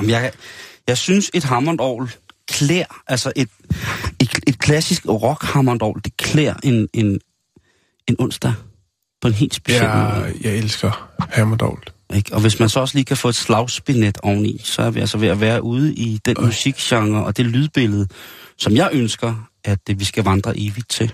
Jamen, 0.00 0.10
jeg, 0.10 0.32
jeg 0.88 0.98
synes, 0.98 1.30
et 1.34 1.44
hammondorgel 1.44 2.10
klæder, 2.48 3.02
altså 3.06 3.32
et, 3.36 3.48
et, 4.20 4.30
et 4.46 4.58
klassisk 4.58 5.06
rock 5.08 5.44
hammondorgel, 5.44 6.04
det 6.04 6.16
klæder 6.16 6.54
en, 6.62 6.88
en, 6.94 7.20
en 8.08 8.16
onsdag 8.18 8.52
på 9.22 9.28
en 9.28 9.34
helt 9.34 9.54
speciel 9.54 9.82
Jeg, 9.82 10.12
måde. 10.14 10.34
jeg 10.40 10.56
elsker 10.56 11.10
Hammerdovl. 11.18 11.82
Ikke? 12.14 12.34
Og 12.34 12.40
hvis 12.40 12.60
man 12.60 12.68
så 12.68 12.80
også 12.80 12.94
lige 12.94 13.04
kan 13.04 13.16
få 13.16 13.28
et 13.28 13.34
slagspinet 13.34 14.18
oveni, 14.22 14.60
så 14.64 14.82
er 14.82 14.90
vi 14.90 15.00
altså 15.00 15.18
ved 15.18 15.28
at 15.28 15.40
være 15.40 15.62
ude 15.62 15.94
i 15.94 16.20
den 16.24 16.36
musikgenre 16.40 17.24
og 17.24 17.36
det 17.36 17.46
lydbillede, 17.46 18.08
som 18.58 18.76
jeg 18.76 18.90
ønsker, 18.92 19.48
at 19.64 19.78
øh, 19.90 20.00
vi 20.00 20.04
skal 20.04 20.24
vandre 20.24 20.58
evigt 20.58 20.88
til. 20.88 21.12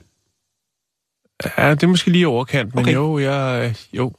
Ja, 1.58 1.70
det 1.70 1.82
er 1.82 1.86
måske 1.86 2.10
lige 2.10 2.28
overkant, 2.28 2.74
men 2.74 2.84
Okay. 2.84 2.96
okay. 2.96 2.96
jo, 2.96 3.18
jeg, 3.18 3.74
jo. 3.92 4.12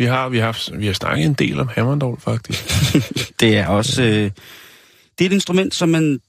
Vi 0.00 0.04
har, 0.04 0.28
vi, 0.28 0.38
har, 0.38 0.46
haft- 0.46 0.78
vi 0.78 0.86
har 0.86 0.92
snakket 0.92 1.26
en 1.26 1.34
del 1.34 1.60
om 1.60 1.68
Hammerdovl, 1.74 2.20
faktisk. 2.20 2.64
Det 3.40 3.56
er 3.56 3.66
også... 3.66 4.02
Øh, 4.02 4.30
det 5.18 5.24
er 5.24 5.26
et 5.26 5.32
instrument, 5.32 5.74
som 5.74 5.88
man 5.88 6.20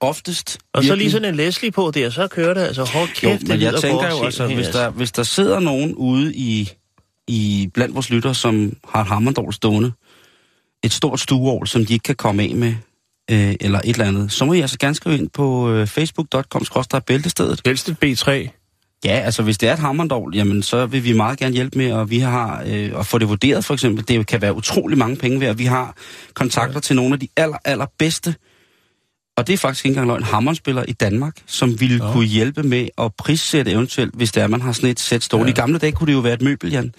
oftest... 0.00 0.58
Og 0.72 0.84
så 0.84 0.94
lige 0.94 1.10
sådan 1.10 1.28
en 1.28 1.34
Leslie 1.34 1.70
på 1.70 1.90
der, 1.94 2.10
så 2.10 2.28
kører 2.28 2.54
det 2.54 2.60
altså 2.60 2.84
hårdt 2.84 3.14
kæft. 3.14 3.24
Jo, 3.24 3.38
det 3.38 3.48
men 3.48 3.60
jeg 3.60 3.74
tænker 3.74 4.10
jo, 4.10 4.24
altså, 4.24 4.54
hvis 4.54 4.66
der, 4.66 4.90
hvis 4.90 5.12
der 5.12 5.22
sidder 5.22 5.60
nogen 5.60 5.94
ude 5.94 6.34
i, 6.34 6.70
i 7.28 7.70
blandt 7.74 7.94
vores 7.94 8.10
lytter, 8.10 8.32
som 8.32 8.72
har 8.88 9.00
et 9.00 9.06
hammerdål 9.06 9.52
stående, 9.52 9.92
et 10.84 10.92
stort 10.92 11.20
stueovl, 11.20 11.66
som 11.66 11.86
de 11.86 11.92
ikke 11.92 12.02
kan 12.02 12.16
komme 12.16 12.42
af 12.42 12.54
med, 12.54 12.74
øh, 13.30 13.54
eller 13.60 13.78
et 13.78 13.90
eller 13.90 14.04
andet, 14.04 14.32
så 14.32 14.44
må 14.44 14.52
I 14.52 14.60
altså 14.60 14.78
gerne 14.78 14.94
skrive 14.94 15.18
ind 15.18 15.28
på 15.30 15.70
øh, 15.70 15.86
facebook.com 15.86 16.64
bæltestedet. 17.06 17.60
Helst 17.66 17.88
et 17.88 17.96
B3. 18.04 18.61
Ja, 19.04 19.10
altså 19.10 19.42
hvis 19.42 19.58
det 19.58 19.68
er 19.68 19.72
et 19.72 19.78
hammerdål, 19.78 20.32
jamen 20.36 20.62
så 20.62 20.86
vil 20.86 21.04
vi 21.04 21.12
meget 21.12 21.38
gerne 21.38 21.54
hjælpe 21.54 21.78
med, 21.78 21.92
og 21.92 22.10
vi 22.10 22.18
har 22.18 22.62
øh, 22.66 22.90
at 22.98 23.06
få 23.06 23.18
det 23.18 23.28
vurderet 23.28 23.64
for 23.64 23.74
eksempel. 23.74 24.08
Det 24.08 24.26
kan 24.26 24.40
være 24.42 24.54
utrolig 24.54 24.98
mange 24.98 25.16
penge 25.16 25.40
værd. 25.40 25.56
Vi 25.56 25.64
har 25.64 25.96
kontakter 26.34 26.80
til 26.80 26.96
nogle 26.96 27.14
af 27.14 27.20
de 27.20 27.28
aller, 27.36 27.56
aller 27.64 27.86
bedste, 27.98 28.34
og 29.36 29.46
det 29.46 29.52
er 29.52 29.56
faktisk 29.56 29.84
ikke 29.84 29.92
engang 29.92 30.06
løgn, 30.08 30.22
hammerspillere 30.22 30.90
i 30.90 30.92
Danmark, 30.92 31.36
som 31.46 31.80
ville 31.80 31.98
Nå. 31.98 32.12
kunne 32.12 32.26
hjælpe 32.26 32.62
med 32.62 32.88
at 32.98 33.14
prissætte 33.18 33.70
eventuelt, 33.70 34.14
hvis 34.14 34.32
det 34.32 34.42
er, 34.42 34.46
man 34.46 34.60
har 34.60 34.72
sådan 34.72 34.90
et 34.90 35.00
sæt 35.00 35.22
stående. 35.22 35.46
Ja. 35.46 35.52
I 35.52 35.54
gamle 35.54 35.78
dage 35.78 35.92
kunne 35.92 36.06
det 36.06 36.12
jo 36.12 36.18
være 36.20 36.34
et 36.34 36.42
møbel, 36.42 36.70
Jan. 36.70 36.94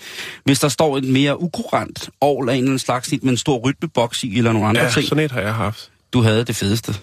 Hvis 0.45 0.59
der 0.59 0.67
står 0.67 0.97
et 0.97 1.03
mere 1.03 1.41
ukurant 1.41 2.09
ovl 2.21 2.49
af 2.49 2.53
en 2.53 2.57
eller 2.59 2.67
anden 2.69 2.79
slags 2.79 3.11
med 3.21 3.31
en 3.31 3.37
stor 3.37 3.57
rytmeboks 3.59 4.23
i, 4.23 4.37
eller 4.37 4.51
nogle 4.51 4.67
andre 4.67 4.81
Ja, 4.81 4.89
ting. 4.89 5.07
sådan 5.07 5.23
et 5.23 5.31
har 5.31 5.41
jeg 5.41 5.53
haft. 5.53 5.91
Du 6.13 6.21
havde 6.21 6.45
det 6.45 6.55
fedeste. 6.55 6.95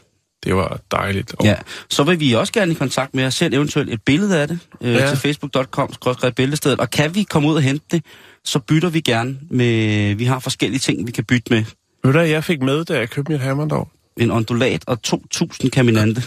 Det 0.44 0.56
var 0.56 0.80
dejligt. 0.90 1.34
Og 1.38 1.44
Ja, 1.44 1.54
så 1.90 2.02
vil 2.02 2.20
vi 2.20 2.32
også 2.32 2.52
gerne 2.52 2.72
i 2.72 2.74
kontakt 2.74 3.14
med 3.14 3.24
at 3.24 3.32
sende 3.32 3.56
eventuelt 3.56 3.90
et 3.90 4.02
billede 4.02 4.40
af 4.40 4.48
det 4.48 4.58
øh, 4.80 4.94
ja. 4.94 4.98
Ja. 4.98 5.08
til 5.08 5.18
facebook.com 5.18 5.92
bæltestedet. 6.36 6.80
Og 6.80 6.90
kan 6.90 7.14
vi 7.14 7.22
komme 7.22 7.48
ud 7.48 7.54
og 7.54 7.62
hente 7.62 7.84
det, 7.90 8.04
så 8.44 8.58
bytter 8.58 8.88
vi 8.88 9.00
gerne 9.00 9.38
med... 9.50 10.14
Vi 10.14 10.24
har 10.24 10.38
forskellige 10.38 10.80
ting, 10.80 11.06
vi 11.06 11.12
kan 11.12 11.24
bytte 11.24 11.54
med. 11.54 11.64
Ved 12.04 12.12
du 12.12 12.18
jeg 12.18 12.44
fik 12.44 12.62
med, 12.62 12.84
da 12.84 12.98
jeg 12.98 13.10
købte 13.10 13.32
mit 13.32 13.40
Hammerdovl? 13.40 13.88
En 14.16 14.30
ondulat 14.30 14.82
og 14.86 14.98
2.000 15.06 15.68
kaminante. 15.68 16.22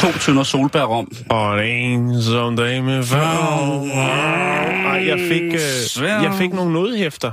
to 0.00 0.12
tønder 0.20 0.42
solbærrom. 0.42 1.12
Og 1.28 1.66
en 1.66 2.22
som 2.22 2.56
dag 2.56 2.84
med 2.84 3.02
farve. 3.02 3.92
Ej, 3.92 5.06
jeg 5.06 5.18
fik, 5.28 5.42
øh, 5.42 6.22
jeg 6.22 6.34
fik 6.38 6.52
nogle 6.52 6.72
nodehæfter, 6.72 7.32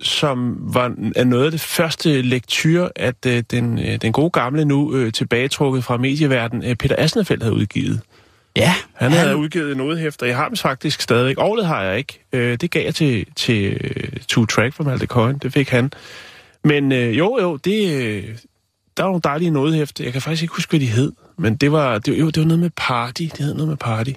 som 0.00 0.56
var 0.60 0.94
er 1.16 1.24
noget 1.24 1.44
af 1.44 1.50
det 1.50 1.60
første 1.60 2.22
lektyr, 2.22 2.88
at 2.96 3.26
øh, 3.26 3.42
den, 3.50 3.78
øh, 3.78 3.96
den 3.96 4.12
gode 4.12 4.30
gamle 4.30 4.64
nu 4.64 4.94
øh, 4.94 5.12
tilbagetrukket 5.12 5.84
fra 5.84 5.96
medieverden, 5.96 6.64
øh, 6.64 6.76
Peter 6.76 6.94
Asnefeldt 6.98 7.42
havde 7.42 7.54
udgivet. 7.54 8.00
Ja, 8.56 8.74
Han 8.94 9.12
havde 9.12 9.36
udgivet 9.36 9.72
en 9.72 9.76
nodehæfter. 9.76 10.26
Jeg 10.26 10.36
har 10.36 10.48
dem 10.48 10.56
faktisk 10.56 11.00
stadig. 11.00 11.38
Året 11.38 11.66
har 11.66 11.82
jeg 11.82 11.98
ikke. 11.98 12.24
Øh, 12.32 12.56
det 12.56 12.70
gav 12.70 12.84
jeg 12.84 12.94
til, 12.94 13.26
til 13.36 13.78
øh, 13.80 14.08
Two 14.28 14.46
Track 14.46 14.74
fra 14.74 14.84
Malte 14.84 15.06
Coyne. 15.06 15.38
Det 15.42 15.52
fik 15.52 15.68
han. 15.68 15.92
Men 16.64 16.92
øh, 16.92 17.18
jo, 17.18 17.38
jo, 17.40 17.56
det, 17.56 18.02
øh, 18.02 18.24
der 18.96 19.02
var 19.02 19.10
nogle 19.10 19.20
dejlige 19.24 19.50
nodehæfter. 19.50 20.04
Jeg 20.04 20.12
kan 20.12 20.22
faktisk 20.22 20.42
ikke 20.42 20.54
huske, 20.54 20.70
hvad 20.70 20.80
de 20.80 20.86
hed. 20.86 21.12
Men 21.38 21.56
det 21.56 21.72
var, 21.72 21.98
det, 21.98 22.18
jo, 22.18 22.26
det 22.30 22.40
var 22.40 22.46
noget 22.46 22.60
med 22.60 22.70
party. 22.76 23.22
Det 23.22 23.38
hed 23.38 23.54
noget 23.54 23.68
med 23.68 23.76
party. 23.76 24.12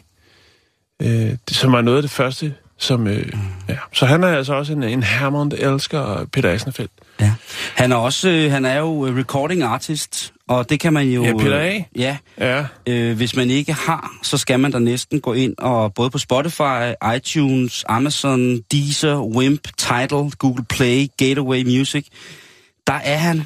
Øh, 1.02 1.10
det, 1.50 1.56
som 1.58 1.72
var 1.72 1.82
noget 1.82 1.98
af 1.98 2.04
det 2.04 2.12
første, 2.12 2.54
som... 2.80 3.08
Øh, 3.08 3.34
ja. 3.70 3.76
Så 3.94 4.06
han 4.06 4.24
er 4.24 4.28
altså 4.28 4.54
også 4.54 4.74
en, 4.74 4.84
en 4.84 5.04
Hammond 5.04 5.54
elsker 5.54 6.26
Peter 6.34 6.50
Asnefeldt. 6.52 6.92
ja. 7.22 7.34
Han 7.76 7.92
er 7.92 7.96
også, 7.96 8.30
øh, 8.30 8.52
han 8.52 8.66
er 8.66 8.80
jo 8.80 9.06
øh, 9.06 9.18
recording 9.18 9.64
artist, 9.64 10.34
og 10.48 10.70
det 10.70 10.80
kan 10.80 10.94
man 10.94 11.08
jo... 11.08 11.24
Ja, 11.24 11.34
Peter 11.38 11.58
A. 11.60 11.76
Øh, 11.76 11.82
ja, 11.96 12.18
Ja, 12.40 12.66
Øh, 12.88 13.18
hvis 13.18 13.36
man 13.36 13.50
ikke 13.50 13.74
har, 13.74 14.12
så 14.24 14.38
skal 14.38 14.60
man 14.60 14.72
da 14.72 14.80
næsten 14.80 15.22
gå 15.22 15.34
ind 15.34 15.56
og 15.58 15.94
både 15.94 16.10
på 16.10 16.18
Spotify, 16.18 16.94
iTunes, 17.16 17.86
Amazon, 17.90 18.62
Deezer, 18.72 19.20
Wimp, 19.22 19.68
Tidal, 19.78 20.32
Google 20.38 20.66
Play, 20.70 21.08
Gateway 21.18 21.64
Music. 21.64 22.08
Der 22.88 22.94
er 22.94 23.18
han, 23.18 23.44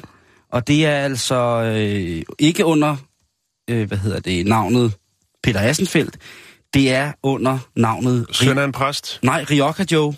og 0.52 0.66
det 0.68 0.86
er 0.86 0.96
altså 0.96 1.62
øh, 1.62 2.22
ikke 2.38 2.64
under, 2.64 2.96
øh, 3.70 3.88
hvad 3.88 3.98
hedder 3.98 4.20
det, 4.20 4.46
navnet 4.46 4.92
Peter 5.42 5.60
Assenfeldt. 5.60 6.16
Det 6.74 6.92
er 6.92 7.12
under 7.22 7.58
navnet... 7.76 8.26
søn 8.32 8.58
af 8.58 8.64
en 8.64 8.72
præst. 8.72 9.18
Nej, 9.22 9.44
Rioja 9.50 9.84
Joe. 9.92 10.14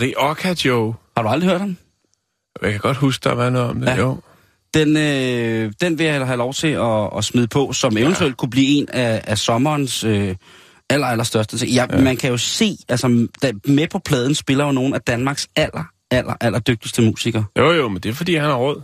Rioja 0.00 0.54
Joe. 0.64 0.94
Har 1.16 1.22
du 1.22 1.28
aldrig 1.28 1.50
hørt 1.50 1.60
ham? 1.60 1.76
Jeg 2.62 2.70
kan 2.70 2.80
godt 2.80 2.96
huske, 2.96 3.24
der 3.24 3.34
var 3.34 3.50
noget 3.50 3.70
om 3.70 3.80
det. 3.80 3.86
Ja. 3.86 3.94
Ja. 3.94 4.00
Jo. 4.00 4.20
Den, 4.74 4.96
øh, 4.96 5.72
den 5.80 5.98
vil 5.98 6.06
jeg 6.06 6.26
have 6.26 6.36
lov 6.36 6.54
til 6.54 6.68
at, 6.68 7.10
at 7.16 7.24
smide 7.24 7.48
på, 7.48 7.72
som 7.72 7.96
eventuelt 7.96 8.36
kunne 8.36 8.50
blive 8.50 8.66
en 8.66 8.88
af, 8.88 9.20
af 9.24 9.38
sommerens 9.38 10.04
øh, 10.04 10.36
aller, 10.90 11.06
aller 11.06 11.24
største 11.24 11.58
ting. 11.58 11.70
Ja, 11.70 11.86
ja. 11.90 12.00
Man 12.00 12.16
kan 12.16 12.30
jo 12.30 12.36
se, 12.36 12.78
altså 12.88 13.28
da, 13.42 13.52
med 13.64 13.88
på 13.88 13.98
pladen 13.98 14.34
spiller 14.34 14.64
jo 14.64 14.72
nogle 14.72 14.94
af 14.94 15.00
Danmarks 15.00 15.48
aller, 15.56 15.84
aller, 16.10 16.34
aller 16.40 16.58
dygtigste 16.58 17.02
musikere. 17.02 17.44
Jo, 17.58 17.72
jo, 17.72 17.88
men 17.88 18.02
det 18.02 18.08
er 18.08 18.12
fordi, 18.14 18.34
han 18.34 18.44
har 18.44 18.56
råd. 18.56 18.82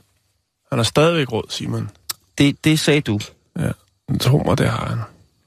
Han 0.71 0.79
har 0.79 0.85
stadigvæk 0.85 1.33
råd, 1.33 1.45
Simon. 1.49 1.91
Det, 2.39 2.65
det 2.65 2.81
sagde 2.81 3.01
du. 3.01 3.21
Ja, 3.59 3.71
men 4.09 4.19
tro 4.19 4.43
mig, 4.47 4.59
det 4.59 4.69
har 4.69 4.87
han. 4.87 4.99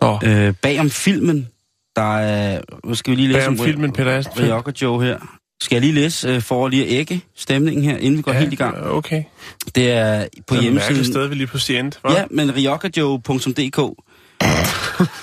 Nå, 0.01 0.19
Øh, 0.23 0.53
bag 0.61 0.79
om 0.79 0.89
filmen, 0.89 1.47
der 1.95 2.17
er... 2.17 2.61
Nu 2.83 2.95
skal 2.95 3.11
vi 3.11 3.15
lige 3.15 3.27
læse 3.27 3.39
bag 3.39 3.47
om 3.47 3.57
filmen 3.57 3.91
Peter. 3.91 4.23
Rioja 4.39 4.61
Joe 4.81 5.03
her. 5.03 5.39
Skal 5.61 5.75
jeg 5.75 5.81
lige 5.81 5.93
læse 5.93 6.29
øh, 6.29 6.41
for 6.41 6.67
lige 6.67 6.85
at 6.85 6.91
ægge 6.91 7.21
stemningen 7.35 7.83
her, 7.83 7.97
inden 7.97 8.17
vi 8.17 8.21
går 8.21 8.31
ja, 8.31 8.39
helt 8.39 8.53
i 8.53 8.55
gang? 8.55 8.77
ja, 8.77 8.89
Okay. 8.89 9.23
Det 9.75 9.91
er 9.91 10.27
på 10.47 10.53
det 10.53 10.57
er 10.57 10.61
hjemmesiden... 10.61 11.05
sted, 11.05 11.27
vi 11.27 11.35
lige 11.35 11.47
pludselig 11.47 11.79
endte, 11.79 11.97
hva'? 12.07 12.13
Ja, 12.13 12.25
men 12.31 12.55
riokajoe.dk 12.55 13.77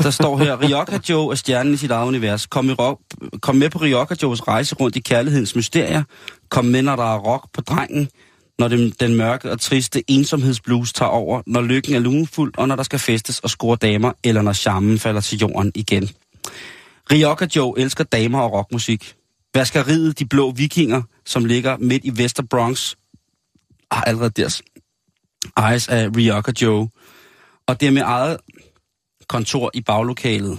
Der 0.02 0.10
står 0.10 0.38
her, 0.38 0.62
Rioja 0.62 0.98
Joe 1.08 1.32
er 1.32 1.34
stjernen 1.34 1.74
i 1.74 1.76
sit 1.76 1.90
eget 1.90 2.08
univers. 2.08 2.46
Kom, 2.46 2.70
i 2.70 2.72
rock, 2.72 3.00
kom 3.40 3.56
med 3.56 3.70
på 3.70 3.78
Rioja 3.78 4.14
Joes 4.22 4.48
rejse 4.48 4.74
rundt 4.74 4.96
i 4.96 5.00
kærlighedens 5.00 5.56
mysterier. 5.56 6.02
Kom 6.48 6.64
med, 6.64 6.82
når 6.82 6.96
der 6.96 7.14
er 7.14 7.18
rock 7.18 7.44
på 7.52 7.60
drengen. 7.60 8.08
Når 8.58 8.68
den, 8.68 8.92
den 9.00 9.14
mørke 9.14 9.50
og 9.50 9.60
triste 9.60 10.10
ensomhedsblues 10.10 10.92
tager 10.92 11.08
over. 11.08 11.42
Når 11.46 11.62
lykken 11.62 11.94
er 11.94 11.98
lunefuld, 11.98 12.52
og 12.56 12.68
når 12.68 12.76
der 12.76 12.82
skal 12.82 12.98
festes 12.98 13.38
og 13.38 13.50
score 13.50 13.76
damer. 13.76 14.12
Eller 14.24 14.42
når 14.42 14.52
charmen 14.52 14.98
falder 14.98 15.20
til 15.20 15.38
jorden 15.38 15.72
igen. 15.74 16.10
Rioja 17.12 17.46
Joe 17.56 17.80
elsker 17.80 18.04
damer 18.04 18.40
og 18.40 18.52
rockmusik. 18.52 19.14
Vaskeriet 19.54 20.18
De 20.18 20.26
Blå 20.26 20.50
Vikinger, 20.50 21.02
som 21.26 21.44
ligger 21.44 21.76
midt 21.76 22.04
i 22.04 22.18
Vester 22.18 22.42
Bronx, 22.50 22.94
har 23.92 24.02
allerede 24.02 24.30
deres 24.30 24.62
ejes 25.56 25.88
af 25.88 26.08
Rioja 26.16 26.52
Joe. 26.62 26.88
Og 27.66 27.80
det 27.80 27.88
er 27.88 27.92
med 27.92 28.02
eget 28.02 28.36
kontor 29.28 29.70
i 29.74 29.80
baglokalet. 29.80 30.58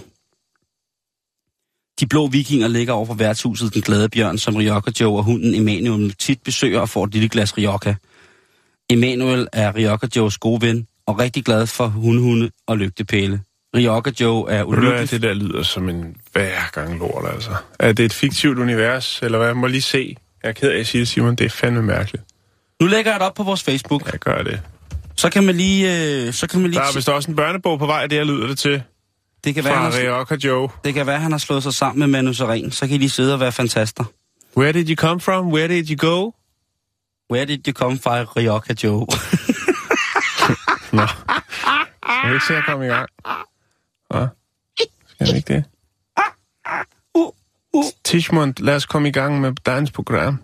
De 2.00 2.06
blå 2.06 2.26
vikinger 2.26 2.68
ligger 2.68 2.92
over 2.92 3.06
for 3.06 3.14
værtshuset 3.14 3.74
Den 3.74 3.82
Glade 3.82 4.08
Bjørn, 4.08 4.38
som 4.38 4.56
Rioja 4.56 4.80
Joe 5.00 5.16
og 5.16 5.24
hunden 5.24 5.54
Emanuel 5.54 6.14
tit 6.14 6.42
besøger 6.42 6.80
og 6.80 6.88
får 6.88 7.04
et 7.04 7.12
lille 7.12 7.28
glas 7.28 7.58
Rioja. 7.58 7.94
Emanuel 8.90 9.48
er 9.52 9.74
Rioja 9.74 9.96
Joes 10.16 10.38
gode 10.38 10.62
ven 10.66 10.86
og 11.06 11.18
rigtig 11.18 11.44
glad 11.44 11.66
for 11.66 11.86
hundhunde 11.86 12.50
og 12.66 12.78
lygtepæle. 12.78 13.40
Ryoka 13.74 14.10
Joe 14.20 14.50
er 14.50 14.62
ulykkelig. 14.62 15.10
det 15.10 15.22
der 15.22 15.34
lyder 15.34 15.62
som 15.62 15.88
en 15.88 16.16
hver 16.32 16.70
gang 16.72 16.98
lort, 16.98 17.32
altså. 17.34 17.50
Er 17.78 17.92
det 17.92 18.04
et 18.04 18.12
fiktivt 18.12 18.58
univers, 18.58 19.20
eller 19.22 19.38
hvad? 19.38 19.46
Jeg 19.46 19.56
må 19.56 19.66
lige 19.66 19.82
se. 19.82 20.16
Jeg 20.42 20.48
er 20.48 20.52
ked 20.52 20.70
af 20.70 20.78
at 20.80 20.86
sige 20.86 21.00
det, 21.00 21.08
Simon. 21.08 21.34
Det 21.36 21.44
er 21.44 21.50
fandme 21.50 21.82
mærkeligt. 21.82 22.24
Nu 22.80 22.86
lægger 22.86 23.10
jeg 23.10 23.20
det 23.20 23.26
op 23.26 23.34
på 23.34 23.42
vores 23.42 23.62
Facebook. 23.62 24.12
Jeg 24.12 24.20
gør 24.20 24.42
det. 24.42 24.60
Så 25.16 25.30
kan 25.30 25.44
man 25.44 25.54
lige... 25.56 26.24
Øh, 26.26 26.32
så 26.32 26.46
kan 26.46 26.60
man 26.60 26.70
lige 26.70 26.80
Der 26.80 26.86
er 26.86 26.94
vist 26.94 27.08
også 27.08 27.30
en 27.30 27.36
børnebog 27.36 27.78
på 27.78 27.86
vej, 27.86 28.06
det 28.06 28.18
her 28.18 28.24
lyder 28.24 28.46
det 28.46 28.58
til. 28.58 28.82
det, 29.44 29.54
kan 29.54 29.64
være, 29.64 29.74
han 29.74 29.92
har, 29.92 30.38
Joe. 30.44 30.68
det 30.84 30.94
kan 30.94 31.06
være, 31.06 31.18
han 31.20 31.30
har 31.32 31.38
slået 31.38 31.62
sig 31.62 31.74
sammen 31.74 31.98
med 32.00 32.06
Manu 32.06 32.32
Seren. 32.32 32.70
Så 32.70 32.86
kan 32.86 32.94
I 32.94 32.98
lige 32.98 33.10
sidde 33.10 33.34
og 33.34 33.40
være 33.40 33.52
fantaster. 33.52 34.04
Where 34.56 34.72
did 34.72 34.88
you 34.90 34.96
come 34.96 35.20
from? 35.20 35.52
Where 35.52 35.68
did 35.68 35.90
you 35.90 35.96
go? 35.96 36.30
Where 37.32 37.44
did 37.46 37.68
you 37.68 37.72
come 37.72 37.98
from, 37.98 38.26
Ryoka 38.36 38.74
Joe? 38.84 38.98
Nå. 40.92 41.02
Jeg 41.02 42.22
vil 42.24 42.34
ikke 42.34 42.46
se 42.46 42.56
at 42.56 42.64
komme 42.66 42.86
i 42.86 42.88
gang. 42.88 43.08
Hvad? 44.14 44.28
Skal 45.08 45.32
vi 45.32 45.36
ikke 45.36 45.54
det? 45.54 45.64
Tishmund, 48.04 48.54
lad 48.58 48.74
os 48.74 48.86
komme 48.86 49.08
i 49.08 49.12
gang 49.12 49.40
med 49.40 49.52
dagens 49.66 49.90
program. 49.90 50.42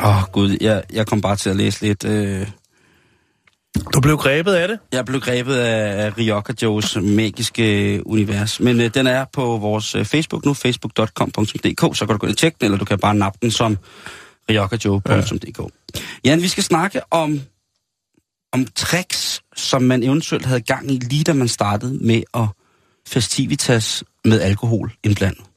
Åh, 0.00 0.16
oh, 0.16 0.22
gud. 0.32 0.56
Jeg, 0.60 0.82
jeg 0.92 1.06
kom 1.06 1.20
bare 1.20 1.36
til 1.36 1.50
at 1.50 1.56
læse 1.56 1.80
lidt... 1.80 2.04
Øh, 2.04 2.46
du 3.94 4.00
blev 4.00 4.16
grebet 4.16 4.52
af 4.52 4.68
det? 4.68 4.78
jeg 4.92 5.04
blev 5.04 5.20
grebet 5.20 5.54
af, 5.54 6.04
af 6.04 6.18
Ryoka 6.18 6.52
Joes 6.62 6.96
magiske 6.96 8.02
univers. 8.06 8.60
Men 8.60 8.80
øh, 8.80 8.94
den 8.94 9.06
er 9.06 9.24
på 9.32 9.56
vores 9.56 9.94
øh, 9.94 10.04
Facebook 10.04 10.44
nu, 10.44 10.54
facebook.com.dk, 10.54 11.96
så 11.96 12.06
kan 12.06 12.14
du 12.14 12.18
gå 12.18 12.26
ind 12.26 12.34
og 12.34 12.38
tjekke 12.38 12.56
den, 12.60 12.64
eller 12.64 12.78
du 12.78 12.84
kan 12.84 12.98
bare 12.98 13.14
nappe 13.14 13.38
den 13.42 13.50
som 13.50 13.78
ryokajoe.dk. 14.50 15.58
Ja. 15.58 16.00
Jan, 16.24 16.42
vi 16.42 16.48
skal 16.48 16.64
snakke 16.64 17.00
om, 17.10 17.40
om 18.52 18.66
tricks, 18.74 19.42
som 19.56 19.82
man 19.82 20.02
eventuelt 20.02 20.46
havde 20.46 20.60
gang 20.60 20.90
i, 20.90 20.98
lige 20.98 21.24
da 21.24 21.32
man 21.32 21.48
startede 21.48 22.06
med 22.06 22.22
at 22.34 22.46
festivitas 23.06 24.04
med 24.24 24.40
alkohol 24.40 24.92
indblandet. 25.04 25.47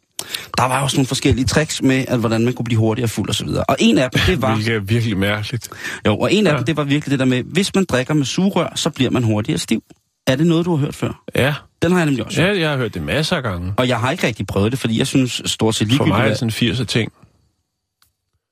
Der 0.57 0.63
var 0.63 0.81
jo 0.81 0.87
sådan 0.87 0.97
nogle 0.99 1.07
forskellige 1.07 1.45
tricks 1.45 1.81
med, 1.81 2.05
at 2.07 2.19
hvordan 2.19 2.45
man 2.45 2.53
kunne 2.53 2.63
blive 2.63 2.79
hurtigere 2.79 3.07
fuld 3.07 3.29
og 3.29 3.35
så 3.35 3.45
videre. 3.45 3.63
Og 3.63 3.75
en 3.79 3.97
af 3.97 4.11
dem, 4.11 4.21
det 4.27 4.41
var... 4.41 4.53
Hvilket 4.53 4.75
er 4.75 4.79
virkelig 4.79 5.17
mærkeligt. 5.17 5.69
Jo, 6.07 6.17
og 6.17 6.33
en 6.33 6.47
af 6.47 6.51
Ja. 6.51 6.57
dem, 6.57 6.65
det 6.65 6.77
var 6.77 6.83
virkelig 6.83 7.11
det 7.11 7.19
der 7.19 7.25
med, 7.25 7.43
hvis 7.43 7.75
man 7.75 7.85
drikker 7.85 8.13
med 8.13 8.25
sugerør, 8.25 8.71
så 8.75 8.89
bliver 8.89 9.11
man 9.11 9.23
hurtigere 9.23 9.57
stiv. 9.57 9.83
Er 10.27 10.35
det 10.35 10.47
noget, 10.47 10.65
du 10.65 10.75
har 10.75 10.85
hørt 10.85 10.95
før? 10.95 11.23
Ja. 11.35 11.53
Den 11.81 11.91
har 11.91 11.99
jeg 11.99 12.05
nemlig 12.05 12.25
også 12.25 12.41
hørt. 12.41 12.55
ja, 12.55 12.61
jeg 12.61 12.69
har 12.69 12.77
hørt 12.77 12.93
det 12.93 13.01
masser 13.01 13.35
af 13.35 13.43
gange. 13.43 13.73
Og 13.77 13.87
jeg 13.87 13.99
har 13.99 14.11
ikke 14.11 14.27
rigtig 14.27 14.47
prøvet 14.47 14.71
det, 14.71 14.79
fordi 14.79 14.97
jeg 14.99 15.07
synes 15.07 15.41
stort 15.45 15.75
set 15.75 15.87
For 15.87 15.89
ligegyldigt... 15.89 16.15
mig 16.17 16.23
er 16.23 16.27
det 16.29 16.37
sådan 16.37 16.51
80 16.51 16.81
ting. 16.87 17.11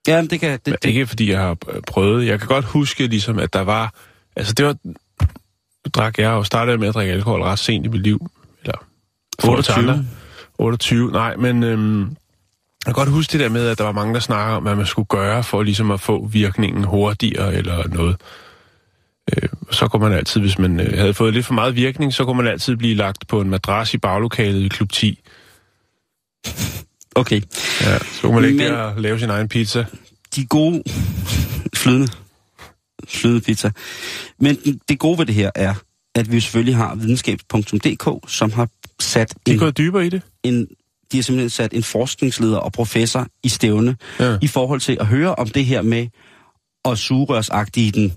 Ja, 0.07 0.21
men 0.21 0.29
det 0.29 0.39
kan... 0.39 0.59
Det, 0.65 0.75
det, 0.83 0.89
ikke 0.89 1.07
fordi 1.07 1.31
jeg 1.31 1.39
har 1.39 1.57
prøvet. 1.87 2.27
Jeg 2.27 2.39
kan 2.39 2.47
godt 2.47 2.65
huske, 2.65 3.07
ligesom, 3.07 3.39
at 3.39 3.53
der 3.53 3.61
var... 3.61 3.93
Altså, 4.35 4.53
det 4.53 4.65
var... 4.65 4.75
Nu 5.85 5.89
drak 5.93 6.19
jeg 6.19 6.29
og 6.29 6.45
startede 6.45 6.77
med 6.77 6.87
at 6.87 6.93
drikke 6.93 7.13
alkohol 7.13 7.41
ret 7.41 7.59
sent 7.59 7.85
i 7.85 7.89
mit 7.89 8.01
liv. 8.01 8.27
Eller... 8.61 8.73
i 9.39 9.41
forhold 9.41 9.63
til 9.63 9.73
28. 9.73 10.07
andre. 10.59 10.65
28, 10.65 11.11
nej, 11.11 11.35
men... 11.35 11.63
Øhm, 11.63 12.01
jeg 12.85 12.95
kan 12.95 13.05
godt 13.05 13.09
huske 13.09 13.31
det 13.31 13.39
der 13.39 13.49
med, 13.49 13.67
at 13.67 13.77
der 13.77 13.83
var 13.83 13.91
mange, 13.91 14.13
der 14.13 14.19
snakker 14.19 14.55
om, 14.55 14.63
hvad 14.63 14.75
man 14.75 14.85
skulle 14.85 15.05
gøre 15.05 15.43
for 15.43 15.63
ligesom 15.63 15.91
at 15.91 16.01
få 16.01 16.25
virkningen 16.25 16.83
hurtigere 16.83 17.53
eller 17.53 17.87
noget. 17.87 18.15
Øh, 19.37 19.49
så 19.71 19.87
kunne 19.87 20.01
man 20.09 20.13
altid, 20.17 20.41
hvis 20.41 20.59
man 20.59 20.79
øh, 20.79 20.97
havde 20.97 21.13
fået 21.13 21.33
lidt 21.33 21.45
for 21.45 21.53
meget 21.53 21.75
virkning, 21.75 22.13
så 22.13 22.25
kunne 22.25 22.37
man 22.37 22.47
altid 22.47 22.75
blive 22.75 22.95
lagt 22.95 23.27
på 23.27 23.41
en 23.41 23.49
madras 23.49 23.93
i 23.93 23.97
baglokalet 23.97 24.61
i 24.65 24.67
klub 24.67 24.91
10. 24.91 25.19
okay. 27.15 27.41
Ja, 27.81 27.97
så 27.99 28.21
kunne 28.21 28.35
man 28.35 28.43
ikke 28.45 28.57
Men- 28.57 28.71
der 28.71 28.77
og 28.77 29.01
lave 29.01 29.19
sin 29.19 29.29
egen 29.29 29.49
pizza. 29.49 29.85
De 30.35 30.45
gode... 30.45 30.83
Flydende. 31.75 32.07
Flydende 33.07 33.41
pizza. 33.41 33.71
Men 34.39 34.57
det 34.89 34.99
gode 34.99 35.17
ved 35.19 35.25
det 35.25 35.35
her 35.35 35.51
er, 35.55 35.73
at 36.19 36.31
vi 36.31 36.39
selvfølgelig 36.39 36.75
har 36.75 36.95
videnskab.dk, 36.95 38.31
som 38.31 38.51
har 38.51 38.67
sat 38.99 39.33
De 39.45 39.51
en, 39.51 39.59
gået 39.59 39.77
dybere 39.77 40.05
i 40.05 40.09
det. 40.09 40.21
en 40.43 40.67
de 41.11 41.17
har 41.17 41.21
simpelthen 41.23 41.49
sat 41.49 41.73
en 41.73 41.83
forskningsleder 41.83 42.57
og 42.57 42.71
professor 42.71 43.27
i 43.43 43.49
stævne 43.49 43.95
Ja. 44.19 44.37
i 44.41 44.47
forhold 44.47 44.79
til 44.79 44.97
at 44.99 45.05
høre 45.05 45.35
om 45.35 45.47
det 45.49 45.65
her 45.65 45.81
med 45.81 46.07
at 46.85 46.97
sugerørsagtige 46.97 47.91
den. 47.91 48.13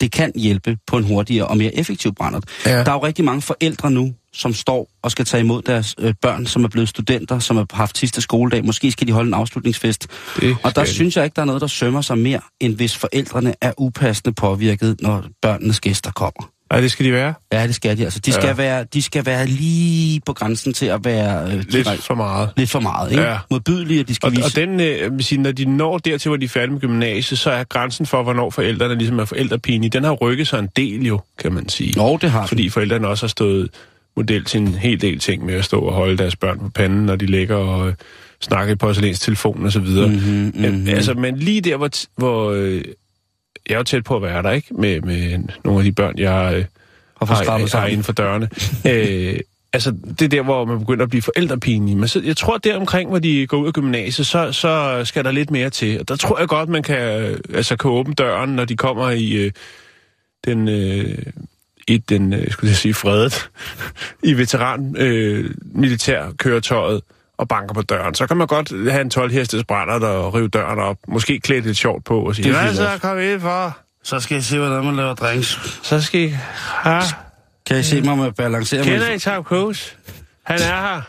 Det 0.00 0.12
kan 0.12 0.32
hjælpe 0.36 0.78
på 0.86 0.96
en 0.96 1.04
hurtigere 1.04 1.46
og 1.46 1.56
mere 1.56 1.74
effektiv 1.74 2.14
brændert. 2.14 2.44
Ja. 2.66 2.70
Der 2.84 2.90
er 2.90 2.92
jo 2.94 3.06
rigtig 3.06 3.24
mange 3.24 3.42
forældre 3.42 3.90
nu, 3.90 4.14
som 4.32 4.54
står 4.54 4.88
og 5.02 5.10
skal 5.10 5.24
tage 5.24 5.40
imod 5.40 5.62
deres 5.62 5.94
øh, 5.98 6.14
børn, 6.22 6.46
som 6.46 6.64
er 6.64 6.68
blevet 6.68 6.88
studenter, 6.88 7.38
som 7.38 7.56
har 7.56 7.66
haft 7.72 7.98
sidste 7.98 8.20
skoledag. 8.20 8.64
Måske 8.64 8.90
skal 8.90 9.06
de 9.06 9.12
holde 9.12 9.28
en 9.28 9.34
afslutningsfest. 9.34 10.06
Det 10.40 10.56
Og 10.62 10.76
der 10.76 10.84
synes 10.84 11.16
jeg 11.16 11.24
ikke, 11.24 11.34
der 11.34 11.42
er 11.42 11.46
noget, 11.46 11.60
der 11.60 11.66
sømmer 11.66 12.00
sig 12.00 12.18
mere, 12.18 12.40
end 12.60 12.74
hvis 12.76 12.96
forældrene 12.96 13.54
er 13.60 13.72
upassende 13.78 14.34
påvirket, 14.34 14.96
når 15.00 15.24
børnenes 15.42 15.80
gæster 15.80 16.10
kommer. 16.10 16.50
Nej, 16.70 16.80
det 16.80 16.90
skal 16.90 17.06
de 17.06 17.12
være. 17.12 17.34
Ja, 17.52 17.66
det 17.66 17.74
skal 17.74 17.98
de 17.98 18.04
altså. 18.04 18.18
De 18.18 18.32
skal, 18.32 18.46
Ja. 18.46 18.52
være, 18.54 18.84
de 18.94 19.02
skal 19.02 19.26
være 19.26 19.46
lige 19.46 20.20
på 20.26 20.32
grænsen 20.32 20.72
til 20.72 20.86
at 20.86 21.00
være 21.04 21.52
øh, 21.52 21.64
Lidt 21.68 21.88
for 21.88 22.14
meget. 22.14 22.50
lidt 22.56 22.70
for 22.70 22.80
meget. 22.80 23.10
Ikke? 23.10 23.22
Ja. 23.22 23.38
Modbydelige, 23.50 24.02
de 24.02 24.14
skal 24.14 24.26
Og, 24.26 24.32
vise... 24.32 24.44
og 24.44 24.56
den, 24.56 24.80
øh, 24.80 25.10
sige, 25.20 25.40
når 25.40 25.52
de 25.52 25.64
når 25.64 25.98
dertil, 25.98 26.28
hvor 26.28 26.36
de 26.36 26.44
er 26.44 26.48
færdige 26.48 26.72
med 26.72 26.80
gymnasiet, 26.80 27.38
så 27.38 27.50
er 27.50 27.64
grænsen 27.64 28.06
for, 28.06 28.22
hvornår 28.22 28.50
forældrene 28.50 28.94
ligesom 28.94 29.18
er 29.18 29.24
forældrepinige, 29.24 29.90
den 29.90 30.04
har 30.04 30.12
rykket 30.12 30.48
sig 30.48 30.58
en 30.58 30.68
del 30.76 31.06
jo, 31.06 31.20
kan 31.38 31.52
man 31.52 31.68
sige. 31.68 31.92
Nå, 31.96 32.18
det 32.22 32.30
har 32.30 32.46
Fordi 32.46 32.68
forældrene 32.68 33.08
også 33.08 33.24
har 33.26 33.28
stået 33.28 33.68
model 34.16 34.44
til 34.44 34.60
en 34.60 34.68
hel 34.74 35.00
del 35.00 35.18
ting 35.18 35.44
med 35.46 35.54
at 35.54 35.64
stå 35.64 35.80
og 35.80 35.92
holde 35.92 36.18
deres 36.18 36.36
børn 36.36 36.58
på 36.58 36.68
panden, 36.68 37.06
når 37.06 37.16
de 37.16 37.26
ligger 37.26 37.56
og 37.56 37.88
øh, 37.88 37.94
snakker 38.40 38.72
i 38.72 38.76
porcelænstelefon 38.76 39.64
og 39.66 39.72
så 39.72 39.80
videre. 39.80 40.08
Mhm, 40.08 40.52
Men, 40.54 40.78
mhm. 40.78 40.88
altså, 40.88 41.14
men 41.14 41.36
lige 41.38 41.60
der, 41.60 41.76
hvor, 41.76 41.90
hvor 42.16 42.50
øh, 42.50 42.82
jeg 43.68 43.74
er 43.74 43.78
jo 43.78 43.84
tæt 43.84 44.04
på 44.04 44.16
at 44.16 44.22
være 44.22 44.42
der, 44.42 44.50
ikke? 44.50 44.74
Med, 44.74 45.00
med 45.00 45.38
nogle 45.64 45.80
af 45.80 45.84
de 45.84 45.92
børn, 45.92 46.18
jeg 46.18 46.54
øh, 46.56 46.64
har, 47.18 47.58
har 47.58 47.66
sammen. 47.66 47.90
inden 47.90 48.04
for 48.04 48.12
dørene. 48.12 48.48
øh, 48.90 49.40
altså, 49.72 49.90
det 49.90 50.22
er 50.22 50.28
der, 50.28 50.42
hvor 50.42 50.64
man 50.64 50.78
begynder 50.78 51.02
at 51.02 51.10
blive 51.10 51.22
forældrepinlig. 51.22 51.96
Men 51.96 52.08
så, 52.08 52.22
jeg 52.24 52.36
tror, 52.36 52.58
der 52.58 52.76
omkring, 52.76 53.10
hvor 53.10 53.18
de 53.18 53.46
går 53.46 53.56
ud 53.56 53.66
af 53.66 53.72
gymnasiet, 53.72 54.26
så, 54.26 54.52
så 54.52 55.02
skal 55.04 55.24
der 55.24 55.30
lidt 55.30 55.50
mere 55.50 55.70
til. 55.70 56.00
Og 56.00 56.08
der 56.08 56.16
tror 56.16 56.38
jeg 56.38 56.48
godt, 56.48 56.68
man 56.68 56.82
kan, 56.82 57.22
øh, 57.22 57.38
altså, 57.54 57.76
kan 57.76 57.90
åbne 57.90 58.14
døren, 58.14 58.50
når 58.50 58.64
de 58.64 58.76
kommer 58.76 59.10
i 59.10 59.32
øh, 59.32 59.52
den... 60.44 60.68
Øh, 60.68 61.18
i 61.88 61.98
den, 61.98 62.32
øh, 62.32 62.50
skulle 62.50 62.68
jeg 62.68 62.76
sige, 62.76 62.94
fredet, 62.94 63.50
i 64.30 64.34
veteran 64.34 64.96
øh, 64.98 65.50
militærkøretøjet 65.74 67.02
og 67.40 67.48
banker 67.48 67.74
på 67.74 67.82
døren. 67.82 68.14
Så 68.14 68.26
kan 68.26 68.36
man 68.36 68.46
godt 68.46 68.90
have 68.90 69.00
en 69.00 69.10
12 69.10 69.30
hestes 69.32 69.64
brænder 69.64 69.98
der 69.98 70.08
og 70.08 70.34
rive 70.34 70.48
døren 70.48 70.78
op. 70.78 70.96
Måske 71.08 71.40
klæde 71.40 71.60
lidt 71.60 71.76
sjovt 71.76 72.04
på 72.04 72.20
og 72.20 72.34
sige, 72.34 72.48
Det 72.48 72.58
er 72.58 72.62
hvad 72.62 72.74
så, 72.74 72.98
kom 73.02 73.18
ind 73.20 73.40
for? 73.40 73.78
Så 74.04 74.20
skal 74.20 74.34
jeg 74.34 74.44
se, 74.44 74.58
hvordan 74.58 74.84
man 74.84 74.96
laver 74.96 75.14
drinks. 75.14 75.78
Så 75.82 76.02
skal 76.02 76.20
I... 76.20 76.28
Ha? 76.84 77.00
Kan 77.66 77.78
I 77.78 77.82
se 77.82 78.00
mig 78.00 78.18
med 78.18 78.26
at 78.26 78.34
balancere 78.34 78.84
Kender 78.84 79.06
mig? 79.06 79.16
I 79.16 79.18
Tom 79.18 79.44
Cruise? 79.44 79.94
Han 80.42 80.58
er 80.60 80.80
her. 80.80 81.02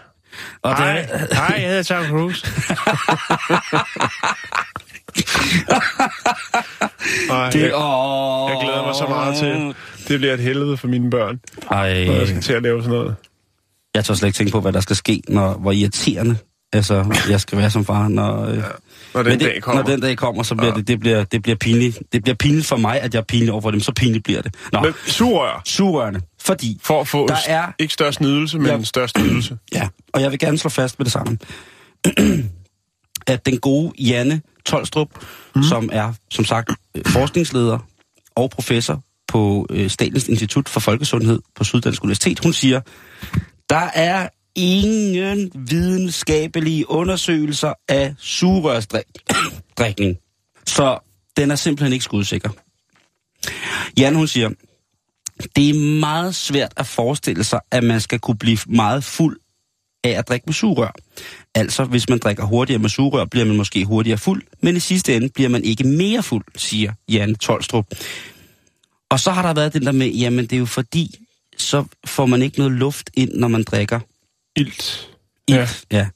Og 0.62 0.72
det 0.72 0.78
Hej, 0.78 1.08
er, 1.10 1.36
hej, 1.36 1.56
jeg 1.60 1.68
hedder 1.68 1.84
Tom 1.84 2.06
Cruise. 2.06 2.48
Ej, 7.32 7.50
det, 7.50 7.62
jeg, 7.62 7.72
åh, 7.76 8.50
jeg 8.50 8.58
glæder 8.62 8.86
mig 8.86 8.96
så 8.96 9.06
meget 9.10 9.38
til. 9.38 9.76
Det 10.08 10.20
bliver 10.20 10.34
et 10.34 10.40
helvede 10.40 10.78
for 10.78 10.88
mine 10.88 11.10
børn, 11.10 11.40
Ej, 11.72 12.06
når 12.06 12.14
jeg 12.14 12.28
skal 12.28 12.42
til 12.42 12.54
at 12.54 12.62
lave 12.62 12.82
sådan 12.84 12.98
noget. 12.98 13.16
Jeg 13.96 14.06
tør 14.06 14.14
slet 14.14 14.28
ikke 14.28 14.38
tænke 14.38 14.52
på, 14.52 14.60
hvad 14.62 14.74
der 14.74 14.80
skal 14.80 14.96
ske, 14.96 15.22
når, 15.28 15.54
hvor 15.54 15.72
irriterende 15.72 16.38
altså, 16.74 17.16
jeg 17.30 17.42
skal 17.42 17.58
være 17.58 17.70
som 17.70 17.86
far. 17.86 18.08
Når, 18.08 18.46
øh, 18.46 18.64
Når 19.14 19.24
den 19.24 19.32
det, 19.40 19.48
dag 19.48 19.62
kommer. 19.62 19.84
Når 19.84 19.90
den 19.90 20.02
dag 20.02 20.18
kommer, 20.18 20.44
så 20.44 20.56
bliver 20.56 20.70
ja. 20.72 20.76
det, 20.78 20.88
det, 20.88 21.00
bliver, 21.00 21.24
det 21.24 21.42
bliver 21.42 21.56
pinligt. 21.56 22.00
Det 22.12 22.24
bliver 22.24 22.36
pinligt 22.36 22.66
for 22.66 22.76
mig, 22.78 23.02
at 23.02 23.14
jeg 23.14 23.20
er 23.20 23.24
pinlig 23.24 23.52
over 23.52 23.62
for 23.62 23.72
dem. 23.72 23.80
Så 23.80 23.92
pinligt 23.94 24.24
bliver 24.24 24.42
det. 24.42 24.56
Nå, 24.74 24.80
Men 24.82 24.94
sugerør, 25.08 25.62
sugerørende. 25.66 26.22
Fordi, 26.42 26.80
for 26.84 27.02
at 27.02 27.08
få 27.08 27.28
Der 27.28 27.36
er- 27.48 27.72
ikke 27.80 27.94
størst 27.94 28.22
nydelse, 28.22 28.58
men 28.58 28.68
Ja. 28.68 28.76
ja. 28.78 28.84
størst 28.84 29.18
nydelse. 29.20 29.58
ja, 29.74 29.88
og 30.14 30.22
jeg 30.22 30.32
vil 30.32 30.40
gerne 30.40 30.58
slå 30.58 30.70
fast 30.70 31.00
med 31.00 31.06
det 31.06 31.12
samme, 31.14 31.38
at 33.28 33.46
den 33.46 33.58
gode 33.60 33.92
Janne 34.00 34.42
Tolstrup, 34.66 35.08
mm. 35.56 35.64
som 35.64 35.90
er, 35.94 36.14
som 36.32 36.46
sagt, 36.46 36.72
forskningsleder 37.08 37.80
og 38.36 38.50
professor 38.50 39.02
på 39.28 39.68
øh, 39.70 39.90
Statens 39.90 40.28
Institut 40.28 40.70
for 40.70 40.80
Folkesundhed 40.80 41.40
på 41.56 41.64
Syddansk 41.64 42.04
Universitet, 42.04 42.40
hun 42.40 42.54
siger, 42.54 42.82
der 43.72 43.90
er 43.94 44.30
ingen 44.56 45.52
videnskabelige 45.56 46.90
undersøgelser 46.90 47.74
af 47.88 48.14
sugerørsdrikning. 48.18 50.18
Så 50.76 51.00
den 51.38 51.52
er 51.52 51.56
simpelthen 51.56 51.94
ikke 51.94 52.06
skudsikker. 52.06 52.50
Jan, 53.98 54.16
hun 54.16 54.28
siger, 54.28 54.50
det 55.56 55.70
er 55.70 56.00
meget 56.00 56.36
svært 56.36 56.74
at 56.78 56.88
forestille 56.88 57.44
sig, 57.44 57.60
at 57.72 57.84
man 57.84 58.02
skal 58.02 58.20
kunne 58.20 58.38
blive 58.38 58.58
meget 58.68 59.04
fuld 59.04 59.40
af 60.04 60.10
at 60.10 60.28
drikke 60.28 60.44
med 60.46 60.54
sugerør. 60.54 60.92
Altså, 61.56 61.84
hvis 61.84 62.10
man 62.10 62.20
drikker 62.20 62.44
hurtigere 62.44 62.80
med 62.80 62.90
sugerør, 62.90 63.26
bliver 63.26 63.46
man 63.46 63.58
måske 63.58 63.86
hurtigere 63.86 64.18
fuld, 64.18 64.44
men 64.62 64.76
i 64.76 64.80
sidste 64.80 65.16
ende 65.16 65.30
bliver 65.30 65.50
man 65.50 65.64
ikke 65.64 65.84
mere 65.84 66.24
fuld, 66.24 66.46
siger 66.56 66.94
Jan 67.10 67.36
Tolstrup. 67.36 67.86
Og 69.10 69.20
så 69.20 69.32
har 69.32 69.42
der 69.42 69.54
været 69.54 69.74
den 69.74 69.86
der 69.86 69.92
med, 69.92 70.08
jamen 70.08 70.46
det 70.46 70.54
er 70.54 70.60
jo 70.60 70.66
fordi, 70.66 71.21
så 71.62 71.86
får 72.06 72.26
man 72.26 72.42
ikke 72.42 72.58
noget 72.58 72.74
luft 72.74 73.10
ind, 73.14 73.32
når 73.34 73.48
man 73.48 73.64
drikker 73.64 74.00
Ilt. 74.56 75.10
ilt. 75.48 75.86
Ja. 75.92 76.08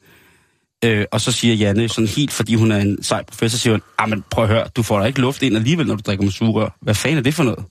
Øh, 0.86 1.06
og 1.12 1.22
så 1.22 1.32
siger 1.32 1.54
Janne 1.56 1.90
sådan 1.90 2.08
helt, 2.08 2.32
fordi 2.32 2.56
hun 2.56 2.72
er 2.72 2.78
en 2.78 3.04
sej 3.04 3.24
professor, 3.24 3.58
siger 3.58 3.74
hun, 3.74 3.82
ah, 3.98 4.10
men 4.10 4.24
prøv 4.32 4.44
at 4.44 4.50
høre, 4.50 4.68
du 4.75 4.84
får 4.84 5.00
da 5.00 5.06
ikke 5.06 5.22
luft 5.22 5.42
ind 5.44 5.56
alligevel, 5.56 5.88
når 5.88 5.96
du 5.96 6.02
drikker 6.06 6.24
med 6.24 6.32
sugerør. 6.32 6.70
Hvad 6.82 6.96
fanden 6.96 7.18
er 7.18 7.22
det 7.24 7.34
for 7.34 7.44
noget? 7.44 7.66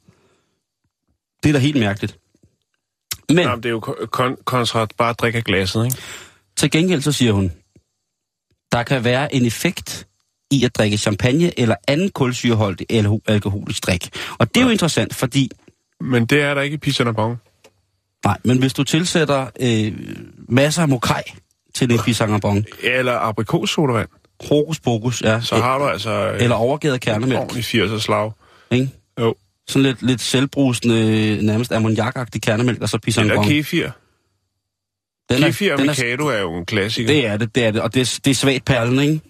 Det 1.42 1.48
er 1.48 1.52
da 1.52 1.58
helt 1.58 1.78
mærkeligt. 1.80 2.18
Men 3.28 3.38
Jamen, 3.38 3.62
det 3.62 3.66
er 3.66 3.70
jo 3.70 3.80
kon- 4.16 4.42
kontra 4.44 4.86
bare 4.98 5.10
at 5.10 5.18
drikke 5.18 5.36
af 5.38 5.44
glasset, 5.44 5.84
ikke? 5.84 5.96
til 6.56 6.70
gengæld 6.70 7.00
så 7.02 7.12
siger 7.12 7.32
hun, 7.32 7.52
der 8.72 8.82
kan 8.82 9.04
være 9.04 9.34
en 9.34 9.46
effekt 9.46 10.06
i 10.50 10.64
at 10.64 10.74
drikke 10.76 10.96
champagne 10.96 11.60
eller 11.60 11.76
anden 11.88 12.10
kulsyreholdig 12.10 12.86
alko- 12.92 13.20
alkoholisk 13.26 13.86
drik. 13.86 14.10
Og 14.38 14.54
det 14.54 14.60
er 14.60 14.64
jo 14.64 14.70
interessant, 14.70 15.14
fordi 15.14 15.50
Men 16.00 16.26
det 16.26 16.40
er 16.42 16.54
der 16.54 16.62
ikke 16.62 16.74
i 16.74 16.78
Pissanabong. 16.78 17.36
Nej, 18.24 18.38
men 18.44 18.58
hvis 18.58 18.72
du 18.72 18.84
tilsætter 18.84 19.46
øh, 19.60 19.92
masser 20.48 20.82
af 20.82 20.88
mokaj 20.88 21.22
til 21.74 21.92
en 21.92 21.98
pisangabong, 21.98 22.64
Eller 22.82 23.12
aprikossodavand. 23.12 24.08
hokus 24.48 24.80
pokus, 24.80 25.22
ja, 25.22 25.40
Så 25.40 25.56
har 25.56 25.78
du 25.78 25.84
altså... 25.86 26.10
øh, 26.10 26.42
eller 26.42 26.56
overgivet 26.56 27.00
kernemælk, 27.00 27.40
ordentlig 27.40 27.64
80'er 27.64 27.98
slag. 28.00 28.30
ikke? 28.70 28.90
Jo. 29.20 29.34
Sådan 29.68 29.82
lidt, 29.82 30.02
lidt 30.02 30.20
selvbrusende, 30.20 31.38
nærmest 31.46 31.72
ammoniakagtig 31.72 32.42
kernemælk, 32.42 32.82
og 32.82 32.88
så 32.88 32.96
Eller 32.96 33.00
pisangabong. 33.04 33.48
kefir. 33.48 33.90
Den 35.30 35.42
er- 35.42 35.46
Kefir 35.46 35.72
og 35.72 35.78
den 35.78 35.88
er- 35.88 35.92
Mikado 35.92 36.26
er 36.26 36.40
jo 36.40 36.56
en 36.56 36.66
klassiker. 36.66 37.06
Det 37.06 37.26
er 37.26 37.36
det, 37.36 37.54
det 37.54 37.64
er 37.64 37.70
det, 37.70 37.80
og 37.80 37.94
det, 37.94 38.00
er- 38.00 38.18
det 38.24 38.30
er 38.30 38.34
svagt 38.34 38.64
perlen, 38.64 38.98
ikke? 39.00 39.20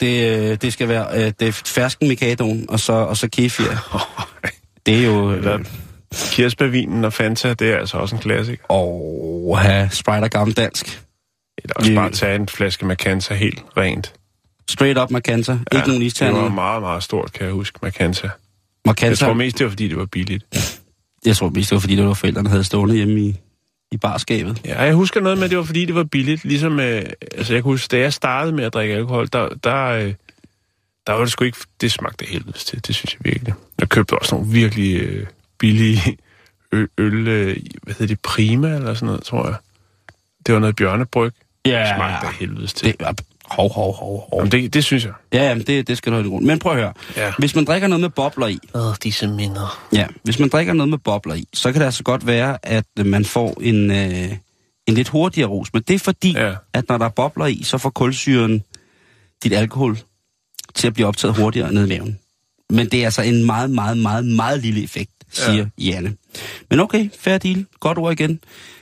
Det, 0.00 0.38
øh, 0.50 0.56
det 0.62 0.72
skal 0.72 0.88
være 0.88 1.06
øh, 1.26 1.32
det 1.40 1.48
er 1.48 1.52
fersken 1.52 2.08
Mikadoen, 2.08 2.66
og 2.70 2.80
så, 2.80 2.92
og 2.92 3.16
så 3.16 3.28
kefir. 3.28 3.64
Det 4.86 4.98
er 4.98 5.06
jo... 5.06 5.30
Eller 5.32 5.58
kirsebærvinen 6.12 7.04
og 7.04 7.12
Fanta, 7.12 7.54
det 7.54 7.70
er 7.72 7.76
altså 7.78 7.96
også 7.96 8.16
en 8.16 8.22
klassiker. 8.22 8.64
og 8.68 9.58
have 9.58 9.88
Sprite 9.90 10.24
og 10.24 10.30
gammel 10.30 10.56
dansk. 10.56 11.02
Eller 11.58 11.74
også 11.76 11.94
bare 11.94 12.10
tage 12.10 12.34
en 12.34 12.48
flaske 12.48 12.86
Macanta 12.86 13.34
helt 13.34 13.62
rent. 13.76 14.12
Straight 14.70 14.98
up 14.98 15.10
Macanta. 15.10 15.52
Ja, 15.52 15.56
ikke 15.56 15.88
nogen 15.88 15.88
det 15.88 16.00
var 16.00 16.06
isterninger. 16.06 16.50
meget, 16.50 16.82
meget 16.82 17.02
stort, 17.02 17.32
kan 17.32 17.46
jeg 17.46 17.52
huske, 17.52 17.78
Macanta. 17.82 18.26
Jeg 18.26 18.32
Macanta. 18.86 19.24
tror 19.26 19.32
mest, 19.34 19.58
det 19.58 19.64
var, 19.64 19.70
fordi 19.70 19.88
det 19.88 19.96
var 19.96 20.06
billigt. 20.06 20.44
Jeg 21.26 21.36
tror 21.36 21.48
mest, 21.48 21.70
det 21.70 21.76
var, 21.76 21.80
fordi 21.80 21.96
det 21.96 22.04
var 22.04 22.14
forældrene, 22.14 22.48
havde 22.48 22.64
stående 22.64 22.94
hjemme 22.94 23.20
i, 23.20 23.36
i 23.92 23.96
barskabet. 23.96 24.60
Ja, 24.64 24.82
jeg 24.82 24.94
husker 24.94 25.20
noget 25.20 25.38
med, 25.38 25.44
at 25.44 25.50
det 25.50 25.58
var, 25.58 25.64
fordi 25.64 25.84
det 25.84 25.94
var 25.94 26.04
billigt. 26.04 26.44
Ligesom, 26.44 26.80
øh, 26.80 27.02
altså 27.36 27.52
jeg 27.52 27.62
kan 27.62 27.70
huske, 27.70 27.90
da 27.90 27.98
jeg 27.98 28.12
startede 28.12 28.56
med 28.56 28.64
at 28.64 28.74
drikke 28.74 28.94
alkohol, 28.94 29.28
der, 29.32 29.48
der, 29.64 29.84
øh, 29.86 30.14
der 31.06 31.12
var 31.12 31.20
det 31.20 31.32
sgu 31.32 31.44
ikke... 31.44 31.58
Det 31.80 31.92
smagte 31.92 32.24
helvedes 32.28 32.64
til, 32.64 32.86
det 32.86 32.94
synes 32.94 33.12
jeg 33.14 33.32
virkelig. 33.32 33.54
Jeg 33.80 33.88
købte 33.88 34.18
også 34.18 34.34
nogle 34.34 34.52
virkelig 34.52 35.00
øh, 35.00 35.26
billige 35.62 36.18
øl, 36.72 36.88
øl 36.98 37.28
øh, 37.28 37.56
hvad 37.82 37.94
hedder 37.94 38.06
det, 38.06 38.20
Prima 38.20 38.74
eller 38.76 38.94
sådan 38.94 39.06
noget, 39.06 39.22
tror 39.22 39.46
jeg. 39.46 39.56
Det 40.46 40.54
var 40.54 40.60
noget 40.60 40.76
bjørnebryg. 40.76 41.32
Det 41.64 41.72
smagte 41.96 42.26
af 42.26 42.34
helvedes 42.34 42.72
til. 42.72 42.94
Det, 43.00 43.20
hov, 43.50 43.72
hov, 43.72 43.94
hov, 43.96 44.28
hov. 44.30 44.38
Jamen, 44.40 44.52
det, 44.52 44.74
det 44.74 44.84
synes 44.84 45.04
jeg. 45.04 45.12
Ja, 45.32 45.48
jamen, 45.48 45.64
det, 45.66 45.88
det 45.88 45.98
skal 45.98 46.12
du 46.12 46.16
have 46.16 46.28
grund. 46.30 46.44
Men 46.44 46.58
prøv 46.58 46.72
at 46.72 46.78
høre. 46.78 46.92
Ja. 47.16 47.32
Hvis 47.38 47.54
man 47.54 47.64
drikker 47.64 47.88
noget 47.88 48.00
med 48.00 48.08
bobler 48.08 48.46
i, 48.46 48.58
Åh, 48.74 48.94
disse 49.02 49.28
minder. 49.28 49.88
ja, 49.92 50.06
hvis 50.22 50.38
man 50.38 50.48
drikker 50.48 50.72
noget 50.72 50.88
med 50.90 50.98
bobler 50.98 51.34
i, 51.34 51.48
så 51.52 51.72
kan 51.72 51.80
det 51.80 51.86
altså 51.86 52.02
godt 52.02 52.26
være, 52.26 52.58
at 52.62 52.84
man 53.06 53.24
får 53.24 53.58
en, 53.60 53.90
øh, 53.90 54.32
en 54.86 54.94
lidt 54.94 55.08
hurtigere 55.08 55.48
rus. 55.48 55.72
Men 55.72 55.82
det 55.88 55.94
er 55.94 55.98
fordi, 55.98 56.32
Ja. 56.32 56.54
at 56.72 56.88
når 56.88 56.98
der 56.98 57.04
er 57.04 57.08
bobler 57.10 57.46
i, 57.46 57.62
så 57.64 57.78
får 57.78 57.90
kulsyren 57.90 58.62
dit 59.44 59.52
alkohol 59.52 59.98
til 60.74 60.86
at 60.86 60.94
blive 60.94 61.06
optaget 61.06 61.36
hurtigere 61.36 61.72
ned 61.72 61.86
i 61.86 61.88
maven. 61.88 62.18
Men 62.70 62.88
det 62.88 63.00
er 63.00 63.04
altså 63.04 63.22
en 63.22 63.46
meget, 63.46 63.70
meget, 63.70 63.98
meget, 63.98 64.24
meget 64.24 64.60
lille 64.62 64.82
effekt, 64.82 65.10
siger 65.32 65.66
ja. 65.78 65.90
Janne. 65.90 66.16
Men 66.70 66.80
okay, 66.80 67.10
fair 67.18 67.38
deal. 67.38 67.66
Godt 67.80 67.98
ord 67.98 68.12
igen. 68.12 68.40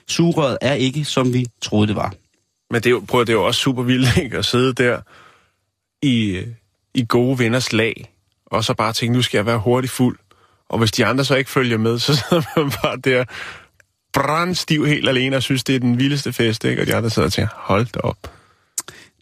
Sugerøret 0.08 0.58
er 0.60 0.72
ikke, 0.74 1.04
som 1.04 1.32
vi 1.34 1.46
troede 1.62 1.86
det 1.86 1.96
var. 1.96 2.14
Men 2.70 2.82
det 2.82 2.86
er 2.86 2.90
jo, 2.90 3.04
prøv, 3.08 3.20
det 3.20 3.28
er 3.28 3.32
jo 3.32 3.46
også 3.46 3.60
super 3.60 3.82
vildt, 3.82 4.16
ikke? 4.22 4.38
At 4.38 4.44
sidde 4.44 4.72
der 4.72 5.00
i, 6.02 6.40
i 6.94 7.04
gode 7.08 7.38
venners 7.38 7.72
lag, 7.72 8.12
og 8.46 8.64
så 8.64 8.74
bare 8.74 8.92
tænke, 8.92 9.12
nu 9.14 9.22
skal 9.22 9.38
jeg 9.38 9.46
være 9.46 9.58
hurtigt 9.58 9.92
fuld. 9.92 10.18
Og 10.68 10.78
hvis 10.78 10.92
de 10.92 11.06
andre 11.06 11.24
så 11.24 11.34
ikke 11.34 11.50
følger 11.50 11.78
med, 11.78 11.98
så 12.06 12.14
sidder 12.14 12.42
man 12.56 12.72
bare 12.82 12.96
der 12.96 13.24
brandstiv 14.12 14.86
helt 14.86 15.08
alene 15.08 15.36
og 15.36 15.42
synes, 15.42 15.64
det 15.64 15.74
er 15.74 15.80
den 15.80 15.98
vildeste 15.98 16.32
fest, 16.32 16.64
ikke? 16.64 16.82
Og 16.82 16.86
de 16.86 16.94
andre 16.94 17.10
sidder 17.10 17.26
og 17.28 17.32
tænker, 17.32 17.52
hold 17.56 17.86
da 17.94 18.00
op. 18.00 18.16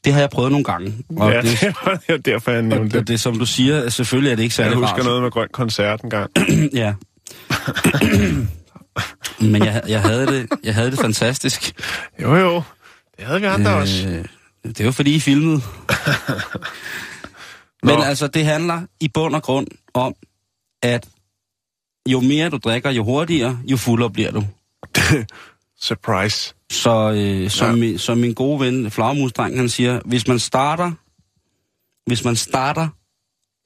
Det 0.05 0.13
har 0.13 0.21
jeg 0.21 0.31
prøvet 0.31 0.51
nogle 0.51 0.65
gange. 0.65 0.95
Og 1.17 1.33
ja, 1.33 1.43
det, 1.43 1.61
det 1.61 1.75
var 2.09 2.17
derfor, 2.17 2.51
jeg 2.51 2.63
nævnte 2.63 2.95
og 2.95 3.01
det. 3.01 3.09
det, 3.09 3.21
som 3.21 3.39
du 3.39 3.47
siger, 3.47 3.89
selvfølgelig 3.89 4.31
er 4.33 4.37
det 4.37 4.43
ikke 4.43 4.53
Jeg 4.59 4.65
særlig 4.67 4.79
husker 4.79 4.97
rart. 4.97 5.05
noget 5.05 5.23
med 5.23 5.31
grøn 5.31 5.49
koncert 5.53 6.01
en 6.03 6.11
gang. 6.11 6.31
Ja. 6.75 6.95
Men 9.53 9.65
jeg, 9.65 9.83
jeg, 9.89 10.03
havde 10.03 10.27
det, 10.27 10.49
jeg 10.65 10.75
havde 10.75 10.91
det 10.91 10.99
fantastisk. 11.01 11.73
Jo, 12.23 12.37
jo. 12.37 12.63
Det 13.17 13.27
havde 13.27 13.41
vi 13.41 13.47
andre 13.47 13.71
øh... 13.71 13.77
også. 13.81 14.25
Det 14.65 14.87
var 14.87 14.93
fordi, 14.93 15.15
I 15.15 15.21
filmede. 15.21 15.61
Men 17.83 18.03
altså, 18.03 18.27
det 18.27 18.45
handler 18.45 18.83
i 19.01 19.09
bund 19.09 19.35
og 19.35 19.43
grund 19.43 19.67
om, 19.95 20.15
at 20.83 21.09
jo 22.09 22.21
mere 22.21 22.49
du 22.51 22.57
drikker, 22.57 22.91
jo 22.91 23.05
hurtigere, 23.05 23.59
jo 23.65 23.77
fuldere 23.77 24.11
bliver 24.11 24.31
du. 24.31 24.45
Surprise. 25.81 26.55
Så 26.73 27.13
øh, 27.17 27.51
som, 27.51 27.69
Ja. 27.71 27.77
min, 27.77 27.99
som 27.99 28.19
min 28.19 28.35
gode 28.35 28.61
ven, 28.61 28.91
Flagermusdreng, 28.91 29.57
han 29.57 29.69
siger, 29.69 30.01
hvis 30.05 30.29
man 30.29 30.39
starter, 30.39 30.93
hvis 32.07 32.25
man 32.25 32.37
starter 32.37 32.89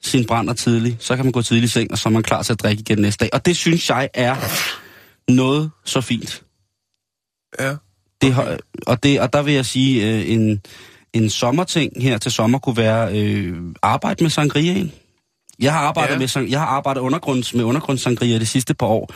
sin 0.04 0.26
brænder 0.26 0.52
tidligt, 0.54 1.02
så 1.04 1.16
kan 1.16 1.24
man 1.24 1.32
gå 1.32 1.42
tidligt 1.42 1.64
i 1.64 1.68
seng, 1.72 1.90
og 1.92 1.98
så 1.98 2.08
er 2.08 2.10
man 2.12 2.22
klar 2.22 2.42
til 2.42 2.52
at 2.52 2.60
drikke 2.62 2.80
igen 2.80 2.98
næste 2.98 3.24
dag. 3.24 3.30
Og 3.32 3.46
det 3.46 3.56
synes 3.56 3.90
jeg 3.90 4.08
er 4.14 4.36
noget 5.32 5.70
så 5.84 6.00
fint. 6.00 6.42
Ja. 7.60 7.74
Det, 8.22 8.34
har- 8.34 8.58
og, 8.86 9.02
det, 9.02 9.20
og 9.20 9.32
der 9.32 9.42
vil 9.42 9.54
jeg 9.54 9.66
sige, 9.66 10.12
øh, 10.18 10.30
en, 10.30 10.60
en 11.12 11.30
sommerting 11.30 12.02
her 12.02 12.18
til 12.18 12.32
sommer 12.32 12.58
kunne 12.58 12.76
være 12.76 13.18
øh, 13.20 13.56
arbejde 13.82 14.24
med 14.24 14.30
sangriaen. 14.30 14.92
Jeg 15.60 15.72
har 15.72 15.80
arbejdet, 15.80 16.12
Ja. 16.34 16.40
med, 16.40 16.48
jeg 16.50 16.60
har 16.60 16.66
arbejdet 16.66 17.00
undergrunds, 17.00 17.54
med 17.54 17.64
undergrundssangria 17.64 18.38
de 18.38 18.46
sidste 18.46 18.74
par 18.74 18.86
år, 18.86 19.10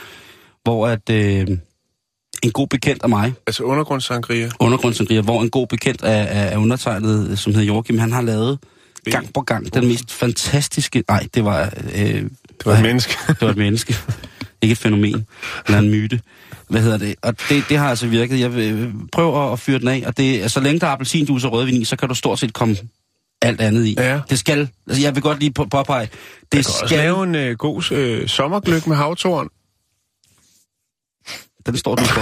hvor 0.62 0.86
at, 0.88 1.10
øh, 1.10 1.46
en 2.42 2.52
god 2.52 2.66
bekendt 2.66 3.02
af 3.02 3.08
mig, 3.08 3.34
Altså 3.46 3.62
undergrundssangria. 3.62 4.50
undergrundssangria, 4.60 5.20
hvor 5.20 5.42
en 5.42 5.50
god 5.50 5.66
bekendt 5.66 6.02
af, 6.04 6.26
af, 6.46 6.52
af 6.52 6.56
undertegnet, 6.56 7.38
som 7.38 7.54
hedder 7.54 7.66
Joachim, 7.66 7.98
han 7.98 8.12
har 8.12 8.22
lavet 8.22 8.58
gang 9.10 9.32
på 9.32 9.40
gang 9.40 9.74
den 9.74 9.86
mest 9.86 10.12
fantastiske... 10.12 11.04
Nej, 11.08 11.26
det 11.34 11.44
var... 11.44 11.72
Øh, 11.94 12.22
Det 12.58 12.66
var 12.66 12.72
et 12.74 12.82
menneske. 12.82 13.14
det 13.28 13.40
var 13.40 13.50
et 13.50 13.56
menneske. 13.56 13.96
Ikke 14.62 14.72
et 14.72 14.78
fænomen. 14.78 15.26
Eller 15.66 15.78
en 15.78 15.90
myte. 15.90 16.20
Hvad 16.68 16.80
hedder 16.82 16.98
det? 16.98 17.14
Og 17.22 17.34
det, 17.48 17.64
det 17.68 17.78
har 17.78 17.88
altså 17.90 18.06
virket. 18.06 18.40
Jeg 18.40 18.50
øh, 18.52 18.92
prøve 19.12 19.52
at, 19.52 19.58
fyre 19.60 19.78
den 19.78 19.88
af. 19.88 20.02
Og 20.06 20.16
det, 20.16 20.50
så 20.50 20.60
længe 20.60 20.80
der 20.80 20.86
er 20.86 20.90
appelsinjuice 20.90 21.48
og 21.48 21.52
rødvin 21.52 21.82
i, 21.82 21.84
så 21.84 21.96
kan 21.96 22.08
du 22.08 22.14
stort 22.14 22.38
set 22.38 22.52
komme 22.52 22.76
alt 23.42 23.60
andet 23.60 23.86
i. 23.86 23.94
Ja. 23.98 24.20
Det 24.30 24.38
skal... 24.38 24.68
Altså, 24.86 25.02
jeg 25.02 25.14
vil 25.14 25.22
godt 25.22 25.38
lige 25.40 25.52
på- 25.52 25.64
påpege. 25.70 26.00
Det 26.06 26.10
Jeg 26.42 26.50
kan 26.52 26.58
også 26.58 26.82
skal... 26.86 26.98
lave 26.98 27.22
en 27.24 27.34
øh, 27.34 27.56
god 27.56 27.92
øh, 27.92 28.28
sommergløk 28.28 28.86
med 28.86 28.96
havtorn. 28.96 29.48
Den 31.66 31.76
står 31.76 31.94
du 31.94 32.04
for. 32.04 32.20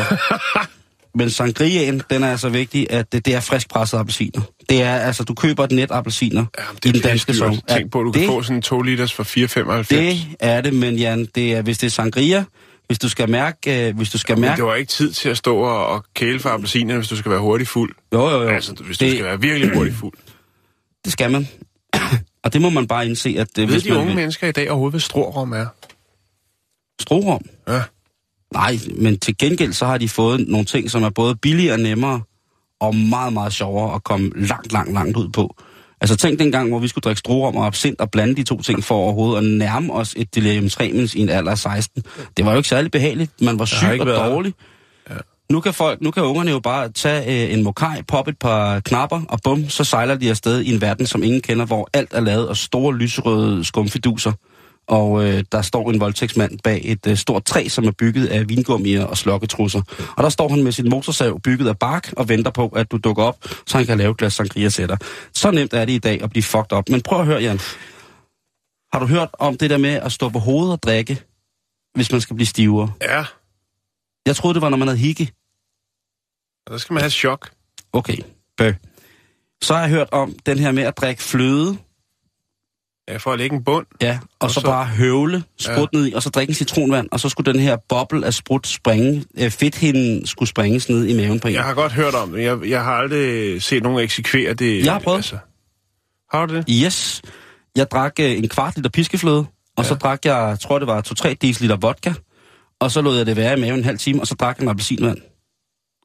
Men 1.15 1.31
sangriaen, 1.31 2.03
den 2.11 2.23
er 2.23 2.31
altså 2.31 2.49
vigtig, 2.49 2.87
at 2.91 3.13
det, 3.13 3.27
det 3.27 3.35
er 3.35 3.41
friskpressede 3.41 4.01
appelsiner. 4.01 4.41
Det 4.69 4.83
er 4.83 4.95
altså, 4.95 5.25
du 5.25 5.35
køber 5.35 5.65
et 5.65 5.73
net 5.73 5.91
appelsiner 5.91 6.45
Ja, 6.59 6.89
i 6.89 6.93
den 6.93 7.01
danske 7.01 7.35
sovn. 7.35 7.61
Tænk 7.69 7.93
på, 7.93 8.01
at 8.01 8.05
du 8.05 8.13
kan 8.13 8.21
det, 8.23 8.29
få 8.29 8.43
sådan 8.43 8.57
en 8.57 8.63
2 8.63 8.83
liters 8.83 9.13
for 9.13 9.23
4,95. 9.23 9.97
Det 9.97 10.19
er 10.41 10.61
det, 10.61 10.75
men 10.75 10.97
Jan, 10.97 11.29
det 11.35 11.53
er, 11.53 11.63
hvis 11.63 11.79
det 11.79 11.87
er 11.87 11.91
sangria, 11.91 12.45
hvis 12.87 12.99
du 12.99 13.09
skal 13.09 13.31
mærke, 13.31 13.89
øh, 13.89 13.97
hvis 13.97 14.11
du 14.11 14.19
skal 14.19 14.35
Men 14.35 14.41
mærke... 14.41 14.57
det 14.57 14.65
var 14.65 14.75
ikke 14.75 14.91
tid 14.91 15.13
til 15.13 15.29
at 15.29 15.37
stå 15.37 15.57
og, 15.57 15.87
og 15.87 16.05
kæle 16.15 16.41
for 16.41 16.51
appelsinerne, 16.51 16.99
hvis 16.99 17.09
du 17.09 17.17
skal 17.17 17.31
være 17.31 17.41
hurtigt 17.41 17.71
fuld. 17.71 17.95
Jo, 18.13 18.31
jo, 18.31 18.43
jo. 18.43 18.49
Altså, 18.49 18.73
hvis 18.73 18.99
du 18.99 19.05
det, 19.05 19.13
skal 19.13 19.25
være 19.25 19.41
virkelig 19.41 19.77
hurtigt 19.77 19.97
fuld. 19.97 20.13
det 21.05 21.13
skal 21.13 21.31
man. 21.31 21.49
Og 22.45 22.53
det 22.53 22.61
må 22.63 22.71
man 22.71 22.87
bare 22.87 23.07
indse, 23.07 23.37
at 23.39 23.59
øh, 23.59 23.69
Ved 23.69 23.75
hvis 23.75 23.83
de 23.83 23.89
man 23.89 23.99
unge 23.99 24.07
vil... 24.07 24.17
mennesker 24.17 24.47
i 24.49 24.53
dag 24.53 24.71
overhovedet, 24.71 24.93
hvad 24.93 25.01
strorum 25.01 25.53
er? 25.53 25.67
Strorum? 27.01 27.41
Ja. 27.69 27.81
Nej, 28.55 28.79
men 28.97 29.19
til 29.19 29.37
gengæld 29.39 29.73
så 29.73 29.87
har 29.87 29.99
de 29.99 30.09
fået 30.09 30.49
nogle 30.49 30.65
ting, 30.65 30.91
som 30.91 31.03
er 31.03 31.11
både 31.11 31.37
billigere 31.37 31.75
og 31.75 31.81
nemmere, 31.81 32.21
og 32.81 32.97
meget, 32.97 33.33
meget 33.33 33.53
sjovere 33.53 33.95
at 33.95 34.05
komme 34.05 34.31
langt, 34.37 34.73
langt, 34.73 34.93
langt 34.93 35.17
ud 35.17 35.29
på. 35.29 35.57
Altså 36.01 36.17
tænk 36.17 36.39
dengang, 36.39 36.69
hvor 36.69 36.79
vi 36.79 36.89
skulle 36.89 37.03
drikke 37.03 37.19
strorum 37.19 37.57
og 37.57 37.67
absint 37.67 38.01
og 38.01 38.11
blande 38.11 38.35
de 38.35 38.43
to 38.43 38.63
ting 38.63 38.85
for 38.85 38.95
overhovedet 38.95 39.39
at 39.39 39.45
nærme 39.45 39.93
os 39.93 40.15
et 40.17 40.35
delirium 40.35 40.69
tremens 40.69 41.15
i 41.15 41.21
en 41.21 41.29
alder 41.29 41.51
af 41.51 41.59
16. 41.59 42.03
Det 42.37 42.45
var 42.45 42.51
jo 42.51 42.57
ikke 42.57 42.69
særlig 42.69 42.91
behageligt. 42.91 43.43
Man 43.43 43.59
var 43.59 43.65
syg 43.65 44.01
og 44.01 44.07
været 44.07 44.31
dårlig. 44.33 44.55
Nu 45.51 45.61
kan, 45.61 45.75
folk, 45.75 46.01
nu 46.01 46.11
kan 46.11 46.23
ungerne 46.23 46.51
jo 46.51 46.61
bare 46.61 46.89
tage 46.89 47.47
øh, 47.47 47.55
en 47.55 47.63
mokai, 47.63 48.03
poppe 48.09 48.31
et 48.31 48.39
par 48.39 48.81
knapper, 48.81 49.23
og 49.29 49.39
bum, 49.45 49.69
så 49.69 49.85
sejler 49.85 50.15
de 50.15 50.31
afsted 50.31 50.61
i 50.61 50.75
en 50.75 50.81
verden, 50.81 51.07
som 51.07 51.23
ingen 51.23 51.41
kender, 51.41 51.67
hvor 51.67 51.89
alt 51.93 52.13
er 52.13 52.21
lavet 52.21 52.47
af 52.47 52.57
store 52.57 52.95
lyserøde 52.95 53.65
skumfiduser. 53.65 54.33
Og 54.87 55.25
øh, 55.25 55.45
der 55.53 55.63
står 55.63 55.91
en 55.91 56.01
voldtægtsmand 56.01 56.59
bag 56.65 56.81
et 56.85 57.07
øh, 57.07 57.17
stort 57.17 57.45
træ, 57.45 57.69
som 57.69 57.85
er 57.85 57.91
bygget 57.91 58.27
af 58.27 58.49
vingummier 58.49 59.05
og 59.05 59.17
slokketrusser. 59.17 59.83
Og 60.17 60.23
der 60.23 60.29
står 60.29 60.49
han 60.49 60.63
med 60.63 60.73
sin 60.73 60.89
motorsav 60.91 61.41
bygget 61.41 61.69
af 61.69 61.79
bark 61.79 62.13
og 62.17 62.29
venter 62.29 62.51
på, 62.51 62.69
at 62.69 62.91
du 62.93 62.97
dukker 62.97 63.23
op, 63.23 63.37
så 63.67 63.77
han 63.79 63.87
kan 63.87 63.99
lave 63.99 64.11
et 64.11 64.17
glas 64.17 64.33
sangria 64.35 64.69
til 64.69 64.89
dig. 64.89 64.99
Så 65.35 65.51
nemt 65.51 65.75
er 65.75 65.85
det 65.85 65.93
i 65.93 65.99
dag 65.99 66.23
at 66.23 66.31
blive 66.31 66.43
fucked 66.43 66.73
op. 66.73 66.89
Men 66.89 67.03
prøv 67.03 67.21
at 67.21 67.27
høre, 67.27 67.41
Jan. 67.43 67.59
Har 68.93 68.99
du 69.01 69.07
hørt 69.07 69.29
om 69.39 69.57
det 69.59 69.71
der 69.71 69.79
med 69.79 69.91
at 69.91 70.13
stå 70.13 70.29
på 70.29 70.39
hovedet 70.39 70.73
og 70.73 70.83
drikke, 70.83 71.21
hvis 71.95 72.13
man 72.13 72.21
skal 72.21 72.37
blive 72.37 72.47
stivere? 72.47 72.93
Ja, 73.03 73.25
Jeg 74.27 74.37
troede, 74.37 74.55
det 74.55 74.63
var, 74.63 74.69
når 74.69 74.77
man 74.77 74.89
havde 74.89 74.99
hikke. 74.99 75.33
og 76.67 76.73
der 76.73 76.79
skal 76.79 76.95
man 76.95 77.01
have 77.03 77.11
chok. 77.11 77.51
Okay, 77.93 78.17
bøh. 78.57 78.75
Så 79.63 79.75
har 79.75 79.81
jeg 79.81 79.91
hørt 79.91 80.09
om 80.13 80.35
den 80.47 80.59
her 80.59 80.73
med 80.73 80.83
at 80.83 80.97
drikke 80.97 81.23
fløde, 81.23 81.77
Ja, 83.09 83.17
for 83.17 83.33
at 83.33 83.39
lægge 83.39 83.57
en 83.57 83.65
bund. 83.65 83.87
ja, 84.01 84.19
og, 84.23 84.29
Og 84.41 84.51
så, 84.51 84.61
så- 84.61 84.67
bare 84.67 84.87
høvle 84.87 85.43
sprut 85.59 85.89
ja. 85.93 85.99
ned 85.99 86.07
i, 86.07 86.13
og 86.13 86.23
så 86.23 86.31
drikke 86.31 86.51
en 86.51 86.55
citronvand, 86.55 87.09
og 87.13 87.21
så 87.21 87.29
skulle 87.29 87.53
den 87.53 87.61
her 87.61 87.77
boble 87.89 88.27
af 88.27 88.35
sprut 88.35 88.67
springe, 88.67 89.25
øh, 89.39 89.51
fedthinden 89.51 90.27
skulle 90.27 90.49
springes 90.49 90.89
ned 90.89 91.07
i 91.07 91.17
maven 91.17 91.41
på 91.41 91.49
en. 91.49 91.55
Jeg 91.55 91.63
har 91.65 91.75
godt 91.75 91.93
hørt 91.93 92.15
om 92.15 92.33
det. 92.33 92.43
Jeg, 92.43 92.59
jeg 92.69 92.85
har 92.85 92.93
aldrig 92.93 93.63
set 93.63 93.83
nogen 93.83 93.99
eksekvere 94.05 94.55
det. 94.55 94.75
Altså, 94.77 94.85
Jeg 94.85 94.93
har 94.93 95.01
prøvet. 95.01 95.39
har 96.33 96.47
du 96.47 96.55
det? 96.55 96.65
Yes. 96.71 97.23
Jeg 97.77 97.91
drak 97.91 98.13
øh, 98.21 98.31
en 98.39 98.49
kvart 98.49 98.77
liter 98.77 98.91
piskefløde, 98.91 99.39
og 99.77 99.85
ja. 99.85 99.89
så 99.89 99.95
drak 99.95 100.25
jeg, 100.25 100.57
tror 100.61 100.79
det 100.79 100.89
var 100.89 101.03
2-3 101.29 101.35
deciliter 101.43 101.77
vodka, 101.77 102.13
og 102.81 102.91
så 102.91 103.01
lod 103.01 103.17
jeg 103.17 103.27
det 103.27 103.37
være 103.37 103.59
i 103.59 103.61
maven 103.61 103.79
en 103.79 103.85
halv 103.85 103.99
time, 103.99 104.21
og 104.21 104.27
så 104.27 104.35
drak 104.35 104.57
jeg 104.59 104.63
en 104.63 104.69
appelsinvand. 104.69 105.19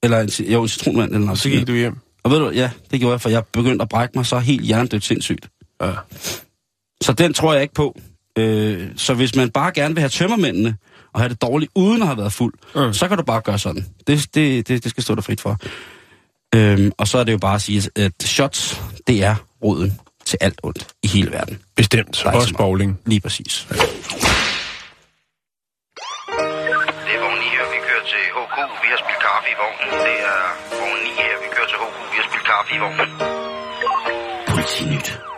Eller 0.03 0.19
en, 0.19 0.29
jo, 0.29 0.61
en 0.61 0.67
citronvand. 0.67 1.09
Eller 1.09 1.19
Og 1.19 1.25
noget. 1.25 1.39
så 1.39 1.49
gik 1.49 1.67
du 1.67 1.73
hjem. 1.73 1.97
Og 2.23 2.31
ved 2.31 2.39
du, 2.39 2.49
ja, 2.49 2.69
det 2.91 2.99
gjorde 2.99 3.11
jeg, 3.13 3.21
for 3.21 3.29
jeg 3.29 3.43
begyndte 3.45 3.83
at 3.83 3.89
brække 3.89 4.11
mig 4.15 4.25
så 4.25 4.39
helt 4.39 4.63
hjernedødt 4.65 5.03
sindssygt. 5.03 5.47
Ja. 5.81 5.91
Så 7.09 7.13
den 7.13 7.33
tror 7.33 7.53
jeg 7.53 7.61
ikke 7.61 7.73
på. 7.73 7.99
Øh, 8.37 8.87
så 8.97 9.13
hvis 9.13 9.35
man 9.35 9.49
bare 9.49 9.71
gerne 9.71 9.95
vil 9.95 10.01
have 10.01 10.09
tømmermændene, 10.09 10.75
og 11.13 11.19
have 11.21 11.29
det 11.29 11.41
dårligt 11.41 11.71
uden 11.75 12.01
at 12.01 12.07
have 12.07 12.17
været 12.17 12.33
fuld, 12.33 12.53
Mm. 12.75 12.93
så 12.93 13.07
kan 13.07 13.17
du 13.17 13.23
bare 13.23 13.41
gøre 13.41 13.59
sådan. 13.59 13.85
Det, 14.07 14.35
det, 14.35 14.67
det, 14.67 14.83
det 14.83 14.89
skal 14.91 15.03
stå 15.03 15.15
der 15.15 15.21
frit 15.21 15.41
for. 15.41 15.57
Øhm, 16.55 16.91
og 16.97 17.07
så 17.07 17.17
er 17.17 17.23
det 17.23 17.31
jo 17.31 17.37
bare 17.37 17.55
at 17.55 17.61
sige, 17.61 17.89
at 17.95 18.11
shots, 18.23 18.81
det 19.07 19.23
er 19.23 19.35
roden 19.63 19.99
til 20.25 20.37
alt 20.41 20.59
ondt 20.63 20.87
i 21.03 21.07
hele 21.07 21.31
verden. 21.31 21.59
Bestemt. 21.75 22.23
Er 22.25 22.31
Også 22.31 22.53
bowling. 22.57 22.99
Lige 23.05 23.19
præcis. 23.21 23.67
Det 23.69 23.77
er 27.15 27.19
vogn 27.25 27.39
9 27.39 27.45
her, 27.55 27.65
vi 27.73 27.77
kører 27.87 28.05
til 28.11 28.23
HK. 28.35 28.55
Vi 28.83 28.87
har 28.93 28.99
spillet 29.03 29.21
kaffe 29.27 29.47
i 29.53 29.55
vognen. 29.61 29.89
Det 30.07 30.15
er 30.31 30.41
vogn 30.79 30.99
9 31.03 31.09
her, 31.21 31.35
vi 31.43 31.47
kører 31.55 31.67
til 31.71 31.77
HK. 31.83 31.95
Vi 32.11 32.17
har 32.21 32.25
spillet 32.29 32.47
kaffe 32.53 32.71
i 32.75 32.79
vognen. 32.83 33.09
Politinyt. 34.53 35.28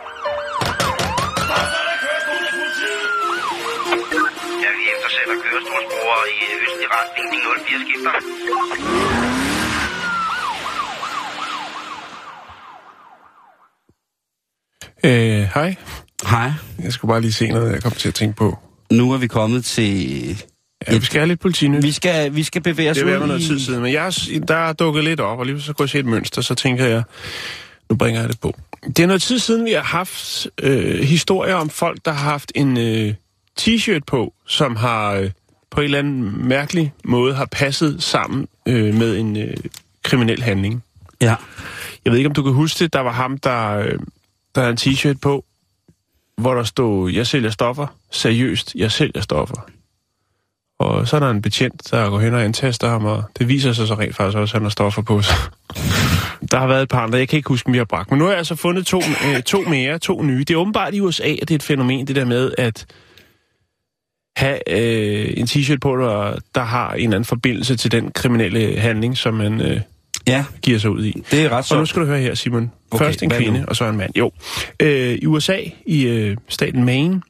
Kørestolsbrugere 6.12 6.28
i 6.42 6.44
østlig 6.64 6.88
retning. 6.96 7.26
De 7.32 7.38
04 7.66 7.80
skifter. 7.84 8.12
Øh, 15.04 15.48
hej. 15.54 15.74
Hej. 16.26 16.50
Jeg 16.82 16.92
skulle 16.92 17.08
bare 17.08 17.20
lige 17.20 17.32
se 17.32 17.48
noget, 17.48 17.72
jeg 17.72 17.82
kom 17.82 17.92
til 17.92 18.08
at 18.08 18.14
tænke 18.14 18.36
på. 18.36 18.58
Nu 18.90 19.12
er 19.12 19.18
vi 19.18 19.26
kommet 19.26 19.64
til... 19.64 20.28
Ja, 20.88 20.98
vi 20.98 21.04
skal 21.04 21.18
have 21.20 21.28
lidt 21.28 21.40
politinyt. 21.40 21.82
Vi 21.82 21.92
skal, 21.92 22.34
vi 22.34 22.42
skal 22.42 22.62
bevæge 22.62 22.90
os 22.90 22.96
Det 22.96 23.04
ud 23.04 23.10
har 23.10 23.16
været 23.16 23.28
noget 23.28 23.40
i... 23.42 23.46
tid 23.46 23.60
siden, 23.60 23.82
men 23.82 23.92
jeg, 23.92 24.06
er- 24.06 24.40
der 24.48 24.56
er 24.56 24.72
dukket 24.72 25.04
lidt 25.04 25.20
op, 25.20 25.38
og 25.38 25.46
lige 25.46 25.60
så 25.60 25.72
kunne 25.72 25.84
jeg 25.84 25.90
se 25.90 25.98
et 25.98 26.06
mønster, 26.06 26.42
så 26.42 26.54
tænker 26.54 26.84
jeg, 26.86 27.02
nu 27.90 27.96
bringer 27.96 28.20
jeg 28.20 28.28
det 28.30 28.40
på. 28.40 28.54
Det 28.86 28.98
er 28.98 29.06
noget 29.06 29.22
tid 29.22 29.38
siden, 29.38 29.64
vi 29.64 29.72
har 29.72 29.82
haft 29.82 30.46
øh, 30.62 31.00
historier 31.00 31.54
om 31.54 31.70
folk, 31.70 31.98
der 32.04 32.12
har 32.12 32.30
haft 32.30 32.52
en 32.54 32.78
øh, 32.78 33.14
t-shirt 33.60 34.00
på, 34.06 34.34
som 34.46 34.76
har 34.76 35.12
øh, 35.12 35.30
på 35.72 35.80
en 35.80 35.84
eller 35.84 35.98
anden 35.98 36.48
mærkelig 36.48 36.92
måde 37.04 37.34
har 37.34 37.46
passet 37.46 38.02
sammen 38.02 38.48
øh, 38.66 38.94
med 38.94 39.18
en 39.18 39.36
øh, 39.36 39.56
kriminel 40.02 40.42
handling. 40.42 40.84
Ja. 41.20 41.34
Jeg 42.04 42.12
ved 42.12 42.18
ikke, 42.18 42.28
om 42.28 42.34
du 42.34 42.42
kan 42.42 42.52
huske 42.52 42.84
det. 42.84 42.92
Der 42.92 43.00
var 43.00 43.12
ham, 43.12 43.38
der, 43.38 43.78
øh, 43.78 43.98
der 44.54 44.60
havde 44.60 44.70
en 44.70 44.78
t-shirt 44.80 45.18
på, 45.22 45.44
hvor 46.36 46.54
der 46.54 46.62
stod, 46.62 47.10
jeg 47.10 47.26
sælger 47.26 47.50
stoffer. 47.50 47.86
Seriøst, 48.10 48.74
jeg 48.74 48.92
sælger 48.92 49.20
stoffer. 49.20 49.68
Og 50.78 51.08
så 51.08 51.16
er 51.16 51.20
der 51.20 51.30
en 51.30 51.42
betjent, 51.42 51.90
der 51.90 52.10
går 52.10 52.20
hen 52.20 52.34
og 52.34 52.44
antaster 52.44 52.88
ham, 52.88 53.04
og 53.04 53.22
det 53.38 53.48
viser 53.48 53.72
sig 53.72 53.88
så 53.88 53.94
rent 53.94 54.16
faktisk 54.16 54.38
også, 54.38 54.52
at 54.52 54.58
han 54.58 54.62
har 54.62 54.70
stoffer 54.70 55.02
på 55.02 55.22
sig. 55.22 55.36
Der 56.50 56.58
har 56.58 56.66
været 56.66 56.82
et 56.82 56.88
par 56.88 57.00
andre, 57.00 57.18
jeg 57.18 57.28
kan 57.28 57.36
ikke 57.36 57.48
huske, 57.48 57.66
om 57.66 57.72
vi 57.72 57.78
har 57.78 57.84
bragt. 57.84 58.10
Men 58.10 58.18
nu 58.18 58.24
har 58.24 58.30
jeg 58.30 58.38
altså 58.38 58.54
fundet 58.54 58.86
to, 58.86 59.02
øh, 59.26 59.42
to 59.42 59.60
mere, 59.60 59.98
to 59.98 60.22
nye. 60.22 60.38
Det 60.38 60.50
er 60.50 60.56
åbenbart 60.56 60.94
i 60.94 61.00
USA, 61.00 61.28
at 61.28 61.48
det 61.48 61.50
er 61.50 61.54
et 61.54 61.62
fænomen, 61.62 62.06
det 62.06 62.16
der 62.16 62.24
med 62.24 62.52
at 62.58 62.86
have 64.36 64.58
øh, 64.70 65.34
en 65.36 65.46
t-shirt 65.46 65.78
på, 65.80 65.96
der, 65.96 66.36
der 66.54 66.60
har 66.62 66.92
en 66.92 66.96
eller 67.04 67.16
anden 67.16 67.24
forbindelse 67.24 67.76
til 67.76 67.92
den 67.92 68.10
kriminelle 68.10 68.78
handling, 68.80 69.16
som 69.18 69.34
man 69.34 69.60
øh, 69.60 69.80
Ja, 70.26 70.44
giver 70.62 70.78
sig 70.78 70.90
ud 70.90 71.04
i. 71.04 71.22
det 71.30 71.44
er 71.44 71.48
ret 71.48 71.72
Og 71.72 71.78
nu 71.78 71.86
skal 71.86 72.02
du 72.02 72.06
høre 72.06 72.20
her, 72.20 72.34
Simon. 72.34 72.72
Okay, 72.90 73.04
Først 73.04 73.22
en 73.22 73.30
kvinde, 73.30 73.58
nu? 73.60 73.64
og 73.68 73.76
så 73.76 73.84
en 73.84 73.96
mand. 73.96 74.16
Jo. 74.16 74.32
Øh, 74.80 75.14
I 75.22 75.26
USA, 75.26 75.58
i 75.86 76.02
øh, 76.06 76.36
staten 76.48 76.84
Maine, 76.84 77.22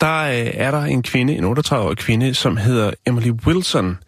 der 0.00 0.22
øh, 0.22 0.50
er 0.54 0.70
der 0.70 0.82
en 0.82 1.02
kvinde, 1.02 1.34
en 1.36 1.44
38-årig 1.44 1.96
kvinde, 1.96 2.34
som 2.34 2.56
hedder 2.56 2.90
Emily 3.06 3.30
Wilson, 3.46 3.98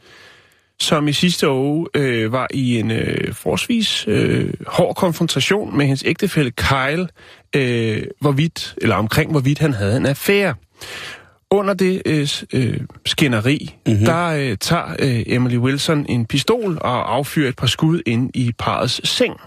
som 0.81 1.09
i 1.09 1.12
sidste 1.12 1.51
uge 1.51 1.87
øh, 1.95 2.33
var 2.33 2.47
i 2.55 2.79
en 2.79 2.91
øh, 2.91 3.35
forsvis 3.35 4.05
øh, 4.09 4.53
hård 4.67 4.95
konfrontation 4.95 5.77
med 5.77 5.87
hendes 5.87 6.03
ægtefælle 6.07 6.51
Kyle, 6.51 7.09
øh, 7.57 8.03
hvorvidt, 8.21 8.75
eller 8.83 8.97
omkring 8.97 9.31
hvorvidt 9.31 9.59
han 9.59 9.75
havde 9.75 9.97
en 9.97 10.07
affære. 10.07 10.55
Under 11.51 11.75
det 11.75 12.03
øh, 12.07 12.29
øh, 12.53 12.81
skænderi, 13.07 13.77
mm-hmm. 13.87 14.05
der 14.05 14.27
øh, 14.27 14.57
tager 14.57 14.97
øh, 14.99 15.23
Emily 15.27 15.57
Wilson 15.57 16.07
en 16.09 16.27
pistol 16.27 16.79
og 16.81 17.15
affyrer 17.15 17.49
et 17.49 17.57
par 17.57 17.67
skud 17.67 18.03
ind 18.07 18.31
i 18.35 18.53
parets 18.59 19.09
seng. 19.09 19.41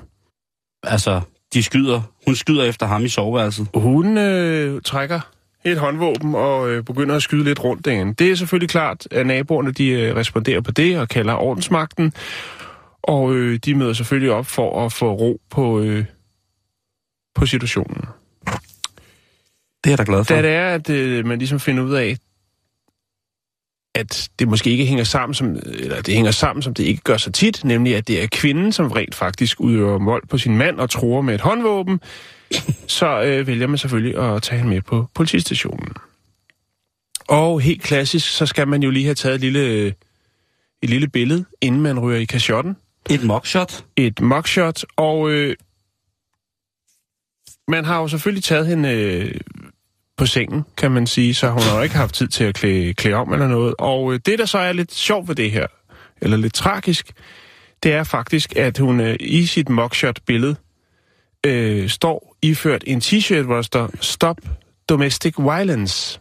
Altså, 0.84 1.22
de 1.54 1.64
skyder. 1.64 2.02
Hun 2.26 2.36
skyder 2.36 2.64
efter 2.64 2.86
ham 2.86 3.06
i 3.06 3.08
soveværelset. 3.08 3.68
Hun 3.74 4.18
øh, 4.18 4.82
trækker 4.82 5.20
et 5.64 5.78
håndvåben 5.78 6.36
og 6.36 6.70
øh, 6.70 6.84
begynder 6.84 7.16
at 7.16 7.24
skyde 7.24 7.44
lidt 7.44 7.64
rundt 7.64 7.86
derinde. 7.86 8.14
Det 8.14 8.32
er 8.32 8.36
selvfølgelig 8.36 8.70
klart, 8.70 9.08
at 9.12 9.28
naboerne 9.28 9.72
de 9.72 9.88
øh, 9.90 10.16
responderer 10.16 10.62
på 10.62 10.72
det 10.72 11.00
og 11.00 11.10
kalder 11.10 11.34
ordensmagten. 11.34 12.14
Og 13.04 13.36
øh, 13.36 13.60
de 13.66 13.76
møder 13.76 13.94
selvfølgelig 13.94 14.32
op 14.32 14.46
for 14.46 14.86
at 14.86 14.94
få 14.94 15.14
ro 15.14 15.42
på, 15.50 15.80
øh, 15.80 16.06
på 17.36 17.46
situationen. 17.46 18.06
Det 19.84 19.89
er 19.89 19.91
jeg 19.91 19.98
da 19.98 20.04
glad 20.04 20.26
for. 20.26 20.36
Da 20.36 20.41
det 20.41 20.52
er, 20.52 20.67
at 20.67 20.89
øh, 20.89 21.26
man 21.26 21.39
ligesom 21.39 21.60
finder 21.60 21.84
ud 21.84 21.94
af, 21.94 22.17
at 23.96 24.30
det 24.39 24.48
måske 24.48 24.70
ikke 24.70 24.86
hænger 24.86 25.04
sammen, 25.04 25.34
som, 25.34 25.56
eller 25.65 26.02
det 26.02 26.13
hænger 26.13 26.32
sammen, 26.32 26.63
som 26.63 26.74
det 26.74 26.84
ikke 26.84 27.02
gør 27.02 27.17
så 27.17 27.32
tit, 27.32 27.63
nemlig 27.63 27.96
at 27.96 28.08
det 28.08 28.24
er 28.24 28.28
kvinden, 28.32 28.72
som 28.72 28.91
rent 28.91 29.15
faktisk 29.15 29.60
udøver 29.60 30.06
vold 30.06 30.28
på 30.28 30.38
sin 30.38 30.58
mand 30.58 30.80
og 30.80 30.89
tror 30.89 31.22
med 31.22 31.36
et 31.36 31.41
håndvåben, 31.41 32.00
så 32.88 33.22
øh, 33.22 33.48
vælger 33.48 33.67
man 33.67 33.78
selvfølgelig 33.78 34.17
at 34.17 34.44
tage 34.44 34.60
hende 34.60 34.74
med 34.74 34.82
på 34.82 35.08
politistationen. 35.13 35.94
Og 37.28 37.62
helt 37.62 37.82
klassisk, 37.82 38.30
så 38.30 38.46
skal 38.46 38.67
man 38.67 38.84
jo 38.84 38.89
lige 38.89 39.06
have 39.06 39.15
taget 39.15 39.36
et 39.36 39.41
lille, 39.41 39.88
et 40.82 40.89
lille 40.89 41.08
billede, 41.08 41.46
inden 41.62 41.82
man 41.82 42.00
ryger 42.00 42.20
i 42.20 42.26
kashotten 42.26 42.78
Et 43.10 43.24
mockshot. 43.24 43.86
et 43.96 44.22
mugshot, 44.22 44.84
og 44.96 45.32
øh, 45.32 45.56
man 47.72 47.86
har 47.86 48.00
jo 48.00 48.08
selvfølgelig 48.08 48.44
taget 48.44 48.68
hende 48.68 48.90
øh, 48.90 49.36
på 50.18 50.26
sengen, 50.26 50.64
kan 50.78 50.92
man 50.92 51.08
sige, 51.08 51.34
så 51.34 51.50
hun 51.50 51.62
har 51.62 51.76
jo 51.76 51.84
ikke 51.84 51.96
haft 51.96 52.16
tid 52.16 52.28
til 52.28 52.44
at 52.44 52.56
klæde, 52.56 52.94
klæde 52.94 53.16
om 53.16 53.34
eller 53.34 53.48
noget. 53.48 53.76
Og 53.80 54.14
øh, 54.14 54.20
det, 54.26 54.40
der 54.40 54.46
så 54.46 54.58
er 54.58 54.74
lidt 54.74 54.94
sjovt 54.94 55.28
ved 55.28 55.36
det 55.36 55.52
her, 55.52 55.68
eller 56.22 56.38
lidt 56.38 56.54
tragisk, 56.54 57.14
det 57.84 57.94
er 57.94 58.04
faktisk, 58.04 58.56
at 58.56 58.78
hun 58.78 59.00
øh, 59.00 59.16
i 59.20 59.46
sit 59.46 59.70
mugshot-billede 59.70 60.56
øh, 61.46 61.90
står 61.90 62.36
iført 62.42 62.84
en 62.88 63.00
t-shirt, 63.00 63.42
hvor 63.42 63.56
der 63.56 63.62
står 63.62 63.90
Stop 64.02 64.38
Domestic 64.90 65.38
Violence, 65.38 66.20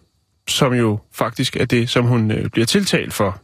som 0.48 0.72
jo 0.72 0.98
faktisk 1.12 1.56
er 1.56 1.64
det, 1.64 1.88
som 1.88 2.04
hun 2.04 2.30
øh, 2.30 2.50
bliver 2.50 2.66
tiltalt 2.66 3.12
for. 3.12 3.40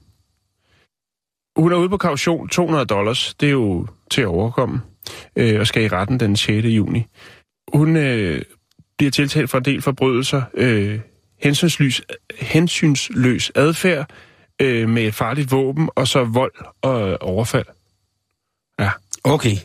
Hun 1.61 1.73
er 1.73 1.77
ude 1.77 1.89
på 1.89 1.97
kaution 1.97 2.49
200 2.49 2.87
dollars. 2.87 3.35
Det 3.41 3.47
er 3.47 3.51
jo 3.51 3.87
til 4.11 4.21
at 4.21 4.27
overkomme. 4.27 4.81
Øh, 5.37 5.61
og 5.61 5.67
skal 5.67 5.83
i 5.83 5.89
retten 5.89 6.21
den 6.21 6.37
6. 6.37 6.67
juni. 6.67 7.07
Hun 7.75 7.97
øh, 7.97 8.43
bliver 8.99 9.11
tiltalt 9.11 9.51
for 9.51 9.59
en 9.59 9.65
del 9.65 9.83
forbrydelser. 9.83 10.43
Øh, 10.55 11.01
hensynsløs, 11.43 12.03
hensynsløs 12.41 13.53
adfærd 13.55 14.11
øh, 14.63 14.89
med 14.89 15.03
et 15.07 15.15
farligt 15.15 15.51
våben, 15.53 15.89
og 15.95 16.09
så 16.09 16.25
vold 16.25 16.53
og 16.83 17.23
overfald. 17.23 17.67
Ja. 18.81 18.91
Okay, 19.25 19.57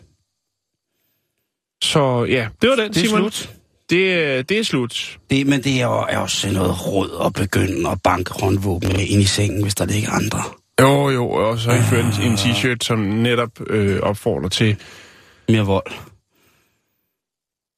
Så 1.84 2.26
ja, 2.30 2.48
det 2.62 2.70
var 2.70 2.76
den, 2.76 2.94
det 2.94 2.98
er 3.04 3.08
Simon. 3.08 3.20
slut. 3.32 3.50
Det, 3.90 3.98
øh, 3.98 4.44
det 4.50 4.60
er 4.60 4.64
slut. 4.64 5.20
Det, 5.30 5.48
men 5.48 5.64
det 5.64 5.82
er 5.82 5.86
jo 5.86 6.06
er 6.10 6.18
også 6.18 6.52
noget 6.52 6.88
råd 6.88 7.26
at 7.26 7.34
begynde 7.34 7.90
at 7.90 8.02
banke 8.04 8.34
håndvåben 8.42 8.90
med 8.90 9.00
ind 9.08 9.22
i 9.22 9.26
sengen, 9.26 9.62
hvis 9.64 9.76
der 9.76 9.86
ligger 9.86 10.10
andre. 10.12 10.44
Jo, 10.82 11.10
jo, 11.10 11.30
og 11.30 11.60
så 11.60 11.72
har 11.72 11.78
I 11.78 11.84
ført 11.84 12.06
en, 12.20 12.32
en 12.32 12.34
t-shirt, 12.38 12.78
som 12.82 13.00
netop 13.00 13.50
øh, 13.68 14.00
opfordrer 14.00 14.50
til 14.50 14.78
Mere 15.50 15.66
vold. 15.66 15.92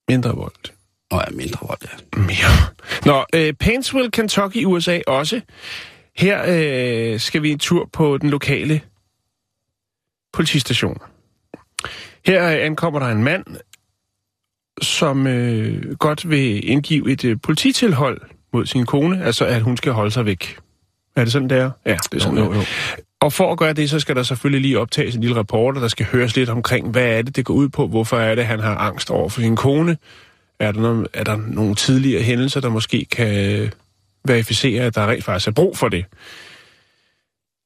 Mindre 0.09 0.35
vold. 0.35 0.71
Nå 1.11 1.17
ja, 1.17 1.31
mindre 1.31 1.67
vold, 1.67 1.79
ja. 1.81 2.19
Mere. 2.19 2.69
Nå, 3.05 3.25
øh, 3.35 3.53
Paintsville, 3.53 4.11
Kentucky, 4.11 4.65
USA 4.65 4.99
også. 5.07 5.41
Her 6.15 6.43
øh, 6.47 7.19
skal 7.19 7.43
vi 7.43 7.51
en 7.51 7.59
tur 7.59 7.89
på 7.93 8.17
den 8.17 8.29
lokale 8.29 8.81
politistation. 10.33 10.97
Her 12.25 12.49
øh, 12.49 12.65
ankommer 12.65 12.99
der 12.99 13.07
en 13.07 13.23
mand, 13.23 13.45
som 14.81 15.27
øh, 15.27 15.95
godt 15.95 16.29
vil 16.29 16.69
indgive 16.69 17.11
et 17.11 17.25
øh, 17.25 17.37
polititilhold 17.43 18.21
mod 18.53 18.65
sin 18.65 18.85
kone, 18.85 19.25
altså 19.25 19.45
at 19.45 19.61
hun 19.61 19.77
skal 19.77 19.91
holde 19.91 20.11
sig 20.11 20.25
væk. 20.25 20.59
Er 21.15 21.23
det 21.23 21.33
sådan, 21.33 21.49
der? 21.49 21.71
Ja, 21.85 21.97
det 22.11 22.17
er 22.17 22.19
sådan, 22.19 22.37
jo, 22.37 22.53
jo. 22.53 22.61
Og 23.23 23.33
for 23.33 23.51
at 23.51 23.57
gøre 23.57 23.73
det, 23.73 23.89
så 23.89 23.99
skal 23.99 24.15
der 24.15 24.23
selvfølgelig 24.23 24.61
lige 24.61 24.79
optages 24.79 25.15
en 25.15 25.21
lille 25.21 25.35
rapport, 25.35 25.75
og 25.75 25.81
der 25.81 25.87
skal 25.87 26.05
høres 26.05 26.35
lidt 26.35 26.49
omkring, 26.49 26.89
hvad 26.91 27.05
er 27.05 27.21
det, 27.21 27.35
det 27.35 27.45
går 27.45 27.53
ud 27.53 27.69
på, 27.69 27.87
hvorfor 27.87 28.17
er 28.17 28.35
det, 28.35 28.45
han 28.45 28.59
har 28.59 28.75
angst 28.75 29.09
over 29.11 29.29
for 29.29 29.41
sin 29.41 29.55
kone. 29.55 29.97
Er 30.59 30.71
der, 30.71 30.81
nogle, 30.81 31.07
er 31.13 31.23
der 31.23 31.35
nogle 31.35 31.75
tidligere 31.75 32.21
hændelser, 32.21 32.61
der 32.61 32.69
måske 32.69 33.05
kan 33.11 33.59
øh, 33.59 33.71
verificere, 34.25 34.83
at 34.83 34.95
der 34.95 35.07
rent 35.07 35.23
faktisk 35.23 35.47
er 35.47 35.51
brug 35.51 35.77
for 35.77 35.89
det? 35.89 36.05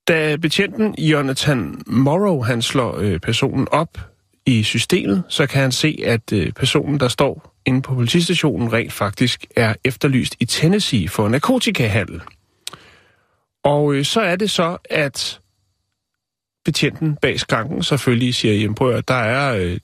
Da 0.07 0.35
betjenten 0.35 0.95
Jonathan 0.97 1.81
Morrow 1.87 2.41
han 2.41 2.61
slår 2.61 2.97
øh, 2.97 3.19
personen 3.19 3.67
op 3.71 3.97
i 4.45 4.63
systemet, 4.63 5.23
så 5.29 5.47
kan 5.47 5.61
han 5.61 5.71
se, 5.71 5.99
at 6.05 6.33
øh, 6.33 6.51
personen, 6.51 6.99
der 6.99 7.07
står 7.07 7.53
inde 7.65 7.81
på 7.81 7.95
politistationen, 7.95 8.73
rent 8.73 8.93
faktisk 8.93 9.45
er 9.55 9.73
efterlyst 9.83 10.35
i 10.39 10.45
Tennessee 10.45 11.09
for 11.09 11.29
narkotikahandel. 11.29 12.21
Og 13.63 13.93
øh, 13.93 14.05
så 14.05 14.21
er 14.21 14.35
det 14.35 14.51
så, 14.51 14.77
at 14.89 15.39
betjenten 16.67 17.17
bag 17.21 17.39
skranken 17.39 17.83
selvfølgelig 17.83 18.35
siger, 18.35 18.53
jamen 18.53 18.75
prøv 18.75 18.95
at 18.95 19.07
der 19.07 19.13
er, 19.13 19.55
øh, 19.55 19.77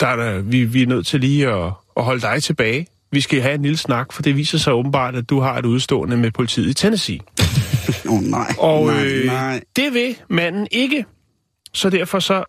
der 0.00 0.06
er 0.06 0.16
der, 0.16 0.40
vi, 0.40 0.64
vi 0.64 0.82
er 0.82 0.86
nødt 0.86 1.06
til 1.06 1.20
lige 1.20 1.48
at, 1.48 1.72
at 1.96 2.04
holde 2.04 2.20
dig 2.20 2.42
tilbage. 2.42 2.86
Vi 3.12 3.20
skal 3.20 3.40
have 3.40 3.54
en 3.54 3.62
lille 3.62 3.76
snak, 3.76 4.12
for 4.12 4.22
det 4.22 4.36
viser 4.36 4.58
sig 4.58 4.72
åbenbart, 4.72 5.16
at 5.16 5.30
du 5.30 5.40
har 5.40 5.58
et 5.58 5.64
udstående 5.64 6.16
med 6.16 6.30
politiet 6.30 6.70
i 6.70 6.74
Tennessee. 6.74 7.20
Oh, 8.08 8.22
nej, 8.22 8.54
Og 8.58 8.86
nej, 8.86 9.06
øh, 9.06 9.26
nej. 9.26 9.62
det 9.76 9.94
vil 9.94 10.16
manden 10.28 10.66
ikke. 10.70 11.04
Så 11.72 11.90
derfor 11.90 12.18
så 12.18 12.44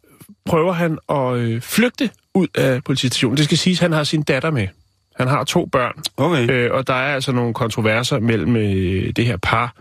prøver 0.45 0.73
han 0.73 0.97
at 1.09 1.33
øh, 1.35 1.61
flygte 1.61 2.09
ud 2.33 2.47
af 2.55 2.83
politistationen. 2.83 3.37
Det 3.37 3.45
skal 3.45 3.57
siges, 3.57 3.79
at 3.79 3.81
han 3.81 3.91
har 3.91 4.03
sin 4.03 4.21
datter 4.21 4.51
med. 4.51 4.67
Han 5.15 5.27
har 5.27 5.43
to 5.43 5.65
børn. 5.65 5.93
Okay. 6.17 6.51
Øh, 6.51 6.71
og 6.73 6.87
der 6.87 6.93
er 6.93 7.15
altså 7.15 7.31
nogle 7.31 7.53
kontroverser 7.53 8.19
mellem 8.19 8.55
øh, 8.55 9.13
det 9.15 9.25
her 9.25 9.37
par 9.37 9.75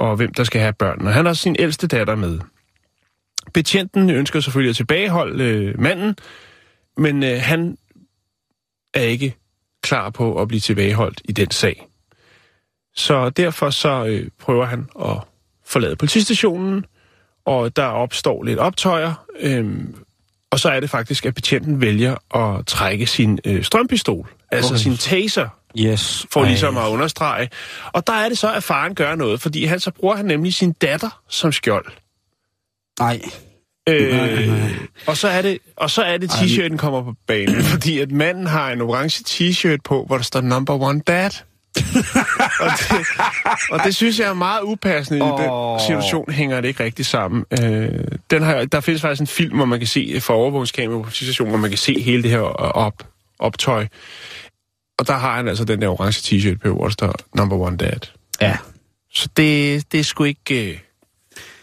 og 0.00 0.16
hvem 0.16 0.34
der 0.34 0.44
skal 0.44 0.60
have 0.60 0.72
børn. 0.72 1.06
Og 1.06 1.12
han 1.12 1.26
har 1.26 1.32
sin 1.32 1.56
ældste 1.58 1.86
datter 1.86 2.14
med. 2.14 2.38
Betjenten 3.54 4.10
ønsker 4.10 4.40
selvfølgelig 4.40 4.70
at 4.70 4.76
tilbageholde 4.76 5.44
øh, 5.44 5.80
manden, 5.80 6.16
men 6.96 7.22
øh, 7.22 7.40
han 7.42 7.76
er 8.94 9.02
ikke 9.02 9.36
klar 9.82 10.10
på 10.10 10.40
at 10.42 10.48
blive 10.48 10.60
tilbageholdt 10.60 11.20
i 11.24 11.32
den 11.32 11.50
sag. 11.50 11.86
Så 12.94 13.30
derfor 13.30 13.70
så 13.70 14.04
øh, 14.06 14.28
prøver 14.40 14.64
han 14.64 14.86
at 15.04 15.16
forlade 15.66 15.96
politistationen, 15.96 16.84
og 17.44 17.76
der 17.76 17.84
opstår 17.84 18.42
lidt 18.42 18.58
optøjer, 18.58 19.26
øh, 19.40 19.70
og 20.50 20.58
så 20.60 20.68
er 20.68 20.80
det 20.80 20.90
faktisk, 20.90 21.26
at 21.26 21.34
betjenten 21.34 21.80
vælger 21.80 22.36
at 22.36 22.66
trække 22.66 23.06
sin 23.06 23.38
øh, 23.44 23.64
strømpistol, 23.64 24.28
altså 24.50 24.74
Okay. 24.74 24.82
sin 24.82 24.96
taser, 24.96 25.48
Yes. 25.78 26.26
for 26.32 26.40
Ej. 26.40 26.48
ligesom 26.48 26.76
at 26.78 26.88
understrege. 26.88 27.48
Og 27.92 28.06
der 28.06 28.12
er 28.12 28.28
det 28.28 28.38
så, 28.38 28.52
at 28.54 28.62
faren 28.62 28.94
gør 28.94 29.14
noget, 29.14 29.40
fordi 29.40 29.64
han 29.64 29.80
så 29.80 29.90
bruger 29.90 30.16
han 30.16 30.24
nemlig 30.26 30.54
sin 30.54 30.72
datter 30.72 31.22
som 31.28 31.52
skjold. 31.52 31.86
Nej. 33.00 33.20
Øh, 33.88 34.16
Nej, 34.16 34.46
nej. 34.46 34.70
og 35.06 35.16
så 35.16 35.28
er 35.28 35.42
det, 35.42 35.58
og 35.76 35.90
så 35.90 36.02
er 36.02 36.18
det 36.18 36.30
t-shirten 36.30 36.76
kommer 36.76 37.02
på 37.02 37.14
banen, 37.26 37.62
fordi 37.72 37.98
at 37.98 38.10
manden 38.10 38.46
har 38.46 38.72
en 38.72 38.80
orange 38.80 39.24
t-shirt 39.28 39.78
på, 39.84 40.04
hvor 40.06 40.16
der 40.16 40.24
står 40.24 40.40
number 40.40 40.82
one 40.82 41.00
dad. 41.00 41.30
og, 42.60 42.70
det, 42.78 43.06
og 43.70 43.80
det 43.84 43.96
synes 43.96 44.18
jeg 44.18 44.28
er 44.28 44.34
meget 44.34 44.60
upassende 44.62 45.18
i 45.18 45.28
den 45.42 45.80
situation, 45.86 46.32
hænger 46.32 46.60
det 46.60 46.68
ikke 46.68 46.84
rigtig 46.84 47.06
sammen. 47.06 47.44
Øh, 47.62 47.88
den 48.30 48.42
har, 48.42 48.64
der 48.64 48.80
findes 48.80 49.02
faktisk 49.02 49.20
en 49.20 49.26
film, 49.26 49.56
hvor 49.56 49.64
man 49.64 49.78
kan 49.78 49.88
se 49.88 50.20
for 50.20 50.34
overvågningskamera 50.34 51.02
på 51.02 51.10
stationen, 51.10 51.50
hvor 51.50 51.60
man 51.60 51.70
kan 51.70 51.78
se 51.78 52.00
hele 52.00 52.22
det 52.22 52.30
her 52.30 52.40
op, 52.40 53.06
optøj. 53.38 53.86
Og 54.98 55.06
der 55.06 55.12
har 55.12 55.36
han 55.36 55.48
altså 55.48 55.64
den 55.64 55.82
der 55.82 55.88
orange 55.88 56.20
t-shirt 56.20 56.58
på, 56.58 56.74
hvor 56.74 56.84
der 56.84 56.90
står 56.90 57.14
number 57.34 57.56
one 57.56 57.76
dad. 57.76 58.00
Ja. 58.40 58.56
Så 59.14 59.28
det, 59.36 59.84
det 59.92 60.00
er 60.00 60.04
sgu 60.04 60.24
ikke, 60.24 60.70
øh, 60.70 60.78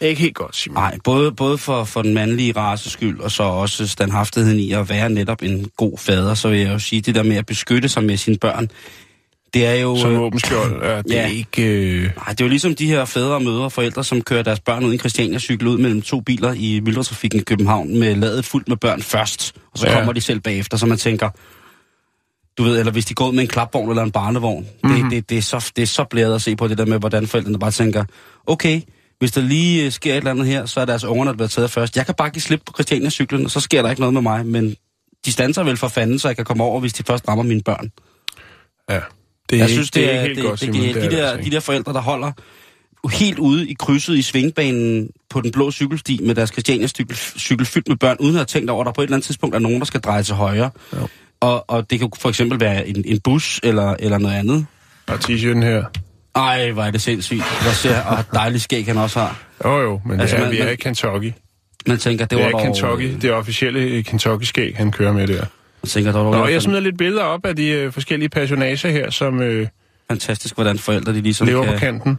ikke 0.00 0.22
helt 0.22 0.34
godt, 0.34 0.56
Simon. 0.56 0.74
Nej, 0.82 0.98
både, 1.04 1.32
både 1.32 1.58
for, 1.58 1.84
for 1.84 2.02
den 2.02 2.14
mandlige 2.14 2.52
races 2.56 2.92
skyld, 2.92 3.20
og 3.20 3.30
så 3.30 3.42
også 3.42 3.88
standhaftigheden 3.88 4.58
i 4.60 4.72
at 4.72 4.88
være 4.88 5.10
netop 5.10 5.42
en 5.42 5.70
god 5.76 5.98
fader, 5.98 6.34
så 6.34 6.48
vil 6.48 6.58
jeg 6.58 6.72
jo 6.72 6.78
sige, 6.78 7.00
det 7.00 7.14
der 7.14 7.22
med 7.22 7.36
at 7.36 7.46
beskytte 7.46 7.88
sig 7.88 8.04
med 8.04 8.16
sine 8.16 8.36
børn, 8.38 8.70
det 9.54 9.66
er 9.66 9.74
jo... 9.74 9.96
Som 9.96 10.12
øh, 10.12 10.20
våbenskjold, 10.20 10.82
ja, 10.82 10.98
det 11.02 11.18
er 11.18 11.22
Ja. 11.22 11.28
ikke... 11.28 11.62
Øh, 11.62 12.02
Nej, 12.02 12.26
det 12.28 12.40
er 12.40 12.44
jo 12.44 12.48
ligesom 12.48 12.74
de 12.74 12.86
her 12.86 13.04
fædre 13.04 13.34
og 13.34 13.42
mødre 13.42 13.64
og 13.64 13.72
forældre, 13.72 14.04
som 14.04 14.22
kører 14.22 14.42
deres 14.42 14.60
børn 14.60 14.84
ud 14.84 14.94
i 14.94 14.98
Christiania 14.98 15.38
cykel 15.38 15.66
ud 15.68 15.78
mellem 15.78 16.02
to 16.02 16.20
biler 16.20 16.52
i 16.52 16.80
myldretrafikken 16.84 17.40
i 17.40 17.42
København 17.42 17.98
med 17.98 18.14
ladet 18.16 18.44
fuldt 18.44 18.68
med 18.68 18.76
børn 18.76 19.02
først, 19.02 19.52
og 19.72 19.78
så 19.78 19.86
Ja. 19.86 19.92
ja. 19.92 19.98
kommer 19.98 20.12
de 20.12 20.20
selv 20.20 20.40
bagefter, 20.40 20.76
så 20.76 20.86
man 20.86 20.98
tænker, 20.98 21.30
du 22.58 22.62
ved, 22.62 22.78
eller 22.78 22.92
hvis 22.92 23.04
de 23.06 23.14
går 23.14 23.28
ud 23.28 23.32
med 23.32 23.42
en 23.42 23.48
klapvogn 23.48 23.88
eller 23.90 24.02
en 24.02 24.10
barnevogn, 24.10 24.66
mm-hmm. 24.84 25.02
det, 25.02 25.10
det, 25.10 25.30
det, 25.30 25.38
er 25.38 25.42
så, 25.42 25.72
det 25.76 25.82
er 25.82 25.86
så 25.86 26.04
blæret 26.04 26.34
at 26.34 26.42
se 26.42 26.56
på 26.56 26.68
det 26.68 26.78
der 26.78 26.86
med, 26.86 26.98
hvordan 26.98 27.26
forældrene 27.26 27.58
bare 27.58 27.70
tænker, 27.70 28.04
okay, 28.46 28.80
hvis 29.18 29.32
der 29.32 29.40
lige 29.40 29.84
øh, 29.84 29.92
sker 29.92 30.12
et 30.12 30.16
eller 30.16 30.30
andet 30.30 30.46
her, 30.46 30.66
så 30.66 30.80
er 30.80 30.84
deres 30.84 31.04
ungerne, 31.04 31.28
der 31.30 31.36
bliver 31.36 31.48
taget 31.48 31.70
først. 31.70 31.96
Jeg 31.96 32.06
kan 32.06 32.14
bare 32.14 32.30
give 32.30 32.42
slip 32.42 32.60
på 32.66 32.72
Christiania 32.72 33.10
cyklen, 33.10 33.44
og 33.44 33.50
så 33.50 33.60
sker 33.60 33.82
der 33.82 33.90
ikke 33.90 34.00
noget 34.00 34.14
med 34.14 34.22
mig, 34.22 34.46
men 34.46 34.76
de 35.24 35.32
standser 35.32 35.62
vel 35.62 35.76
for 35.76 35.88
fanden, 35.88 36.18
så 36.18 36.28
jeg 36.28 36.36
kan 36.36 36.44
komme 36.44 36.64
over, 36.64 36.80
hvis 36.80 36.92
de 36.92 37.02
først 37.02 37.28
rammer 37.28 37.44
mine 37.44 37.62
børn. 37.62 37.90
ja, 38.90 39.00
det 39.50 39.56
er, 39.56 39.60
Jeg 39.62 39.68
synes, 39.70 39.90
det 39.90 40.02
det 40.02 40.14
er, 40.14 40.20
helt 40.20 40.36
det, 40.36 40.44
godt, 40.44 40.60
det, 40.60 40.72
det, 40.74 40.82
det 40.82 40.94
de, 40.94 41.00
er 41.00 41.02
det 41.02 41.12
der, 41.12 41.24
altså 41.26 41.36
de 41.36 41.44
ikke. 41.44 41.54
der 41.54 41.60
forældre, 41.60 41.92
der 41.92 42.00
holder 42.00 42.32
helt 43.12 43.38
ude 43.38 43.68
i 43.70 43.74
krydset 43.74 44.16
i 44.16 44.22
svingbanen 44.22 45.10
på 45.30 45.40
den 45.40 45.52
blå 45.52 45.70
cykelsti 45.70 46.20
med 46.22 46.34
deres 46.34 46.50
Christiania 46.50 46.86
cykel, 46.86 47.16
cykel 47.16 47.66
fyldt 47.66 47.88
med 47.88 47.96
børn, 47.96 48.16
uden 48.20 48.34
at 48.34 48.38
have 48.38 48.44
tænkt 48.44 48.70
over, 48.70 48.80
at 48.80 48.86
der 48.86 48.92
på 48.92 49.00
et 49.00 49.04
eller 49.06 49.16
andet 49.16 49.26
tidspunkt 49.26 49.54
er 49.54 49.58
nogen, 49.58 49.78
der 49.78 49.84
skal 49.84 50.00
dreje 50.00 50.22
til 50.22 50.34
højre. 50.34 50.70
Jo. 50.96 51.08
Og, 51.40 51.70
og 51.70 51.90
det 51.90 51.98
kan 51.98 52.10
for 52.18 52.28
eksempel 52.28 52.60
være 52.60 52.88
en, 52.88 53.04
en 53.06 53.20
bus 53.20 53.60
eller, 53.62 53.96
eller 53.98 54.18
noget 54.18 54.34
andet. 54.34 54.66
T-shirten 55.10 55.62
her. 55.62 55.84
Ej, 56.34 56.70
hvor 56.70 56.82
er 56.82 56.90
det 56.90 57.02
sindssygt. 57.02 57.42
Hvor 57.62 57.70
ser, 57.72 58.02
og 58.02 58.24
dejlig 58.32 58.60
skæg 58.60 58.86
han 58.86 58.98
også 58.98 59.20
har. 59.20 59.42
Jo 59.64 59.80
jo, 59.80 60.00
men 60.06 60.20
Altså, 60.20 60.36
det 60.36 60.42
er, 60.42 60.46
man- 60.46 60.54
vi 60.56 60.60
er 60.60 60.68
i 60.70 60.76
Kentucky. 60.76 61.32
Man 61.86 61.98
tænker, 61.98 62.24
det 62.24 62.30
Det 62.30 62.38
var 62.38 62.44
er 62.44 62.50
dog... 62.50 62.62
Kentucky, 62.62 63.14
det 63.22 63.24
er 63.24 63.34
officielle 63.34 64.02
Kentucky-skæg, 64.02 64.76
han 64.76 64.92
kører 64.92 65.12
med 65.12 65.26
der. 65.26 65.34
Man 65.82 65.88
tænker, 65.88 66.12
det 66.12 66.18
var 66.20 66.24
Nå, 66.30 66.32
dog 66.38 66.52
jeg 66.52 66.62
smider 66.62 66.80
lidt 66.80 66.98
billeder 66.98 67.22
op 67.22 67.46
af 67.46 67.56
de 67.56 67.66
øh, 67.68 67.92
forskellige 67.92 68.28
personager 68.28 68.90
her, 68.90 69.10
som 69.10 69.42
øh, 69.42 69.66
fantastisk, 70.10 70.54
hvordan 70.54 70.78
forældre 70.78 71.12
de 71.12 71.20
ligesom 71.20 71.46
lever 71.46 71.64
kan... 71.64 71.72
på 71.72 71.78
kanten. 71.78 72.18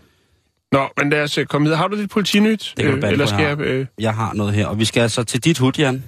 Nå, 0.71 0.87
men 0.97 1.09
lad 1.09 1.23
os 1.23 1.37
øh, 1.37 1.45
komme 1.45 1.65
videre. 1.65 1.77
Har 1.77 1.87
du 1.87 1.95
lidt 1.95 2.11
politinyt? 2.11 2.73
Det 2.77 2.85
kan 2.85 2.93
bande 2.93 3.07
eller 3.11 3.25
skal 3.25 3.39
jeg 3.41 3.57
jeg... 3.59 3.65
Øh, 3.65 3.85
Jeg 3.99 4.13
har 4.15 4.33
noget 4.33 4.53
her, 4.53 4.65
og 4.67 4.79
vi 4.79 4.85
skal 4.85 5.01
altså 5.01 5.23
til 5.23 5.43
dit 5.43 5.57
hud, 5.57 5.71
Jan. 5.77 6.03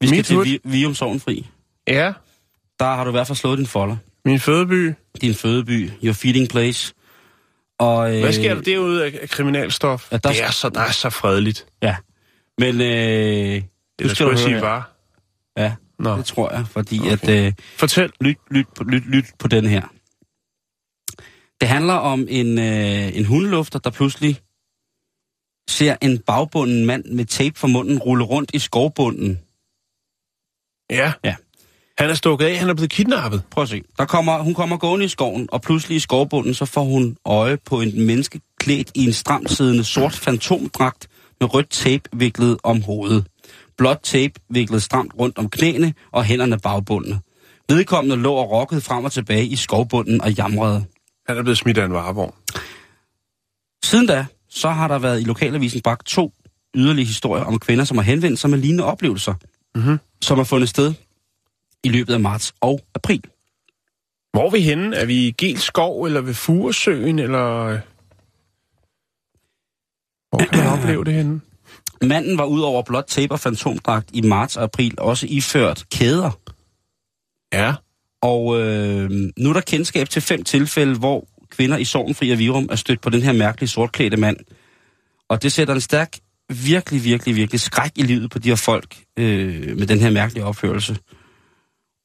Vi 0.00 0.06
skal 0.06 0.16
Mit 0.16 0.26
til? 0.26 0.44
Vi, 0.44 0.58
Vium 0.64 0.94
Sovnfri. 0.94 1.46
ja, 1.88 2.12
Der 2.78 2.84
har 2.84 3.04
du 3.04 3.10
i 3.10 3.12
hvert 3.12 3.26
fald 3.26 3.36
slået 3.36 3.58
din 3.58 3.66
folder. 3.66 3.96
min 4.24 4.40
fødeby. 4.40 4.94
din 5.20 5.34
fødeby, 5.34 5.90
your 6.04 6.12
feeding 6.12 6.48
place. 6.48 6.94
Og, 7.78 8.14
øh, 8.14 8.20
Hvad 8.20 8.32
sker 8.32 8.54
der 8.54 8.62
derude 8.62 9.04
af, 9.04 9.28
kriminalstof? 9.28 10.12
Ja, 10.12 10.16
der 10.16 10.30
det 10.30 10.42
er 10.42 10.50
så, 10.50 10.68
der 10.68 10.80
er 10.80 10.90
så 10.90 11.10
fredeligt. 11.10 11.66
Ja, 11.82 11.96
men 12.58 12.80
øh, 12.80 13.62
Det 13.98 14.10
skal 14.10 14.26
du 14.26 14.36
sige 14.36 14.60
var. 14.60 14.90
Ja, 15.56 15.74
Nå, 15.98 16.16
det 16.16 16.24
tror 16.24 16.52
jeg, 16.52 16.66
fordi 16.66 17.00
Okay. 17.00 17.12
at... 17.12 17.28
Øh, 17.46 17.52
fortæl. 17.76 18.12
lyt, 18.20 18.36
lyt, 18.50 18.66
lyt, 18.86 19.06
lyt 19.06 19.24
på 19.38 19.48
den 19.48 19.66
her. 19.66 19.82
Det 21.60 21.68
handler 21.68 21.94
om 21.94 22.26
en, 22.30 22.58
øh, 22.58 23.16
en 23.16 23.24
hundelufter, 23.24 23.78
der 23.78 23.90
pludselig 23.90 24.40
ser 25.68 25.96
en 26.02 26.18
bagbunden 26.18 26.86
mand 26.86 27.04
med 27.04 27.24
tape 27.24 27.58
for 27.58 27.66
munden 27.68 27.98
rulle 27.98 28.24
rundt 28.24 28.50
i 28.54 28.58
skovbunden. 28.58 29.40
Ja. 30.90 31.12
Ja. 31.24 31.36
Han 31.98 32.10
er 32.10 32.14
stukket 32.14 32.46
af, 32.46 32.58
han 32.58 32.68
er 32.68 32.74
blevet 32.74 32.90
kidnappet. 32.90 33.42
Prøv 33.50 33.62
at 33.62 33.68
se. 33.68 33.82
Der 33.98 34.04
kommer, 34.04 34.38
hun 34.38 34.54
kommer 34.54 34.76
gående 34.76 35.04
i 35.04 35.08
skoven, 35.08 35.48
og 35.52 35.62
pludselig 35.62 35.96
i 35.96 36.00
skovbunden, 36.00 36.54
så 36.54 36.64
får 36.64 36.84
hun 36.84 37.16
øje 37.24 37.56
på 37.66 37.80
en 37.80 38.06
menneske 38.06 38.40
klædt 38.60 38.90
i 38.94 39.04
en 39.04 39.12
stramt 39.12 39.50
siddende 39.50 39.84
sort 39.84 40.12
fantomdragt 40.12 41.08
med 41.40 41.54
rødt 41.54 41.70
tape 41.70 42.02
viklet 42.12 42.56
om 42.62 42.82
hovedet. 42.82 43.26
Blåt 43.78 43.98
tape 44.02 44.34
viklet 44.50 44.82
stramt 44.82 45.12
rundt 45.18 45.38
om 45.38 45.50
knæene 45.50 45.94
og 46.12 46.24
hænderne 46.24 46.58
bagbundne. 46.58 47.20
Vedkommende 47.68 48.16
lå 48.16 48.32
og 48.34 48.50
rokkede 48.50 48.80
frem 48.80 49.04
og 49.04 49.12
tilbage 49.12 49.46
i 49.46 49.56
skovbunden 49.56 50.20
og 50.20 50.32
jamrede. 50.32 50.84
Han 51.28 51.38
er 51.38 51.42
blevet 51.42 51.58
smidt 51.58 51.78
af 51.78 51.84
en 51.84 51.92
varevogn. 51.92 52.32
Siden 53.84 54.06
da, 54.06 54.26
så 54.50 54.70
har 54.70 54.88
der 54.88 54.98
været 54.98 55.20
i 55.20 55.24
lokalavisen 55.24 55.80
bragt 55.82 56.06
to 56.06 56.32
yderligere 56.76 57.06
historier 57.06 57.44
om 57.44 57.58
kvinder, 57.58 57.84
som 57.84 57.96
har 57.98 58.04
henvendt 58.04 58.38
sig 58.38 58.50
med 58.50 58.58
lignende 58.58 58.84
oplevelser, 58.84 59.34
Mhm. 59.76 59.98
som 60.22 60.38
har 60.38 60.44
fundet 60.44 60.68
sted 60.68 60.94
i 61.84 61.88
løbet 61.88 62.14
af 62.14 62.20
marts 62.20 62.54
og 62.60 62.80
april. 62.94 63.22
Hvor 64.32 64.46
er 64.46 64.50
vi 64.50 64.60
henne? 64.60 64.96
Er 64.96 65.04
vi 65.04 65.14
i 65.14 65.32
Gels 65.32 65.62
skov, 65.62 66.04
eller 66.04 66.20
ved 66.20 66.34
Furesøen, 66.34 67.18
eller... 67.18 67.66
øh? 67.66 67.78
Hvor 70.30 70.38
kan 70.38 70.58
man 70.58 70.66
opleve 70.78 71.04
det 71.04 71.14
henne? 71.14 71.40
Manden 72.02 72.38
var 72.38 72.44
ud 72.44 72.60
over 72.60 72.82
blot 72.82 73.04
tape 73.08 73.34
og 73.34 73.40
fantomdragt 73.40 74.10
i 74.12 74.20
marts 74.20 74.56
og 74.56 74.62
april 74.62 74.94
også 74.98 75.26
iført 75.30 75.84
kæder. 75.90 76.40
Ja. 77.52 77.74
Og 78.22 78.60
øh, 78.60 79.10
nu 79.38 79.48
er 79.48 79.52
der 79.52 79.60
kendskab 79.60 80.08
til 80.08 80.22
fem 80.22 80.44
tilfælde, 80.44 80.98
hvor 80.98 81.28
kvinder 81.50 81.76
i 81.76 81.84
Sorgenfri 81.84 82.30
og 82.30 82.38
Virum 82.38 82.68
er 82.70 82.76
stødt 82.76 83.00
på 83.00 83.10
den 83.10 83.22
her 83.22 83.32
mærkelige 83.32 83.68
sortklædte 83.68 84.16
mand. 84.16 84.36
Og 85.28 85.42
det 85.42 85.52
sætter 85.52 85.74
en 85.74 85.80
stærk, 85.80 86.18
virkelig, 86.48 87.04
virkelig, 87.04 87.36
virkelig 87.36 87.60
skræk 87.60 87.92
i 87.96 88.02
livet 88.02 88.30
på 88.30 88.38
de 88.38 88.48
her 88.48 88.56
folk 88.56 88.96
øh, 89.18 89.76
med 89.76 89.86
den 89.86 89.98
her 89.98 90.10
mærkelige 90.10 90.44
opførelse. 90.44 90.96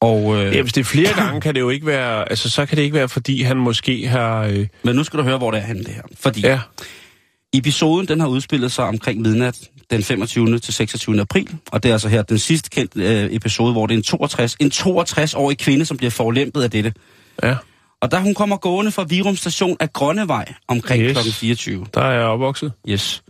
Og, 0.02 0.36
øh, 0.36 0.56
ja. 0.56 0.62
hvis 0.62 0.74
det 0.74 0.82
er 0.82 0.86
flere 0.86 1.14
gange, 1.14 1.42
kan 1.42 1.56
det 1.56 1.60
jo 1.62 1.70
ikke 1.70 1.86
være... 1.86 2.30
Altså, 2.30 2.50
så 2.50 2.66
kan 2.66 2.78
det 2.78 2.84
ikke 2.84 2.96
være, 2.96 3.10
fordi 3.10 3.42
han 3.42 3.58
måske 3.58 4.08
har... 4.08 4.44
Øh, 4.44 4.68
Men 4.84 4.96
nu 4.96 5.04
skal 5.04 5.20
du 5.20 5.24
høre, 5.24 5.38
hvor 5.38 5.52
det 5.52 5.58
er 5.58 5.64
henne 5.66 5.84
det 5.84 5.94
her. 5.94 6.02
Fordi 6.20 6.42
ja. 6.42 6.60
Episoden 7.54 8.08
den 8.08 8.20
har 8.20 8.28
udspillet 8.28 8.72
sig 8.72 8.86
omkring 8.86 9.22
midnat 9.22 9.60
den 9.92 10.04
25. 10.04 10.60
til 10.60 10.74
26. 10.74 11.22
april, 11.22 11.48
og 11.72 11.84
det 11.84 11.90
er 11.90 11.94
altså 11.94 12.08
her 12.10 12.22
den 12.22 12.40
sidste 12.40 12.70
kendte 12.70 13.02
øh, 13.24 13.36
episode, 13.36 13.72
hvor 13.72 13.88
det 13.88 13.94
er 13.94 13.98
en 13.98 14.04
62, 14.04 14.56
en 14.60 14.72
62-årig 14.74 15.58
kvinde, 15.58 15.86
som 15.86 15.98
bliver 15.98 16.12
forlæmpet 16.12 16.64
af 16.64 16.72
dette. 16.72 16.94
Ja, 17.44 17.56
Og 18.02 18.12
da 18.12 18.20
hun 18.20 18.34
kommer 18.34 18.58
gående 18.58 18.92
fra 18.92 19.04
Virum 19.04 19.36
station 19.36 19.78
af 19.80 19.94
Grønnevej 19.94 20.54
omkring 20.68 21.04
Yes. 21.04 21.18
kl. 21.24 21.32
24. 21.32 21.86
der 21.94 22.02
er 22.02 22.12
jeg 22.12 22.22
opvokset. 22.24 22.72
Yes. 22.90 23.24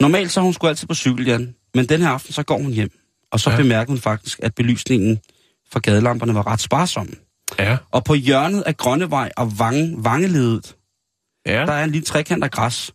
Normalt 0.00 0.30
så 0.32 0.40
hun 0.40 0.52
sgu 0.52 0.66
altid 0.66 0.86
på 0.88 0.94
cykel, 0.94 1.26
Jan. 1.26 1.54
Men 1.74 1.86
den 1.88 2.00
her 2.00 2.08
aften, 2.08 2.32
så 2.32 2.42
går 2.42 2.58
hun 2.58 2.72
hjem. 2.72 2.90
Og 3.32 3.40
så 3.40 3.50
ja. 3.50 3.56
bemærker 3.56 3.90
hun 3.92 3.98
faktisk, 4.00 4.40
at 4.42 4.54
belysningen 4.54 5.18
fra 5.74 5.80
gadelamperne 5.80 6.34
var 6.34 6.46
ret 6.46 6.60
sparsom. 6.60 7.08
Ja, 7.58 7.76
Og 7.90 8.04
på 8.04 8.14
hjørnet 8.14 8.62
af 8.62 8.76
Grønnevej 8.76 9.30
og 9.36 9.58
Vange, 9.58 9.94
Vangeledet, 9.98 10.76
ja. 11.46 11.52
der 11.66 11.72
er 11.72 11.84
en 11.84 11.90
lille 11.90 12.04
trekant 12.04 12.44
af 12.44 12.50
græs. 12.50 12.92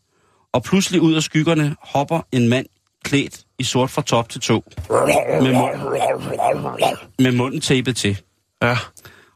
Og 0.54 0.64
pludselig 0.64 1.02
ud 1.02 1.14
af 1.14 1.24
skyggerne 1.24 1.76
hopper 1.82 2.22
en 2.32 2.50
mand 2.50 2.66
klædt 3.04 3.42
i 3.60 3.64
sort 3.64 3.90
fra 3.90 4.02
top 4.02 4.30
til 4.30 4.42
to. 4.42 4.64
Med, 4.90 5.54
mund, 5.54 6.98
med 7.20 7.32
munden 7.32 7.62
tapet 7.62 7.96
til. 7.98 8.22
Ja, 8.64 8.78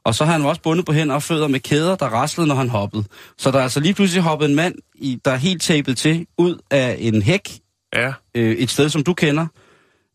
Og 0.03 0.15
så 0.15 0.25
har 0.25 0.32
han 0.32 0.41
også 0.45 0.62
bundet 0.62 0.86
på 0.86 0.93
hænder 0.93 1.15
og 1.15 1.23
fødder 1.23 1.47
med 1.47 1.60
kæder, 1.60 1.95
der 1.95 2.06
raslede, 2.06 2.47
når 2.47 2.56
han 2.56 2.69
hoppede. 2.69 3.03
Så 3.38 3.51
der 3.51 3.60
er 3.60 3.63
altså 3.63 3.79
lige 3.79 3.93
pludselig 3.93 4.23
hoppet 4.23 4.49
en 4.49 4.56
mand, 4.56 4.75
i, 4.95 5.19
der 5.25 5.32
er 5.32 5.36
helt 5.36 5.62
tapet 5.62 5.97
til, 5.97 6.27
ud 6.38 6.58
af 6.71 6.95
en 6.99 7.21
hæk, 7.21 7.60
ja. 7.95 8.13
øh, 8.36 8.56
et 8.56 8.69
sted, 8.69 8.89
som 8.89 9.03
du 9.03 9.13
kender, 9.13 9.47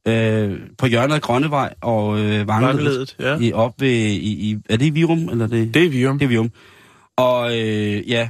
øh, 0.07 0.59
på 0.79 0.87
hjørnet 0.87 1.15
af 1.15 1.21
Grønnevej 1.21 1.75
og 1.81 2.21
øh, 2.21 2.49
Vangeledet. 2.49 3.17
Ja. 3.21 3.39
I, 3.41 3.53
op 3.53 3.81
ved, 3.81 3.89
i, 3.89 4.51
i, 4.51 4.57
er 4.71 4.77
det 4.77 4.87
i 4.87 4.91
Virum? 4.91 5.29
Eller 5.29 5.47
det? 5.47 5.75
Det 5.75 5.85
er 5.85 5.91
Virum. 5.91 6.19
Det 6.19 6.25
er 6.25 6.29
Virum. 6.29 6.51
Og 7.17 7.59
øh, 7.59 8.11
ja, 8.11 8.29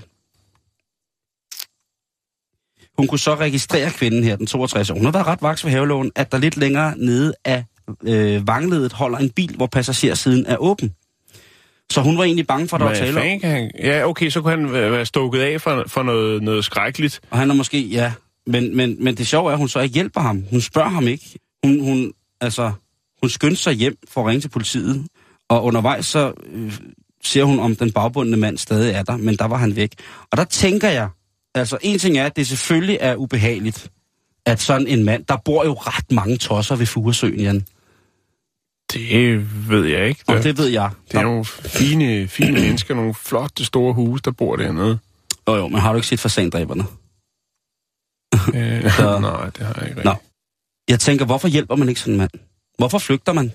hun 2.98 3.06
kunne 3.06 3.18
så 3.18 3.34
registrere 3.34 3.90
kvinden 3.90 4.24
her, 4.24 4.36
den 4.36 4.46
62 4.46 4.90
år. 4.90 4.94
Hun 4.94 5.04
har 5.04 5.12
været 5.12 5.26
ret 5.26 5.42
vaks 5.42 5.64
ved 5.64 5.72
havelån, 5.72 6.10
at 6.14 6.32
der 6.32 6.38
lidt 6.38 6.56
længere 6.56 6.98
nede 6.98 7.34
af 7.44 7.64
øh, 8.02 8.46
Vangeledet 8.46 8.92
holder 8.92 9.18
en 9.18 9.30
bil, 9.30 9.56
hvor 9.56 9.66
passagersiden 9.66 10.46
er 10.46 10.56
åben. 10.56 10.94
Så 11.92 12.00
hun 12.00 12.18
var 12.18 12.24
egentlig 12.24 12.46
bange 12.46 12.68
for, 12.68 12.76
at 12.76 12.80
der 12.80 12.86
var 12.86 12.94
tale 12.94 13.20
om. 13.20 13.40
han... 13.42 13.70
Ja, 13.82 14.08
okay, 14.08 14.30
så 14.30 14.40
kunne 14.40 14.50
han 14.50 14.72
være 14.72 14.92
være 14.92 15.06
stukket 15.06 15.40
af 15.40 15.60
for, 15.60 15.84
for 15.86 16.02
noget, 16.02 16.42
noget 16.42 16.64
skrækkeligt. 16.64 17.20
Og 17.30 17.38
han 17.38 17.50
er 17.50 17.54
måske, 17.54 17.80
ja. 17.80 18.12
Men, 18.46 18.76
men, 18.76 19.04
men 19.04 19.16
det 19.16 19.26
sjove 19.26 19.48
er, 19.48 19.52
at 19.52 19.58
hun 19.58 19.68
så 19.68 19.80
ikke 19.80 19.94
hjælper 19.94 20.20
ham. 20.20 20.44
Hun 20.50 20.60
spørger 20.60 20.88
ham 20.88 21.08
ikke. 21.08 21.38
Hun, 21.64 21.80
hun, 21.80 22.12
altså, 22.40 22.72
hun 23.20 23.30
skyndte 23.30 23.56
sig 23.62 23.72
hjem 23.72 23.98
for 24.08 24.20
at 24.20 24.26
ringe 24.26 24.40
til 24.40 24.48
politiet. 24.48 25.06
Og 25.48 25.64
undervejs 25.64 26.06
så 26.06 26.32
øh, 26.46 26.72
ser 27.24 27.44
hun, 27.44 27.58
om 27.60 27.76
den 27.76 27.92
bagbundne 27.92 28.36
mand 28.36 28.58
stadig 28.58 28.94
er 28.94 29.02
der, 29.02 29.16
men 29.16 29.36
der 29.36 29.44
var 29.44 29.56
han 29.56 29.76
væk. 29.76 29.92
Og 30.30 30.36
der 30.36 30.44
tænker 30.44 30.88
jeg, 30.88 31.08
altså 31.54 31.78
en 31.82 31.98
ting 31.98 32.18
er, 32.18 32.26
at 32.26 32.36
det 32.36 32.46
selvfølgelig 32.46 32.98
er 33.00 33.16
ubehageligt, 33.16 33.90
at 34.46 34.60
sådan 34.60 34.86
en 34.86 35.04
mand, 35.04 35.24
der 35.24 35.36
bor 35.36 35.64
jo 35.64 35.72
ret 35.72 36.12
mange 36.12 36.36
tosser 36.36 36.76
ved 36.76 36.86
Furesøen, 36.86 37.40
Jan. 37.40 37.64
Det 38.92 39.46
ved 39.70 39.84
jeg 39.84 40.08
ikke. 40.08 40.20
Og 40.28 40.34
Det, 40.36 40.44
det 40.44 40.58
ved 40.58 40.66
jeg. 40.68 40.90
det 41.12 41.18
er 41.18 41.22
nogle 41.22 41.44
fine, 41.44 42.28
fine 42.28 42.52
mennesker, 42.52 42.94
nogle 42.94 43.14
flotte 43.14 43.64
store 43.64 43.94
huse, 43.94 44.22
der 44.22 44.30
bor 44.30 44.56
dernede. 44.56 44.98
Jo, 45.48 45.54
jo, 45.56 45.68
men 45.68 45.80
har 45.80 45.92
du 45.92 45.96
ikke 45.98 46.08
set 46.08 46.20
fasandræberne? 46.20 46.84
Øh, 48.54 48.92
Så- 48.96 49.18
nej, 49.18 49.50
det 49.50 49.66
har 49.66 49.74
jeg 49.80 49.88
ikke 49.88 50.02
Nå. 50.04 50.14
Jeg 50.88 51.00
tænker, 51.00 51.24
hvorfor 51.24 51.48
hjælper 51.48 51.76
man 51.76 51.88
ikke 51.88 52.00
sådan 52.00 52.14
en 52.14 52.18
mand? 52.18 52.30
Hvorfor 52.78 52.98
flygter 52.98 53.32
man, 53.32 53.52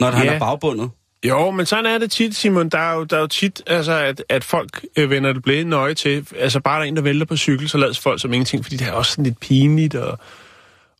når 0.00 0.10
han 0.10 0.26
Ja. 0.26 0.34
er 0.34 0.38
bagbundet? 0.38 0.90
Jo, 1.28 1.50
men 1.50 1.66
sådan 1.66 1.86
er 1.86 1.98
det 1.98 2.10
tit, 2.10 2.36
Simon. 2.36 2.68
Der 2.68 2.78
er 2.78 2.94
jo, 2.94 3.04
der 3.04 3.16
er 3.16 3.20
jo 3.20 3.26
tit, 3.26 3.62
altså, 3.66 3.92
at, 3.92 4.24
at 4.28 4.44
folk 4.44 4.84
øh, 4.96 5.10
vender 5.10 5.32
det 5.32 5.42
blinde 5.42 5.70
nøje 5.70 5.94
til. 5.94 6.26
Altså 6.38 6.60
bare 6.60 6.74
der 6.78 6.84
er 6.84 6.88
en, 6.88 6.96
der 6.96 7.02
vælter 7.02 7.26
på 7.26 7.36
cykel, 7.36 7.68
så 7.68 7.78
lades 7.78 7.98
folk 7.98 8.20
som 8.20 8.32
ingenting, 8.32 8.64
fordi 8.64 8.76
det 8.76 8.86
er 8.88 8.92
også 8.92 9.10
sådan 9.10 9.24
lidt 9.24 9.40
pinligt 9.40 9.94
og, 9.94 10.18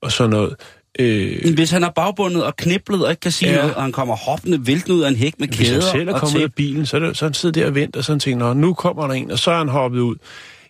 og 0.03 0.12
sådan 0.12 0.31
noget. 0.31 0.57
Øh, 0.99 1.55
Hvis 1.55 1.71
han 1.71 1.85
er 1.85 1.90
bagbundet 1.90 2.45
og 2.45 2.57
kniblet 2.57 3.05
og 3.05 3.11
ikke 3.11 3.21
kan 3.21 3.33
sige 3.33 3.51
Ja. 3.51 3.57
noget, 3.57 3.75
og 3.75 3.83
han 3.83 3.92
kommer 3.92 4.16
hoppende 4.16 4.66
væltende 4.66 4.95
ud 4.97 5.03
af 5.03 5.09
en 5.09 5.16
hæk 5.16 5.35
med 5.40 5.49
Hvis 5.49 5.59
kæder 5.68 5.73
han 5.83 5.90
selv 5.92 6.09
er 6.09 6.12
og 6.14 6.21
kommet 6.21 6.37
ud 6.38 6.42
af 6.42 6.53
bilen, 6.55 6.87
så, 6.87 6.97
er 6.97 7.01
det, 7.01 7.16
så 7.16 7.25
han 7.25 7.35
sidder 7.35 7.61
der 7.61 7.66
og 7.68 7.75
venter, 7.75 8.01
og 8.01 8.05
så 8.05 8.12
han 8.12 8.21
tænker, 8.21 8.47
Nå, 8.47 8.55
nu 8.55 8.75
kommer 8.75 9.07
der 9.07 9.14
en, 9.14 9.31
og 9.31 9.38
så 9.38 9.51
er 9.51 9.59
han 9.59 9.68
hoppet 9.68 10.01
ud. 10.01 10.16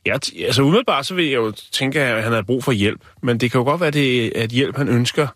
Ja, 0.07 0.13
altså 0.47 0.63
umiddelbart 0.63 1.07
så 1.07 1.15
vil 1.15 1.25
jeg 1.27 1.37
jo 1.37 1.53
tænke, 1.73 2.01
at 2.01 2.23
han 2.23 2.33
har 2.33 2.43
brug 2.43 2.65
for 2.65 2.73
hjælp. 2.73 3.01
Men 3.23 3.39
det 3.39 3.51
kan 3.51 3.59
jo 3.59 3.65
godt 3.65 3.81
være, 3.81 3.91
det 3.91 4.39
er 4.39 4.43
at 4.43 4.51
hjælp, 4.51 4.77
han 4.77 4.89
ønsker 4.89 5.27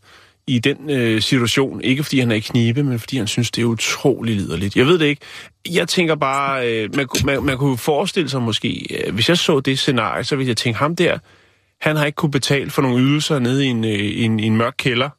i 0.46 0.58
den 0.58 0.90
øh, 0.90 1.22
situation. 1.22 1.80
Ikke 1.80 2.02
fordi 2.02 2.20
han 2.20 2.30
er 2.30 2.34
i 2.34 2.40
knibe, 2.40 2.82
men 2.82 2.98
fordi 2.98 3.16
han 3.16 3.26
synes, 3.26 3.50
det 3.50 3.62
er 3.62 3.66
utrolig 3.66 4.36
liderligt. 4.36 4.76
Jeg 4.76 4.86
ved 4.86 4.98
det 4.98 5.06
ikke. 5.06 5.22
Jeg 5.70 5.88
tænker 5.88 6.14
bare, 6.14 6.68
øh, 6.68 6.96
man, 6.96 7.06
man, 7.24 7.42
man 7.42 7.58
kunne 7.58 7.78
forestille 7.78 8.28
sig 8.28 8.42
måske, 8.42 8.86
øh, 8.90 9.14
hvis 9.14 9.28
jeg 9.28 9.38
så 9.38 9.60
det 9.60 9.78
scenarie, 9.78 10.24
så 10.24 10.36
ville 10.36 10.48
jeg 10.48 10.56
tænke, 10.56 10.78
ham 10.78 10.96
der, 10.96 11.18
han 11.80 11.96
har 11.96 12.06
ikke 12.06 12.16
kunne 12.16 12.30
betale 12.30 12.70
for 12.70 12.82
nogle 12.82 13.04
ydelser 13.04 13.38
nede 13.38 13.66
i 13.66 13.68
en, 13.68 13.84
øh, 13.84 14.24
en, 14.24 14.40
en 14.40 14.56
mørk 14.56 14.74
kælder, 14.78 15.10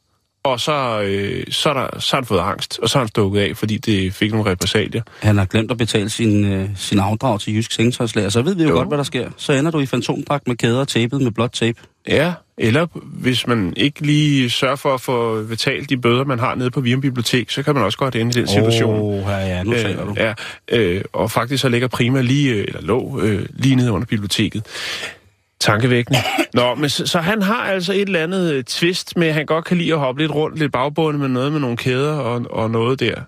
og 0.52 0.60
så, 0.60 1.02
øh, 1.02 1.44
så, 1.50 1.70
er 1.70 1.74
der, 1.74 2.00
så 2.00 2.16
har 2.16 2.22
han 2.22 2.26
fået 2.26 2.40
angst, 2.40 2.80
og 2.82 2.90
så 2.90 2.98
har 2.98 3.04
han 3.04 3.08
stukket 3.10 3.40
af, 3.42 3.58
fordi 3.58 3.78
det 3.78 4.14
fik 4.14 4.32
nogle 4.32 4.52
repressalier. 4.52 5.02
Han 5.20 5.38
har 5.38 5.46
glemt 5.46 5.72
at 5.72 5.78
betale 5.78 6.10
sin, 6.10 6.46
øh, 6.54 6.70
sin 6.76 7.00
afdrag 7.00 7.40
til 7.40 7.56
Jysk 7.56 7.72
Sengetøjslager, 7.72 8.30
så 8.30 8.42
ved 8.42 8.56
vi 8.56 8.64
jo, 8.64 8.70
Jo. 8.70 8.76
godt, 8.76 8.88
hvad 8.88 8.98
der 8.98 9.04
sker. 9.04 9.30
Så 9.38 9.54
ender 9.54 9.72
du 9.72 9.80
i 9.80 9.86
fantomdragt 9.86 10.48
med 10.48 10.56
kæder 10.56 10.80
og 10.80 10.88
tapet 10.88 11.22
med 11.22 11.32
blåt 11.32 11.52
tape. 11.52 11.80
Ja, 12.10 12.34
eller 12.58 12.88
hvis 13.04 13.48
man 13.48 13.74
ikke 13.78 14.02
lige 14.02 14.50
sørger 14.50 14.76
for 14.76 14.94
at 14.94 15.02
få 15.02 15.44
betalt 15.44 15.90
de 15.90 15.98
bøder, 15.98 16.24
man 16.26 16.40
har 16.40 16.56
nede 16.56 16.72
på 16.72 16.82
Virum 16.82 17.02
Bibliotek, 17.02 17.50
så 17.52 17.64
kan 17.64 17.74
man 17.76 17.84
også 17.84 17.98
godt 17.98 18.16
ende 18.16 18.30
i 18.30 18.42
den 18.42 18.48
situation. 18.48 18.94
Åh, 19.00 19.06
oh, 19.06 19.24
ja, 19.30 19.64
nu 19.64 19.74
taler 19.74 20.06
du. 20.06 20.16
ja, 20.18 20.34
øh, 20.72 21.02
og 21.14 21.32
faktisk 21.32 21.62
så 21.62 21.70
ligger 21.70 21.88
Prima 21.88 22.22
lige, 22.22 22.54
øh, 22.54 22.66
eller 22.68 22.82
lå 22.82 23.20
øh, 23.22 23.46
lige 23.54 23.76
nede 23.76 23.92
under 23.92 24.06
biblioteket. 24.06 24.64
Tankevækkende. 25.68 26.20
Nå, 26.54 26.76
men 26.76 26.90
så, 26.90 27.08
så 27.08 27.20
han 27.20 27.42
har 27.42 27.64
altså 27.64 27.94
et 27.94 28.02
eller 28.02 28.24
andet 28.24 28.54
øh, 28.54 28.64
twist 28.64 29.18
med, 29.18 29.28
at 29.28 29.34
han 29.34 29.46
godt 29.46 29.66
kan 29.66 29.78
lide 29.78 29.94
at 29.94 30.00
hoppe 30.00 30.22
lidt 30.22 30.32
rundt, 30.32 30.60
lidt 30.60 30.72
bagbundet 30.72 31.20
med 31.20 31.28
noget 31.30 31.52
med 31.52 31.60
nogle 31.60 31.78
kæder 31.78 32.14
og, 32.14 32.46
og 32.50 32.72
noget 32.72 33.00
der. 33.00 33.22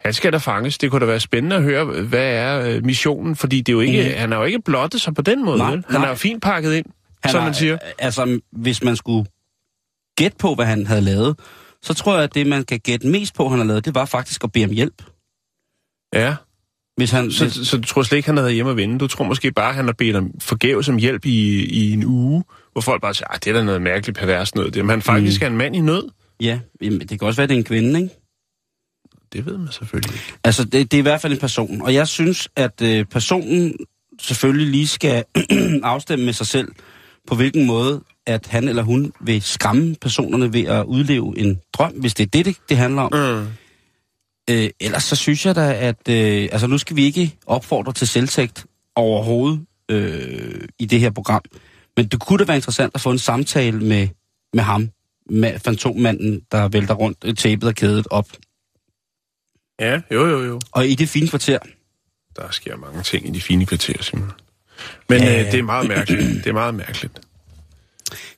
Han 0.00 0.12
skal 0.12 0.32
da 0.32 0.36
fanges. 0.38 0.78
Det 0.78 0.90
kunne 0.90 1.00
da 1.00 1.06
være 1.06 1.20
spændende 1.20 1.56
at 1.56 1.62
høre, 1.62 1.84
hvad 1.84 2.32
er 2.34 2.68
øh, 2.70 2.84
missionen, 2.84 3.36
fordi 3.36 3.60
det 3.60 3.72
er 3.72 3.74
jo 3.74 3.80
ikke, 3.80 4.02
mm. 4.02 4.14
han 4.20 4.32
er 4.32 4.36
jo 4.36 4.44
ikke 4.44 4.62
blottet 4.64 5.00
sig 5.00 5.14
på 5.14 5.22
den 5.22 5.44
måde. 5.44 5.58
Nej, 5.58 5.70
vel? 5.70 5.84
Han 5.90 6.00
nej. 6.00 6.04
er 6.04 6.08
jo 6.08 6.14
fint 6.14 6.42
pakket 6.42 6.74
ind, 6.74 6.86
Han 7.22 7.30
som 7.32 7.38
har- 7.40 7.46
man 7.46 7.54
siger. 7.54 7.78
Altså, 7.98 8.40
hvis 8.52 8.82
man 8.84 8.96
skulle 8.96 9.26
gætte 10.16 10.36
på, 10.40 10.54
hvad 10.54 10.66
han 10.66 10.86
havde 10.86 11.00
lavet, 11.00 11.38
så 11.82 11.94
tror 11.94 12.14
jeg, 12.14 12.22
at 12.24 12.34
det, 12.34 12.46
man 12.46 12.64
kan 12.64 12.80
gætte 12.80 13.06
mest 13.06 13.34
på, 13.34 13.48
han 13.48 13.58
har 13.58 13.66
lavet, 13.66 13.84
det 13.84 13.94
var 13.94 14.04
faktisk 14.04 14.44
at 14.44 14.52
bede 14.52 14.64
om 14.64 14.70
hjælp. 14.70 15.02
Ja. 16.14 16.34
Hvis 16.98 17.10
han, 17.10 17.30
Så, 17.30 17.44
hvis, 17.44 17.68
så 17.68 17.76
du 17.76 17.82
tror 17.82 18.02
slet 18.02 18.16
ikke, 18.16 18.28
han 18.28 18.36
har 18.36 18.42
været 18.42 18.54
hjemme 18.54 18.70
at 18.70 18.76
vinde? 18.76 18.98
Du 18.98 19.06
tror 19.06 19.24
måske 19.24 19.52
bare, 19.52 19.74
han 19.74 19.84
har 19.84 19.92
bedt 19.92 20.16
om 20.16 20.30
forgæves 20.40 20.88
om 20.88 20.96
hjælp 20.96 21.26
i, 21.26 21.64
i 21.64 21.92
en 21.92 22.04
uge, 22.04 22.44
hvor 22.72 22.80
folk 22.80 23.02
bare 23.02 23.14
siger, 23.14 23.28
at 23.28 23.44
det 23.44 23.50
er 23.50 23.54
da 23.54 23.64
noget 23.64 23.82
mærkeligt 23.82 24.18
pervers 24.18 24.54
noget. 24.54 24.74
Det, 24.74 24.84
men 24.84 24.90
han 24.90 25.02
faktisk 25.02 25.40
mm. 25.40 25.44
er 25.44 25.50
en 25.50 25.56
mand 25.56 25.76
i 25.76 25.80
nød. 25.80 26.08
ja, 26.40 26.60
jamen, 26.82 27.00
det 27.00 27.08
kan 27.08 27.22
også 27.22 27.36
være, 27.36 27.42
at 27.42 27.48
det 27.48 27.54
er 27.54 27.58
en 27.58 27.64
kvinde, 27.64 28.00
ikke? 28.00 28.14
Det 29.32 29.46
ved 29.46 29.58
man 29.58 29.72
selvfølgelig 29.72 30.14
ikke. 30.14 30.32
Altså, 30.44 30.64
det, 30.64 30.72
det 30.72 30.94
er 30.94 30.98
i 30.98 31.02
hvert 31.02 31.20
fald 31.20 31.32
en 31.32 31.38
person. 31.38 31.82
Og 31.82 31.94
jeg 31.94 32.08
synes, 32.08 32.48
at 32.56 32.82
øh, 32.82 33.04
personen 33.04 33.74
selvfølgelig 34.20 34.66
lige 34.66 34.88
skal 34.88 35.24
afstemme 35.82 36.24
med 36.24 36.32
sig 36.32 36.46
selv, 36.46 36.68
på 37.26 37.34
hvilken 37.34 37.66
måde, 37.66 38.00
at 38.26 38.46
han 38.46 38.68
eller 38.68 38.82
hun 38.82 39.12
vil 39.20 39.42
skræmme 39.42 39.94
personerne 40.00 40.52
ved 40.52 40.64
at 40.64 40.84
udleve 40.84 41.38
en 41.38 41.60
drøm, 41.72 41.92
hvis 41.92 42.14
det 42.14 42.26
er 42.26 42.30
det, 42.30 42.46
det, 42.46 42.56
det 42.68 42.76
handler 42.76 43.02
om. 43.02 43.12
Mm. 43.12 43.46
Øh, 44.50 44.70
ellers 44.80 45.04
så 45.04 45.16
synes 45.16 45.46
jeg 45.46 45.54
da, 45.54 45.74
at 45.74 46.08
øh, 46.08 46.48
altså, 46.52 46.66
nu 46.66 46.78
skal 46.78 46.96
vi 46.96 47.04
ikke 47.04 47.36
opfordre 47.46 47.92
til 47.92 48.08
selvtægt 48.08 48.66
overhovedet 48.94 49.66
øh, 49.88 50.68
i 50.78 50.86
det 50.86 51.00
her 51.00 51.10
program. 51.10 51.42
Men 51.96 52.06
det 52.06 52.20
kunne 52.20 52.38
da 52.38 52.44
være 52.44 52.56
interessant 52.56 52.94
at 52.94 53.00
få 53.00 53.10
en 53.10 53.18
samtale 53.18 53.80
med, 53.80 54.08
med 54.52 54.62
ham, 54.62 54.90
med 55.30 55.58
fantommanden, 55.58 56.40
der 56.52 56.68
vælter 56.68 56.94
rundt 56.94 57.18
øh, 57.24 57.34
tapet 57.34 57.68
og 57.68 57.74
kædet 57.74 58.06
op. 58.10 58.28
Ja, 59.80 60.00
jo, 60.10 60.26
jo, 60.26 60.44
jo. 60.44 60.60
Og 60.72 60.86
i 60.86 60.94
det 60.94 61.08
fine 61.08 61.28
kvarter, 61.28 61.58
Der 62.36 62.50
sker 62.50 62.76
mange 62.76 63.02
ting 63.02 63.28
i 63.28 63.30
de 63.30 63.40
fine 63.40 63.66
kvarterer, 63.66 64.02
Simon. 64.02 64.32
Men 65.08 65.22
ja. 65.22 65.40
øh, 65.40 65.52
det 65.52 65.58
er 65.58 65.62
meget 65.62 65.88
mærkeligt. 65.88 66.44
Det 66.44 66.46
er 66.46 66.52
meget 66.52 66.74
mærkeligt. 66.74 67.20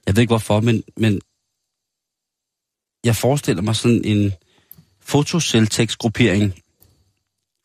Jeg 0.06 0.16
ved 0.16 0.20
ikke 0.22 0.30
hvorfor, 0.30 0.60
men, 0.60 0.82
men 0.96 1.20
jeg 3.04 3.16
forestiller 3.16 3.62
mig 3.62 3.76
sådan 3.76 4.04
en 4.04 4.32
fotoceltekstgruppering 5.10 6.54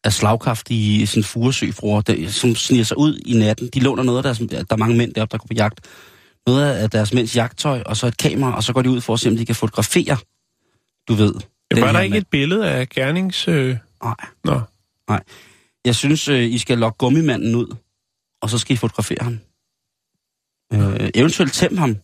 af 0.03 0.13
slagkraftige 0.13 1.07
sådan 1.07 1.23
furesøfruer, 1.23 2.01
der, 2.01 2.29
som 2.29 2.55
sniger 2.55 2.83
sig 2.83 2.97
ud 2.97 3.19
i 3.25 3.37
natten. 3.37 3.67
De 3.73 3.79
låner 3.79 4.03
noget 4.03 4.17
af 4.17 4.23
deres, 4.23 4.37
der 4.37 4.65
er 4.69 4.75
mange 4.75 4.97
mænd 4.97 5.13
deroppe, 5.13 5.31
der 5.31 5.37
går 5.37 5.47
på 5.47 5.53
jagt. 5.53 5.79
Noget 6.47 6.73
af 6.73 6.89
deres 6.89 7.13
mænds 7.13 7.35
jagttøj, 7.35 7.81
og 7.85 7.97
så 7.97 8.07
et 8.07 8.17
kamera, 8.17 8.55
og 8.55 8.63
så 8.63 8.73
går 8.73 8.81
de 8.81 8.89
ud 8.89 9.01
for 9.01 9.13
at 9.13 9.19
se, 9.19 9.29
om 9.29 9.37
de 9.37 9.45
kan 9.45 9.55
fotografere. 9.55 10.17
Du 11.07 11.13
ved. 11.13 11.33
Den 11.71 11.81
var 11.81 11.91
der 11.91 11.99
ikke 11.99 12.13
mand. 12.13 12.21
et 12.21 12.27
billede 12.27 12.69
af 12.69 12.89
gernings... 12.89 13.47
Øh... 13.47 13.77
Nej. 14.03 14.15
Nå, 14.43 14.61
Jeg 15.85 15.95
synes, 15.95 16.27
øh, 16.27 16.43
I 16.43 16.57
skal 16.57 16.77
lokke 16.77 16.97
gummimanden 16.97 17.55
ud, 17.55 17.75
og 18.41 18.49
så 18.49 18.57
skal 18.57 18.73
I 18.73 18.77
fotografere 18.77 19.17
ham. 19.21 19.39
Øh, 20.73 21.09
eventuelt 21.15 21.53
tæm 21.53 21.77
ham. 21.77 21.95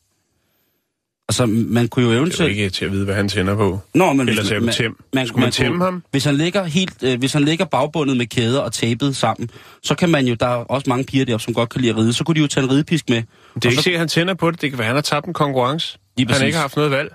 Altså, 1.32 1.46
man 1.46 1.88
kunne 1.88 2.04
jo 2.06 2.10
Det 2.10 2.16
er 2.16 2.20
jo 2.20 2.24
eventuelt... 2.26 2.52
ikke 2.52 2.70
til 2.70 2.86
at 2.86 2.92
vide, 2.92 3.06
hvad 3.06 3.16
han 3.16 3.30
tænder 3.30 3.56
på. 3.56 3.80
Nå, 3.96 4.14
men 4.14 4.30
Eller 4.30 4.42
hvis 4.42 4.48
sagde 4.50 4.68
du 4.68 4.72
tem? 4.72 5.28
Skulle 5.28 5.44
man 5.44 5.52
tæmme 5.52 5.78
kunne- 5.78 5.86
ham? 5.86 6.04
Hvis 6.12 6.24
han 6.26 6.36
ligger 6.36 6.64
helt, 6.64 7.04
øh, 7.04 7.20
hvis 7.20 7.34
han 7.34 7.44
ligger 7.44 7.66
bagbundet 7.66 8.18
med 8.18 8.26
kæder 8.26 8.60
og 8.60 8.74
tapet 8.74 9.16
sammen, 9.16 9.50
så 9.84 9.96
kan 9.96 10.10
man 10.10 10.28
jo, 10.28 10.34
der 10.34 10.46
er 10.48 10.56
også 10.56 10.90
mange 10.90 11.04
piger 11.04 11.26
deroppe, 11.26 11.44
som 11.44 11.54
godt 11.54 11.70
kan 11.70 11.82
lide 11.82 11.92
at 11.94 11.98
ride, 11.98 12.14
så 12.14 12.24
kunne 12.24 12.36
de 12.36 12.40
jo 12.40 12.48
tage 12.48 12.64
en 12.64 12.72
ridepisk 12.72 13.10
med. 13.10 13.18
Det 13.56 13.66
er 13.66 13.70
ikke 13.70 13.76
så, 13.76 13.82
sikkert, 13.84 13.98
at 13.98 14.00
han 14.02 14.08
tænder 14.08 14.34
på 14.34 14.52
det. 14.52 14.62
Det 14.62 14.70
kan 14.70 14.80
være, 14.80 14.86
han 14.88 14.96
har 14.96 15.02
tabt 15.02 15.26
en 15.28 15.34
konkurrence. 15.34 15.98
Lige 16.18 16.28
Han 16.28 16.34
præcis. 16.34 16.46
ikke 16.46 16.56
har 16.56 16.62
haft 16.62 16.76
noget 16.76 16.92
valg. 16.92 17.14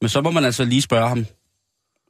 Men 0.00 0.08
så 0.08 0.20
må 0.20 0.30
man 0.30 0.44
altså 0.44 0.64
lige 0.64 0.82
spørge 0.82 1.08
ham. 1.08 1.26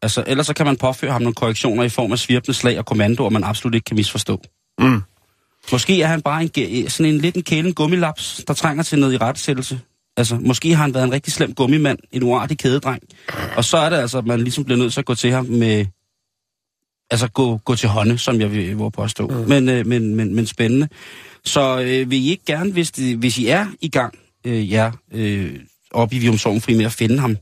Altså, 0.02 0.24
ellers 0.26 0.46
så 0.46 0.54
kan 0.54 0.66
man 0.66 0.76
påføre 0.76 1.12
ham 1.12 1.22
nogle 1.22 1.34
korrektioner 1.34 1.82
i 1.84 1.88
form 1.88 2.12
af 2.12 2.18
svirpende 2.18 2.54
slag 2.54 2.78
og 2.78 2.86
kommandoer, 2.86 3.30
man 3.30 3.44
absolut 3.44 3.74
ikke 3.74 3.84
kan 3.84 3.96
misforstå. 3.96 4.42
Mm. 4.78 5.02
Måske 5.72 6.02
er 6.02 6.06
han 6.06 6.22
bare 6.22 6.48
en, 6.56 6.88
sådan 6.90 7.14
en 7.14 7.20
lidt 7.20 7.36
en 7.36 7.42
kælen 7.42 7.74
gummilaps, 7.74 8.40
der 8.48 8.54
trænger 8.54 8.82
til 8.82 8.98
noget 8.98 9.14
i 9.14 9.16
rettesættelse. 9.16 9.80
Altså, 10.16 10.38
måske 10.40 10.74
har 10.74 10.82
han 10.82 10.94
været 10.94 11.04
en 11.04 11.12
rigtig 11.12 11.32
slem 11.32 11.54
gummimand, 11.54 11.98
en 12.12 12.22
uartig 12.22 12.58
kædedreng. 12.58 13.02
Og 13.56 13.64
så 13.64 13.76
er 13.76 13.90
det 13.90 13.96
altså, 13.96 14.18
at 14.18 14.26
man 14.26 14.40
ligesom 14.40 14.64
bliver 14.64 14.78
nødt 14.78 14.92
til 14.92 15.00
at 15.00 15.06
gå 15.06 15.14
til 15.14 15.30
ham 15.30 15.44
med... 15.44 15.86
Altså, 17.10 17.28
gå, 17.28 17.56
gå 17.56 17.74
til 17.74 17.88
hånde, 17.88 18.18
som 18.18 18.40
jeg 18.40 18.52
vil, 18.52 18.78
vil 18.78 18.90
påstå. 18.90 19.26
Mm. 19.26 19.48
Men, 19.48 19.68
øh, 19.68 19.86
men, 19.86 20.14
men, 20.14 20.34
men 20.34 20.46
spændende. 20.46 20.88
Så 21.44 21.80
øh, 21.80 22.10
vil 22.10 22.26
I 22.26 22.30
ikke 22.30 22.44
gerne, 22.46 22.72
hvis, 22.72 22.90
det, 22.90 23.16
hvis 23.16 23.38
I 23.38 23.46
er 23.46 23.66
i 23.80 23.88
gang, 23.88 24.18
øh, 24.46 24.72
ja, 24.72 24.90
øh, 25.12 25.58
op 25.90 26.12
i 26.12 26.18
Vium 26.18 26.38
Sogn 26.38 26.60
Fri 26.60 26.76
med 26.76 26.84
at 26.84 26.92
finde 26.92 27.18
ham, 27.18 27.36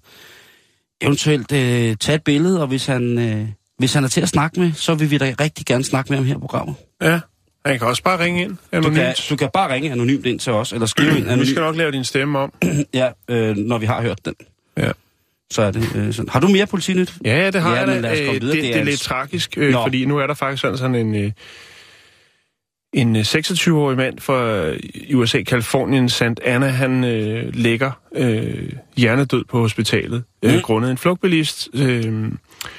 eventuelt 1.00 1.52
øh, 1.52 1.96
tage 1.96 2.16
et 2.16 2.24
billede, 2.24 2.60
og 2.60 2.66
hvis 2.66 2.86
han, 2.86 3.18
øh, 3.18 3.48
hvis 3.78 3.94
han 3.94 4.04
er 4.04 4.08
til 4.08 4.20
at 4.20 4.28
snakke 4.28 4.60
med, 4.60 4.72
så 4.72 4.94
vil 4.94 5.10
vi 5.10 5.18
da 5.18 5.34
rigtig 5.40 5.66
gerne 5.66 5.84
snakke 5.84 6.12
med 6.12 6.18
ham 6.18 6.26
her 6.26 6.34
på 6.34 6.40
programmet. 6.40 6.74
Ja. 7.02 7.20
Han 7.66 7.78
kan 7.78 7.88
også 7.88 8.02
bare 8.02 8.24
ringe 8.24 8.42
ind. 8.42 8.50
Du 8.50 8.56
Anonymt. 8.72 8.96
kan, 8.96 9.14
du 9.30 9.36
kan 9.36 9.50
bare 9.54 9.74
ringe 9.74 9.92
anonymt 9.92 10.26
ind 10.26 10.40
til 10.40 10.52
os, 10.52 10.72
eller 10.72 10.86
skrive 10.86 11.08
ind 11.16 11.24
Vi 11.24 11.30
anonymt, 11.30 11.48
skal 11.48 11.60
nok 11.60 11.76
lave 11.76 11.92
din 11.92 12.04
stemme 12.04 12.38
om. 12.38 12.52
ja, 12.94 13.10
øh, 13.28 13.56
når 13.56 13.78
vi 13.78 13.86
har 13.86 14.02
hørt 14.02 14.18
den. 14.24 14.34
Ja. 14.76 14.90
Så 15.52 15.62
er 15.62 15.70
det 15.70 15.96
øh, 15.96 16.12
sådan. 16.14 16.28
Har 16.28 16.40
du 16.40 16.48
mere 16.48 16.66
politinyt? 16.66 17.14
Ja, 17.24 17.36
ja, 17.40 17.50
det 17.50 17.60
har 17.62 17.74
Ja, 17.74 17.90
jeg 17.90 18.02
da. 18.02 18.10
Øh. 18.22 18.32
Det, 18.34 18.42
Det 18.42 18.52
det 18.52 18.76
er 18.76 18.80
er 18.80 18.84
lidt 18.84 18.94
en- 18.94 18.98
tragisk, 18.98 19.54
øh, 19.56 19.72
Nå. 19.72 19.82
fordi 19.82 20.04
nu 20.04 20.18
er 20.18 20.26
der 20.26 20.34
faktisk 20.34 20.60
sådan, 20.60 20.78
sådan 20.78 20.94
en... 20.94 21.14
Øh, 21.14 21.32
en 22.94 23.16
øh, 23.16 23.22
26-årig 23.22 23.96
mand 23.96 24.18
fra 24.18 24.66
øh, 24.66 24.78
USA, 25.14 25.42
Kalifornien, 25.42 26.08
St. 26.08 26.22
Anna, 26.44 26.66
han 26.66 27.04
øh, 27.04 27.54
ligger 27.54 27.90
øh, 28.16 28.72
hjernedød 28.96 29.44
på 29.44 29.58
hospitalet, 29.58 30.24
øh, 30.42 30.54
Mm. 30.54 30.60
grundet 30.60 30.90
en 30.90 30.98
flugtbilist, 30.98 31.68
øh, 31.74 32.32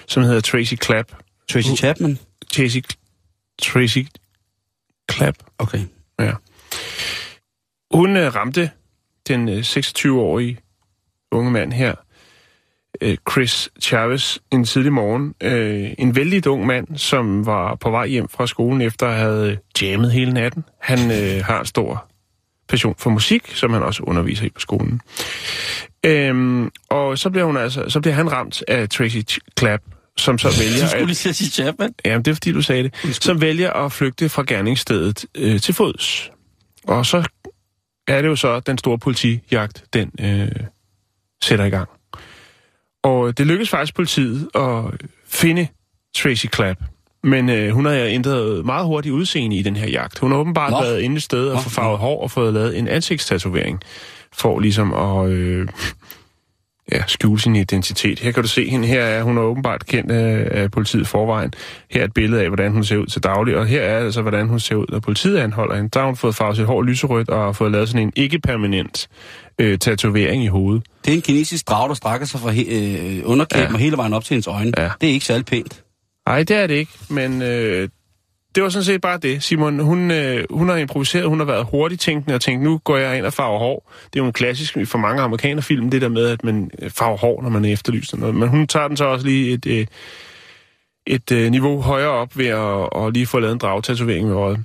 som 0.08 0.24
hedder 0.24 0.41
Tracy 0.41 0.74
Clapp. 0.84 1.10
Tracy 1.52 1.69
Chapman? 1.78 2.19
Tracy, 2.54 2.78
Tracy 3.62 4.00
Clapp. 5.12 5.38
Okay. 5.58 5.80
Ja. 6.20 6.34
Hun 7.94 8.18
øh, 8.18 8.36
ramte 8.36 8.72
den 9.28 9.50
øh, 9.50 9.60
26-årige 9.60 10.60
unge 11.32 11.52
mand 11.52 11.74
her, 11.74 11.96
øh, 13.02 13.18
Chris 13.32 13.70
Chavez, 13.82 14.38
en 14.52 14.63
tidlig 14.63 14.94
morgen. 14.94 15.34
Øh, 15.44 15.91
en 15.98 16.15
vældig 16.15 16.48
ung 16.48 16.65
mand, 16.65 16.98
som 16.98 17.46
var 17.46 17.76
på 17.76 17.89
vej 17.89 18.08
hjem 18.08 18.30
fra 18.30 18.48
skolen 18.48 18.82
efter 18.82 19.08
at 19.08 19.15
have 19.15 19.58
jammet 19.82 20.12
hele 20.12 20.34
natten. 20.34 20.63
Han 20.82 21.00
øh, 21.12 21.46
har 21.46 21.60
en 21.60 21.65
stor 21.65 22.08
passion 22.68 22.96
for 22.98 23.10
musik, 23.10 23.52
som 23.56 23.74
han 23.74 23.84
også 23.84 24.04
underviser 24.04 24.46
i 24.46 24.50
på 24.50 24.60
skolen. 24.60 25.02
Øhm, 26.06 26.72
og 26.89 27.18
så 27.18 27.30
bliver, 27.30 27.46
hun 27.46 27.58
altså, 27.58 27.89
så 27.89 28.02
bliver 28.02 28.13
han 28.13 28.32
ramt 28.32 28.63
af 28.68 28.89
Tracy 28.89 29.18
Clapp, 29.60 29.84
som 30.17 30.38
så 30.38 30.47
vælger 30.62 30.82
Du 30.82 30.89
skulle 30.89 31.06
lige 31.06 31.15
sige 31.15 31.49
Chapman. 31.49 31.93
Jamen, 32.06 32.25
det 32.25 32.32
er 32.32 32.36
fordi, 32.36 32.51
du 32.51 32.62
sagde 32.62 32.84
det. 32.84 33.15
Som 33.23 33.41
vælger 33.41 33.73
at 33.73 33.91
flygte 33.91 34.30
fra 34.30 34.43
gerningsstedet 34.47 35.25
øh, 35.36 35.62
til 35.62 35.73
fods. 35.73 36.32
Og 36.88 37.06
så 37.06 37.23
er 38.08 38.21
det 38.21 38.28
jo 38.28 38.36
så, 38.36 38.54
at 38.54 38.67
den 38.67 38.78
store 38.78 38.99
politijagt, 38.99 39.84
den 39.93 40.12
øh, 40.19 40.51
sætter 41.43 41.65
i 41.65 41.69
gang. 41.69 41.89
Og 43.04 43.38
det 43.38 43.47
lykkedes 43.47 43.69
faktisk 43.69 43.95
politiet 43.95 44.49
at 44.56 44.84
finde 45.28 45.67
Tracy 46.15 46.45
Clapp. 46.56 46.80
Men 47.23 47.49
øh, 47.49 47.69
hun 47.73 47.86
har 47.86 47.93
ændret 47.93 48.65
meget 48.65 48.86
hurtigt 48.86 49.13
udseende 49.13 49.56
i 49.56 49.62
den 49.62 49.75
her 49.75 49.89
jagt. 49.89 50.19
Hun 50.19 50.32
har 50.32 50.38
åbenbart 50.38 50.71
Nå. 50.71 50.82
Været 50.82 51.01
inde 51.01 51.15
et 51.15 51.23
sted 51.23 51.47
og 51.47 51.56
Nå. 51.56 51.62
få 51.62 51.69
farvet 51.69 51.99
hår 51.99 52.21
og 52.23 52.32
fået 52.32 52.54
lavet 52.54 52.78
en 52.78 52.88
ansigtstatovering. 52.88 53.82
For 54.34 54.60
ligesom 54.60 54.93
at 54.93 55.30
øh, 55.30 55.67
ja, 56.91 57.04
skjule 57.08 57.39
sin 57.41 57.56
identitet. 57.56 58.19
Her 58.19 58.32
kan 58.32 58.43
du 58.43 58.50
se 58.50 58.69
hende. 58.69 58.88
Her 58.88 59.02
er 59.02 59.24
hun 59.24 59.38
er 59.38 59.41
åbenbart 59.41 59.86
kendt 59.86 60.12
af, 60.12 60.48
af 60.62 60.71
politiet 60.71 61.08
forvejen. 61.08 61.54
Her 61.91 62.02
er 62.02 62.06
et 62.06 62.13
billede 62.13 62.41
af, 62.41 62.48
hvordan 62.48 62.71
hun 62.71 62.84
ser 62.84 62.98
ud 62.98 63.06
til 63.06 63.24
daglig. 63.24 63.58
Og 63.58 63.65
her 63.67 63.82
er 63.82 64.00
altså, 64.00 64.21
hvordan 64.21 64.48
hun 64.48 64.60
ser 64.60 64.76
ud, 64.76 64.86
når 64.89 65.00
politiet 65.00 65.38
anholder 65.38 65.76
hende. 65.76 65.89
Der 65.89 66.00
har 66.00 66.06
hun 66.08 66.15
fået 66.15 66.36
farvet 66.36 66.58
sit 66.58 66.65
hår 66.65 66.82
lyserødt 66.84 67.30
og 67.30 67.56
fået 67.56 67.71
lavet 67.71 67.89
sådan 67.89 68.02
en 68.08 68.13
ikke-permanent 68.15 69.08
øh, 69.60 69.78
tatovering 69.80 70.43
i 70.43 70.48
hovedet. 70.48 70.84
Det 71.06 71.12
er 71.12 71.15
en 71.15 71.21
kinesisk 71.21 71.67
drag, 71.67 71.89
der 71.89 71.95
strækker 71.95 72.28
sig 72.28 72.39
fra 72.39 72.52
he- 72.52 72.74
øh, 72.76 73.21
underkæben 73.26 73.67
Ja. 73.67 73.74
og 73.74 73.80
hele 73.80 73.98
vejen 73.98 74.13
op 74.13 74.24
til 74.24 74.34
hendes 74.34 74.48
øjne. 74.48 74.71
Ja. 74.78 74.89
Det 75.02 75.10
er 75.10 75.13
ikke 75.13 75.26
særlig 75.26 75.45
pænt. 75.45 75.82
Nej, 76.28 76.43
det 76.43 76.56
er 76.56 76.67
det 76.67 76.76
ikke, 76.76 76.91
men 77.10 77.41
øh, 77.41 77.89
det 78.56 78.63
var 78.63 78.70
sådan 78.70 78.84
set 78.84 79.02
bare 79.02 79.18
det. 79.18 79.44
Simon, 79.44 79.80
hun, 79.80 80.12
øh, 80.12 80.46
hun 80.50 80.70
har 80.70 80.76
improviseret, 80.76 81.28
hun 81.28 81.39
har 81.39 81.46
været 81.46 81.68
hurtigt 81.72 82.02
tænkende 82.02 82.36
og 82.36 82.41
tænkt, 82.41 82.63
nu 82.63 82.78
går 82.78 82.98
jeg 82.98 83.18
ind 83.18 83.26
og 83.26 83.34
farver 83.34 83.60
hår. 83.60 83.91
Det 84.13 84.20
er 84.20 84.24
jo 84.24 84.28
en 84.28 84.34
klassisk 84.34 84.78
for 84.86 84.98
mange 84.98 85.22
amerikanerfilm, 85.22 85.89
det 85.89 86.02
der 86.02 86.10
med, 86.10 86.26
at 86.26 86.44
man 86.44 86.72
øh, 86.82 86.89
farver 86.89 87.18
hår, 87.18 87.41
når 87.41 87.50
man 87.50 87.65
er 87.65 87.74
efterlyst. 87.74 88.13
og 88.13 88.20
noget. 88.20 88.36
Men 88.36 88.50
hun 88.50 88.68
tager 88.68 88.88
den 88.88 88.98
så 88.98 89.06
også 89.06 89.26
lige 89.26 89.54
et, 89.54 89.65
øh, 89.65 89.86
et 91.08 91.32
øh, 91.32 91.52
niveau 91.52 91.82
højere 91.82 92.10
op 92.10 92.38
ved 92.38 92.48
at, 92.48 93.06
at 93.06 93.13
lige 93.13 93.26
få 93.26 93.39
lavet 93.39 93.54
en 93.54 93.60
dragtatovering 93.60 94.28
med 94.28 94.36
øjet. 94.36 94.63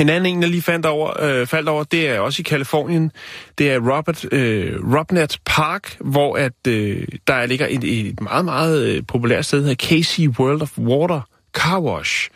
En 0.00 0.08
anden 0.08 0.36
en, 0.36 0.42
der 0.42 0.48
lige 0.48 0.62
fandt 0.62 0.86
over, 0.86 1.22
øh, 1.22 1.46
faldt 1.46 1.68
over, 1.68 1.84
det 1.84 2.08
er 2.08 2.20
også 2.20 2.40
i 2.40 2.42
Kalifornien. 2.42 3.12
Det 3.58 3.72
er 3.72 3.96
Robert 3.96 4.24
øh, 4.32 4.96
Robnett 4.96 5.38
Park, 5.44 5.96
hvor 6.00 6.36
at 6.36 6.66
øh, 6.68 7.06
der 7.26 7.46
ligger 7.46 7.66
et, 7.70 8.08
et 8.08 8.20
meget, 8.20 8.44
meget 8.44 8.88
øh, 8.88 9.02
populært 9.08 9.44
sted, 9.44 9.58
der 9.58 9.64
hedder 9.64 9.86
Casey 9.86 10.28
World 10.28 10.62
of 10.62 10.78
Water 10.78 11.20
Car 11.52 11.80
Wash. 11.80 12.30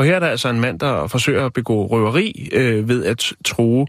Og 0.00 0.06
her 0.06 0.14
er 0.14 0.20
der 0.20 0.26
altså 0.26 0.48
en 0.48 0.60
mand, 0.60 0.78
der 0.78 1.06
forsøger 1.06 1.46
at 1.46 1.52
begå 1.52 1.86
røveri 1.86 2.48
øh, 2.52 2.88
ved 2.88 3.04
at 3.04 3.32
true 3.44 3.86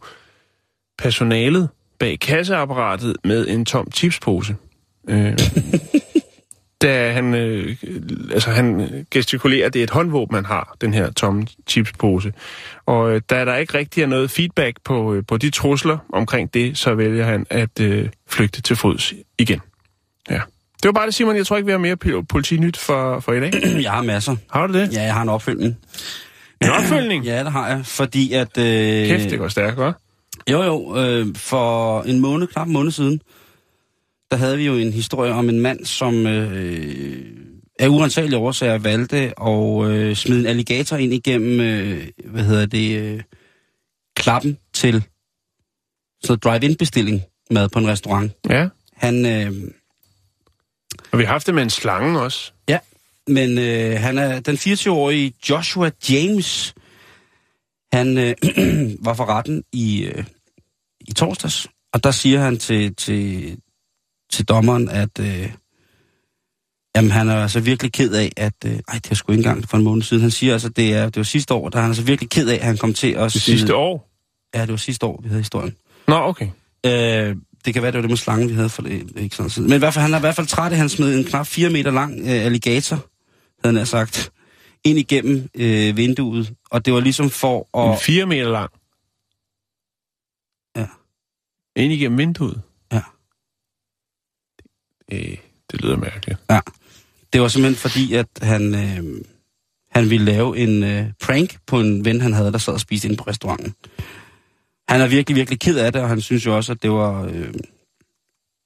personalet 0.97 1.69
bag 1.99 2.19
kasseapparatet 2.19 3.17
med 3.23 3.47
en 3.47 3.65
tom 3.65 3.91
chipspose. 3.91 4.55
Øh, 5.09 5.37
da 6.81 7.11
han, 7.11 7.33
øh, 7.33 7.75
altså 8.31 8.49
han 8.49 8.89
gestikulerer, 9.11 9.65
at 9.65 9.73
det 9.73 9.79
er 9.79 9.83
et 9.83 9.89
håndvåben, 9.89 10.35
man 10.35 10.45
har, 10.45 10.75
den 10.81 10.93
her 10.93 11.11
tomme 11.11 11.47
chipspose. 11.67 12.33
Og 12.85 13.11
øh, 13.11 13.21
da 13.29 13.45
der 13.45 13.55
ikke 13.55 13.77
rigtig 13.77 14.03
er 14.03 14.07
noget 14.07 14.31
feedback 14.31 14.77
på, 14.83 15.13
øh, 15.13 15.23
på 15.27 15.37
de 15.37 15.49
trusler 15.49 15.97
omkring 16.13 16.53
det, 16.53 16.77
så 16.77 16.95
vælger 16.95 17.25
han 17.25 17.45
at 17.49 17.79
øh, 17.79 18.09
flygte 18.29 18.61
til 18.61 18.75
fods 18.75 19.13
igen. 19.37 19.61
Ja. 20.29 20.41
Det 20.83 20.87
var 20.87 20.91
bare 20.91 21.05
det, 21.05 21.13
Simon. 21.13 21.35
Jeg 21.35 21.45
tror 21.47 21.57
ikke, 21.57 21.65
vi 21.65 21.71
har 21.71 21.79
mere 21.79 22.23
politinyt 22.23 22.77
for, 22.77 23.19
for 23.19 23.33
i 23.33 23.39
dag. 23.39 23.53
Jeg 23.83 23.91
har 23.91 24.01
masser. 24.03 24.35
Har 24.51 24.67
du 24.67 24.73
det? 24.73 24.93
Ja, 24.93 25.03
jeg 25.03 25.13
har 25.13 25.21
en 25.21 25.29
opfølgning. 25.29 25.77
En 26.61 26.69
opfølgning? 26.69 27.25
Ja, 27.31 27.43
det 27.43 27.51
har 27.51 27.67
jeg. 27.67 27.85
Fordi 27.85 28.33
at... 28.33 28.57
Øh, 28.57 29.07
Kæft, 29.07 29.29
det 29.29 29.39
går 29.39 29.47
stærkt, 29.47 29.77
hva'? 29.79 30.11
Jo, 30.51 30.63
jo. 30.63 30.97
Øh, 30.97 31.35
for 31.35 32.01
en 32.01 32.19
måned, 32.19 32.47
knap 32.47 32.67
en 32.67 32.73
måned 32.73 32.91
siden, 32.91 33.21
der 34.31 34.37
havde 34.37 34.57
vi 34.57 34.65
jo 34.65 34.73
en 34.73 34.93
historie 34.93 35.33
om 35.33 35.49
en 35.49 35.59
mand, 35.59 35.85
som 35.85 36.27
øh, 36.27 37.25
af 37.79 37.87
urensagelige 37.87 38.37
årsager 38.37 38.77
valgte 38.77 39.33
at 39.41 39.91
øh, 39.91 40.15
smide 40.15 40.39
en 40.39 40.45
alligator 40.45 40.97
ind 40.97 41.13
igennem, 41.13 41.59
øh, 41.59 42.07
hvad 42.25 42.43
hedder 42.43 42.65
det, 42.65 43.01
øh, 43.01 43.21
klappen 44.15 44.57
til 44.73 45.03
så 46.23 46.35
drive-in-bestilling 46.35 47.21
mad 47.51 47.69
på 47.69 47.79
en 47.79 47.87
restaurant. 47.87 48.31
Ja. 48.49 48.67
Han, 48.93 49.25
øh, 49.25 49.51
Og 51.11 51.19
vi 51.19 51.23
har 51.23 51.31
haft 51.31 51.47
det 51.47 51.55
med 51.55 51.63
en 51.63 51.69
slange 51.69 52.19
også. 52.19 52.51
ja, 52.67 52.79
men 53.27 53.57
øh, 53.57 53.99
han 53.99 54.17
er 54.17 54.39
den 54.39 54.55
24-årige 54.55 55.33
Joshua 55.49 55.91
James. 56.09 56.73
Han 57.93 58.17
øh, 58.17 58.35
var 59.05 59.13
for 59.13 59.25
retten 59.25 59.63
i, 59.73 60.03
øh, 60.03 60.23
i 61.01 61.13
torsdags, 61.13 61.67
og 61.93 62.03
der 62.03 62.11
siger 62.11 62.39
han 62.39 62.57
til, 62.57 62.95
til, 62.95 63.57
til 64.31 64.45
dommeren, 64.45 64.89
at 64.89 65.19
øh, 65.19 65.51
jamen, 66.95 67.11
han 67.11 67.29
er 67.29 67.41
altså 67.41 67.59
virkelig 67.59 67.93
ked 67.93 68.13
af, 68.13 68.31
at... 68.37 68.53
Øh, 68.65 68.79
ej, 68.87 68.99
det 69.03 69.11
er 69.11 69.15
sgu 69.15 69.31
ikke 69.31 69.39
engang 69.39 69.69
for 69.69 69.77
en 69.77 69.83
måned 69.83 70.03
siden. 70.03 70.21
Han 70.21 70.31
siger 70.31 70.53
altså, 70.53 70.69
det, 70.69 70.93
er, 70.93 71.05
det 71.05 71.17
var 71.17 71.23
sidste 71.23 71.53
år, 71.53 71.69
der 71.69 71.77
er 71.77 71.81
han 71.81 71.91
altså 71.91 72.03
virkelig 72.03 72.29
ked 72.29 72.49
af, 72.49 72.55
at 72.55 72.65
han 72.65 72.77
kom 72.77 72.93
til 72.93 73.11
at... 73.11 73.33
Det 73.33 73.41
sidste 73.41 73.75
år. 73.75 74.09
Ja, 74.55 74.61
det 74.61 74.69
var 74.69 74.77
sidste 74.77 75.05
år, 75.05 75.19
vi 75.21 75.27
havde 75.27 75.41
historien. 75.41 75.75
Nå, 76.07 76.15
okay. 76.15 76.47
Øh, 76.85 77.35
det 77.65 77.73
kan 77.73 77.83
være, 77.83 77.91
det 77.91 77.97
var 77.97 78.01
det 78.01 78.09
med 78.09 78.17
slangen, 78.17 78.49
vi 78.49 78.53
havde 78.53 78.69
for 78.69 78.81
det. 78.81 79.17
Ikke 79.17 79.35
sådan 79.35 79.49
tid. 79.49 79.63
Men 79.63 79.73
i 79.73 79.77
hvert 79.77 79.93
fald, 79.93 80.03
han 80.03 80.13
er 80.13 80.17
i 80.17 80.19
hvert 80.19 80.35
fald 80.35 80.47
træt 80.47 80.71
han 80.71 80.89
smed 80.89 81.17
en 81.17 81.23
knap 81.23 81.47
4 81.47 81.69
meter 81.69 81.91
lang 81.91 82.19
øh, 82.19 82.45
alligator, 82.45 83.05
havde 83.63 83.77
han 83.77 83.85
sagt, 83.85 84.31
ind 84.83 84.99
igennem 84.99 85.49
øh, 85.55 85.97
vinduet. 85.97 86.53
Og 86.71 86.85
det 86.85 86.93
var 86.93 86.99
ligesom 86.99 87.29
for 87.29 87.85
En 87.87 87.93
at... 87.93 87.99
fire 87.99 88.25
meter 88.25 88.51
lang. 88.51 88.71
Ja. 90.75 90.87
Ind 91.81 91.93
igennem 91.93 92.17
vinduet. 92.17 92.61
Ja. 92.91 93.01
Øh, 95.11 95.37
det 95.71 95.81
lyder 95.81 95.97
mærkeligt. 95.97 96.39
Det 97.33 97.41
var 97.41 97.47
simpelthen 97.47 97.89
fordi, 97.89 98.13
at 98.13 98.27
han, 98.41 98.75
øh, 98.75 99.21
han 99.91 100.09
ville 100.09 100.25
lave 100.25 100.57
en 100.57 100.83
øh, 100.83 101.05
prank 101.21 101.57
på 101.67 101.79
en 101.79 102.05
ven, 102.05 102.21
han 102.21 102.33
havde, 102.33 102.51
der 102.51 102.57
sad 102.57 102.73
og 102.73 102.79
spiste 102.79 103.07
inde 103.07 103.17
på 103.17 103.23
restauranten. 103.27 103.75
Han 104.91 105.01
er 105.01 105.07
virkelig, 105.07 105.35
virkelig 105.35 105.59
ked 105.59 105.77
af 105.77 105.93
det, 105.93 106.01
og 106.01 106.09
han 106.09 106.21
synes 106.21 106.45
jo 106.45 106.55
også, 106.55 106.71
at 106.71 106.83
det 106.83 106.91
var... 106.91 107.25
Øh, 107.25 107.53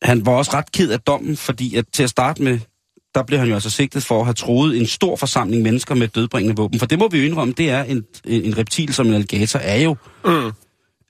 han 0.01 0.25
var 0.25 0.31
også 0.31 0.51
ret 0.53 0.71
ked 0.71 0.91
af 0.91 0.99
dommen, 0.99 1.37
fordi 1.37 1.75
at 1.75 1.85
til 1.93 2.03
at 2.03 2.09
starte 2.09 2.43
med, 2.43 2.59
der 3.15 3.23
blev 3.23 3.39
han 3.39 3.47
jo 3.47 3.53
altså 3.53 3.69
sigtet 3.69 4.03
for 4.03 4.19
at 4.19 4.25
have 4.25 4.33
troet 4.33 4.77
en 4.77 4.85
stor 4.85 5.15
forsamling 5.15 5.63
mennesker 5.63 5.95
med 5.95 6.07
dødbringende 6.07 6.55
våben. 6.55 6.79
For 6.79 6.85
det 6.85 6.99
må 6.99 7.07
vi 7.07 7.17
jo 7.17 7.25
indrømme, 7.25 7.53
det 7.57 7.69
er 7.69 7.83
en, 7.83 8.05
en, 8.25 8.57
reptil 8.57 8.93
som 8.93 9.07
en 9.07 9.13
alligator, 9.13 9.59
er 9.59 9.77
jo 9.77 9.95
Mm. 10.25 10.51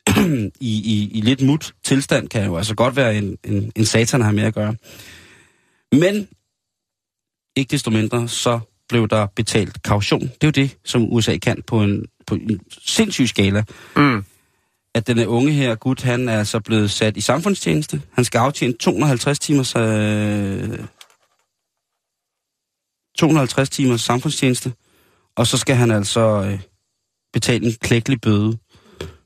i, 0.59 0.73
i, 0.93 1.11
i 1.13 1.21
lidt 1.21 1.41
mut 1.41 1.73
tilstand, 1.83 2.29
kan 2.29 2.45
jo 2.45 2.57
altså 2.57 2.75
godt 2.75 2.95
være 2.95 3.17
en, 3.17 3.37
en, 3.43 3.71
en 3.75 3.85
satan 3.85 4.21
at 4.21 4.25
have 4.25 4.35
med 4.35 4.43
at 4.43 4.53
gøre. 4.53 4.75
Men 5.91 6.27
ikke 7.55 7.71
desto 7.71 7.91
mindre, 7.91 8.27
så 8.27 8.59
blev 8.89 9.07
der 9.07 9.27
betalt 9.35 9.83
kaution. 9.83 10.21
Det 10.21 10.43
er 10.43 10.47
jo 10.47 10.51
det, 10.51 10.77
som 10.85 11.13
USA 11.13 11.37
kan 11.37 11.61
på 11.67 11.83
en, 11.83 12.05
på 12.27 12.35
en 12.35 12.59
sindssyg 12.85 13.27
skala. 13.27 13.63
Mm. 13.95 14.25
At 14.95 15.07
den 15.07 15.27
unge 15.27 15.51
her 15.51 15.75
gut, 15.75 16.01
han 16.01 16.29
er 16.29 16.39
altså 16.39 16.59
blevet 16.59 16.91
sat 16.91 17.17
i 17.17 17.21
samfundstjeneste. 17.21 18.01
Han 18.11 18.23
skal 18.25 18.39
aftjene 18.39 18.73
250 18.73 19.39
timers, 19.39 19.75
øh, 19.75 20.79
250 23.17 23.69
timers 23.69 24.01
samfundstjeneste. 24.01 24.73
Og 25.37 25.47
så 25.47 25.57
skal 25.57 25.75
han 25.75 25.91
altså 25.91 26.21
øh, 26.21 26.59
betale 27.33 27.65
en 27.65 27.73
klækkelig 27.81 28.21
bøde 28.21 28.57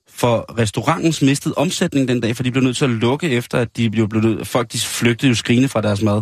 for 0.07 0.57
restaurantens 0.59 1.22
mistede 1.22 1.53
omsætning 1.57 2.07
den 2.07 2.22
dag, 2.22 2.36
for 2.36 2.43
de 2.43 2.51
blev 2.51 2.63
nødt 2.63 2.78
til 2.78 2.86
at 2.86 2.91
lukke 2.91 3.30
efter, 3.30 3.57
at 3.57 3.78
de 3.78 3.89
blev, 3.89 4.09
blev 4.09 4.22
nødt, 4.22 4.47
folk 4.47 4.72
de 4.72 4.80
flygtede 4.80 5.30
jo 5.30 5.36
skrigende 5.36 5.70
fra 5.70 5.82
deres 5.82 6.01
mad, 6.01 6.22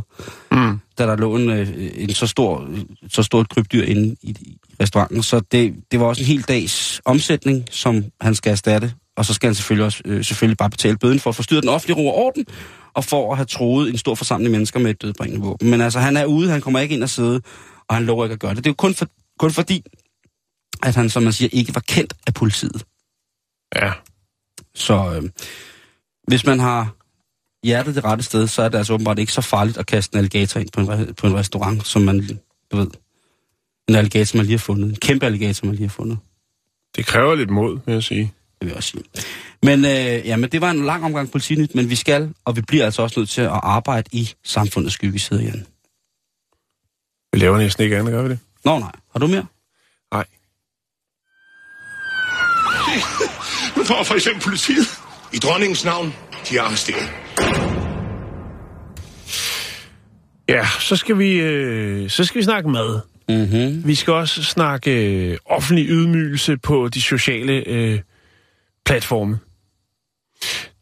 Mm. 0.51 0.79
da 0.97 1.03
der 1.07 1.15
lå 1.15 1.35
en, 1.35 1.49
øh, 1.49 1.91
en 1.95 2.09
så 2.09 2.27
stor, 2.27 2.69
så 3.09 3.23
stort 3.23 3.49
krybdyr 3.49 3.83
inde 3.83 4.15
i, 4.21 4.29
i 4.29 4.57
restauranten. 4.81 5.23
Så 5.23 5.39
det, 5.39 5.75
det 5.91 5.99
var 5.99 6.05
også 6.05 6.21
en 6.21 6.27
hel 6.27 6.41
dags 6.41 7.01
omsætning, 7.05 7.65
som 7.71 8.05
han 8.21 8.35
skal 8.35 8.51
erstatte, 8.51 8.93
og 9.17 9.25
så 9.25 9.33
skal 9.33 9.47
han 9.47 9.55
selvfølgelig 9.55 9.85
også 9.85 10.01
øh, 10.05 10.25
selvfølgelig 10.25 10.57
bare 10.57 10.69
betale 10.69 10.97
bøden 10.97 11.19
for 11.19 11.29
at 11.29 11.35
forstyrre 11.35 11.61
den 11.61 11.69
offentlige 11.69 11.97
ro 11.97 12.07
og 12.07 12.15
orden, 12.15 12.45
og 12.93 13.03
for 13.03 13.31
at 13.31 13.37
have 13.37 13.45
troet 13.45 13.89
en 13.89 13.97
stor 13.97 14.15
forsamling 14.15 14.51
mennesker 14.51 14.79
med 14.79 14.91
et 14.91 15.01
dødbringende 15.01 15.45
våben. 15.45 15.69
Men 15.69 15.81
altså, 15.81 15.99
han 15.99 16.17
er 16.17 16.25
ude, 16.25 16.49
han 16.49 16.61
kommer 16.61 16.79
ikke 16.79 16.95
ind 16.95 17.03
og 17.03 17.09
sidde, 17.09 17.41
og 17.87 17.95
han 17.95 18.05
lover 18.05 18.25
ikke 18.25 18.33
at 18.33 18.39
gøre 18.39 18.55
det. 18.55 18.57
Det 18.57 18.65
er 18.65 18.71
jo 18.71 18.75
kun, 18.75 18.93
for, 18.93 19.07
kun 19.39 19.51
fordi, 19.51 19.83
at 20.83 20.95
han, 20.95 21.09
som 21.09 21.23
man 21.23 21.33
siger, 21.33 21.49
ikke 21.51 21.75
var 21.75 21.81
kendt 21.87 22.13
af 22.27 22.33
politiet. 22.33 22.85
Ja. 23.75 23.91
Så 24.75 25.13
øh, 25.15 25.29
hvis 26.27 26.45
man 26.45 26.59
har 26.59 26.95
hjertet 27.63 27.95
det 27.95 28.03
rette 28.03 28.23
sted, 28.23 28.47
så 28.47 28.61
er 28.61 28.69
det 28.69 28.77
altså 28.77 28.93
åbenbart 28.93 29.19
ikke 29.19 29.31
så 29.31 29.41
farligt 29.41 29.77
at 29.77 29.85
kaste 29.85 30.15
en 30.15 30.17
alligator 30.17 30.59
ind 30.59 30.69
på 30.71 30.81
en, 30.81 31.15
på 31.15 31.27
en 31.27 31.35
restaurant, 31.35 31.87
som 31.87 32.01
man, 32.01 32.39
du 32.71 32.77
ved, 32.77 32.87
en 33.87 33.95
alligator, 33.95 34.37
man 34.37 34.45
lige 34.45 34.57
har 34.57 34.63
fundet. 34.63 34.89
En 34.89 34.95
kæmpe 34.95 35.25
alligator, 35.25 35.65
man 35.65 35.75
lige 35.75 35.87
har 35.87 35.93
fundet. 35.93 36.17
Det 36.95 37.05
kræver 37.05 37.35
lidt 37.35 37.49
mod, 37.49 37.79
vil 37.85 37.93
jeg 37.93 38.03
sige. 38.03 38.33
Det 38.59 38.65
vil 38.65 38.67
jeg 38.67 38.77
også 38.77 38.89
sige. 38.89 39.03
Men, 39.63 39.85
øh, 39.85 40.27
ja, 40.27 40.35
men 40.35 40.49
det 40.49 40.61
var 40.61 40.71
en 40.71 40.85
lang 40.85 41.03
omgang 41.03 41.31
politinyt, 41.31 41.75
men 41.75 41.89
vi 41.89 41.95
skal, 41.95 42.33
og 42.45 42.55
vi 42.55 42.61
bliver 42.61 42.85
altså 42.85 43.01
også 43.01 43.19
nødt 43.19 43.29
til 43.29 43.41
at 43.41 43.59
arbejde 43.63 44.09
i 44.11 44.33
samfundets 44.43 44.93
skyggeside 44.93 45.43
igen. 45.43 45.67
Vi 47.33 47.39
laver 47.39 47.57
næsten 47.57 47.83
ikke 47.83 47.97
andet, 47.97 48.11
gør 48.11 48.21
vi 48.21 48.29
det? 48.29 48.39
Nå 48.65 48.79
nej, 48.79 48.91
har 49.11 49.19
du 49.19 49.27
mere? 49.27 49.45
Nej. 50.13 50.25
Nu 53.77 53.83
får 53.83 54.03
for 54.03 54.15
eksempel 54.15 54.43
politiet. 54.43 54.87
I 55.33 55.37
dronningens 55.37 55.85
navn, 55.85 56.13
de 56.49 56.57
er 56.57 56.61
arresteret. 56.61 57.09
Ja, 60.49 60.67
så 60.79 60.95
skal 60.95 61.17
vi, 61.17 61.31
øh, 61.33 62.09
så 62.09 62.23
skal 62.25 62.39
vi 62.39 62.43
snakke 62.43 62.69
mad. 62.69 62.99
Mm-hmm. 63.29 63.87
Vi 63.87 63.95
skal 63.95 64.13
også 64.13 64.43
snakke 64.43 64.91
øh, 64.91 65.37
offentlig 65.45 65.89
ydmygelse 65.89 66.57
på 66.57 66.87
de 66.87 67.01
sociale 67.01 67.53
øh, 67.53 67.99
platforme. 68.87 69.39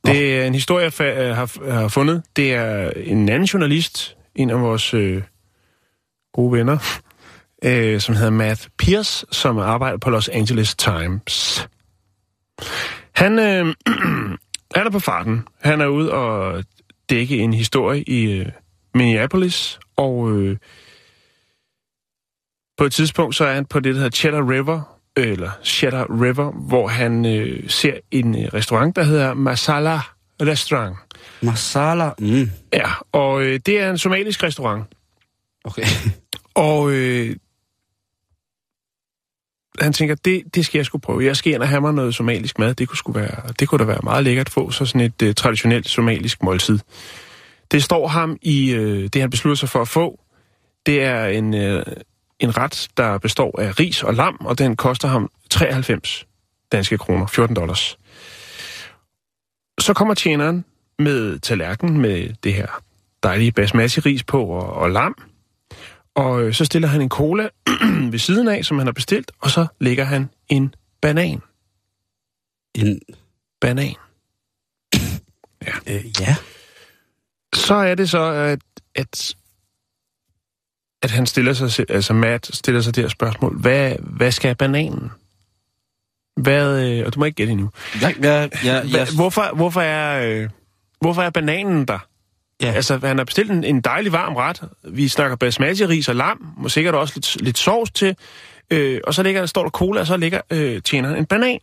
Det 0.06 0.38
er 0.38 0.45
en 0.45 0.53
historie, 0.53 0.91
jeg 0.99 1.36
har, 1.36 1.72
har 1.72 1.88
fundet. 1.88 2.24
Det 2.36 2.53
er 2.53 2.89
en 2.89 3.30
anden 3.30 3.45
journalist, 3.45 4.18
en 4.36 4.49
af 4.49 4.62
vores 4.62 4.93
øh, 4.93 5.24
gode 6.34 6.51
venner, 6.51 6.78
øh, 7.64 7.99
som 7.99 8.16
hedder 8.16 8.30
Matt 8.30 8.70
Pierce, 8.78 9.26
som 9.32 9.58
arbejder 9.58 9.97
på 9.97 10.10
Los 10.10 10.30
Angeles 10.30 10.76
Times. 10.76 11.68
Han, 13.16 13.39
øh, 13.39 13.66
han 14.76 14.88
er 14.88 14.89
på 14.91 14.99
farten. 14.99 15.47
Han 15.62 15.82
er 15.82 15.88
ude 15.88 16.12
og 16.12 16.64
dække 17.10 17.38
en 17.38 17.53
historie 17.53 18.03
i 18.03 18.32
øh, 18.32 18.45
Minneapolis, 18.93 19.80
og 19.95 20.32
øh, 20.32 20.58
på 22.78 22.84
et 22.84 22.93
tidspunkt 22.93 23.36
så 23.36 23.45
er 23.45 23.53
han 23.53 23.66
på 23.66 23.80
det, 23.80 23.95
der 23.95 24.01
hedder 24.01 24.16
Cheddar 24.16 24.49
River, 24.49 24.94
eller 25.18 25.51
Cheddar 25.63 26.22
River, 26.22 26.51
hvor 26.51 26.88
han 26.88 27.26
øh, 27.26 27.70
ser 27.70 27.93
en 28.11 28.43
øh, 28.43 28.53
restaurant, 28.53 28.95
der 28.95 29.03
hedder 29.03 29.34
Masala 29.34 29.99
Restaurant. 30.41 30.97
Masala. 31.41 32.09
Mm. 32.20 32.49
Ja, 32.74 32.91
og 33.11 33.43
øh, 33.43 33.59
det 33.66 33.82
er 33.82 33.89
en 33.89 33.97
somalisk 33.97 34.43
restaurant. 34.43 34.86
Okay. 35.63 35.86
Og 36.55 36.91
øh, 36.91 37.36
han 39.80 39.93
tænker, 39.93 40.16
det, 40.16 40.43
det 40.55 40.66
skal 40.66 40.80
jeg 40.80 40.86
sgu 40.86 40.97
prøve. 40.97 41.26
Jeg 41.26 41.36
skal 41.36 41.53
ind 41.53 41.61
og 41.61 41.68
have 41.68 41.82
mig 41.82 41.93
noget 41.93 42.16
somalisk 42.16 42.59
mad. 42.59 42.74
Det 42.74 42.88
kunne, 42.88 42.97
sgu 42.97 43.11
være, 43.11 43.53
det 43.59 43.68
kunne 43.68 43.80
da 43.80 43.84
være 43.84 43.99
meget 44.03 44.24
lækkert 44.24 44.47
at 44.47 44.53
få, 44.53 44.72
så 44.72 44.86
sådan 44.86 45.01
et 45.01 45.22
øh, 45.22 45.36
traditionelt 45.36 45.89
somalisk 45.89 46.43
måltid. 46.43 46.80
Det 47.72 47.84
står 47.84 48.07
ham 48.07 48.38
i, 48.41 48.72
øh, 48.72 49.09
det 49.13 49.22
han 49.22 49.30
beslutter 49.30 49.55
sig 49.55 49.70
for 49.70 49.82
at 49.82 49.88
få, 49.88 50.20
det 50.86 51.03
er 51.03 51.26
en, 51.26 51.53
øh, 51.53 51.86
en 52.39 52.57
ret, 52.57 52.88
der 52.97 53.17
består 53.17 53.59
af 53.61 53.79
ris 53.79 54.03
og 54.03 54.13
lam, 54.13 54.38
og 54.39 54.57
den 54.57 54.75
koster 54.75 55.07
ham 55.07 55.31
93 55.49 56.27
danske 56.71 56.97
kroner, 56.97 57.27
14 57.27 57.55
dollars. 57.55 57.97
Så 59.79 59.93
kommer 59.93 60.13
tjeneren 60.13 60.65
med 60.99 61.39
tallerken 61.39 61.97
med 61.97 62.33
det 62.43 62.53
her 62.53 62.67
dejlige 63.23 63.51
basmati-ris 63.51 64.23
på 64.23 64.43
og, 64.45 64.73
og 64.73 64.91
lam, 64.91 65.15
og 66.15 66.43
øh, 66.43 66.53
så 66.53 66.65
stiller 66.65 66.88
han 66.88 67.01
en 67.01 67.09
cola 67.09 67.49
ved 68.11 68.19
siden 68.19 68.47
af, 68.47 68.65
som 68.65 68.77
han 68.77 68.88
har 68.88 68.91
bestilt, 68.93 69.31
og 69.39 69.49
så 69.49 69.67
lægger 69.79 70.03
han 70.03 70.29
en 70.49 70.73
banan. 71.01 71.41
En, 72.75 72.99
Banan. 73.61 73.95
øh, 75.89 76.21
ja. 76.21 76.36
Så 77.55 77.75
er 77.75 77.95
det 77.95 78.09
så, 78.09 78.23
at, 78.23 78.59
at, 78.95 79.36
at 81.06 81.12
han 81.12 81.26
stiller 81.26 81.53
sig, 81.53 81.86
altså 81.89 82.14
Matt 82.14 82.56
stiller 82.56 82.82
sig 82.82 82.95
det 82.95 83.03
her 83.03 83.10
spørgsmål. 83.10 83.60
Hvad, 83.60 83.95
hvad 83.99 84.32
skal 84.32 84.56
bananen? 84.56 85.12
Hvad, 86.38 86.89
øh, 86.89 87.06
og 87.06 87.14
du 87.14 87.20
må 87.20 87.26
ikke 87.26 87.36
gætte 87.36 87.51
endnu. 87.51 87.70
Ja, 88.01 88.12
ja, 88.24 88.47
ja, 88.64 88.82
ja, 88.88 89.06
hvorfor, 89.16 89.56
hvorfor, 89.56 89.82
er, 89.82 90.30
øh, 90.30 90.49
hvorfor 91.01 91.22
er 91.22 91.30
bananen 91.30 91.86
der? 91.86 91.99
ja. 92.62 92.72
Altså, 92.72 92.99
han 93.03 93.18
har 93.18 93.26
bestilt 93.26 93.51
en, 93.51 93.64
en 93.64 93.82
dejlig 93.82 94.12
varm 94.12 94.36
ret. 94.36 94.64
Vi 94.84 95.08
snakker 95.08 95.38
basmati-ris 95.38 96.10
og 96.10 96.16
lam, 96.16 96.47
og 96.64 96.72
sikkert 96.72 96.95
også 96.95 97.14
lidt, 97.16 97.41
lidt 97.41 97.58
sovs 97.58 97.91
til. 97.91 98.16
Øh, 98.72 99.01
og 99.03 99.14
så 99.14 99.24
ligger, 99.24 99.45
står 99.45 99.64
der 99.64 99.70
cola, 99.70 99.99
og 99.99 100.08
så 100.08 100.18
ligger 100.18 100.41
øh, 100.51 100.82
tjeneren 100.82 101.16
en 101.16 101.26
banan. 101.26 101.60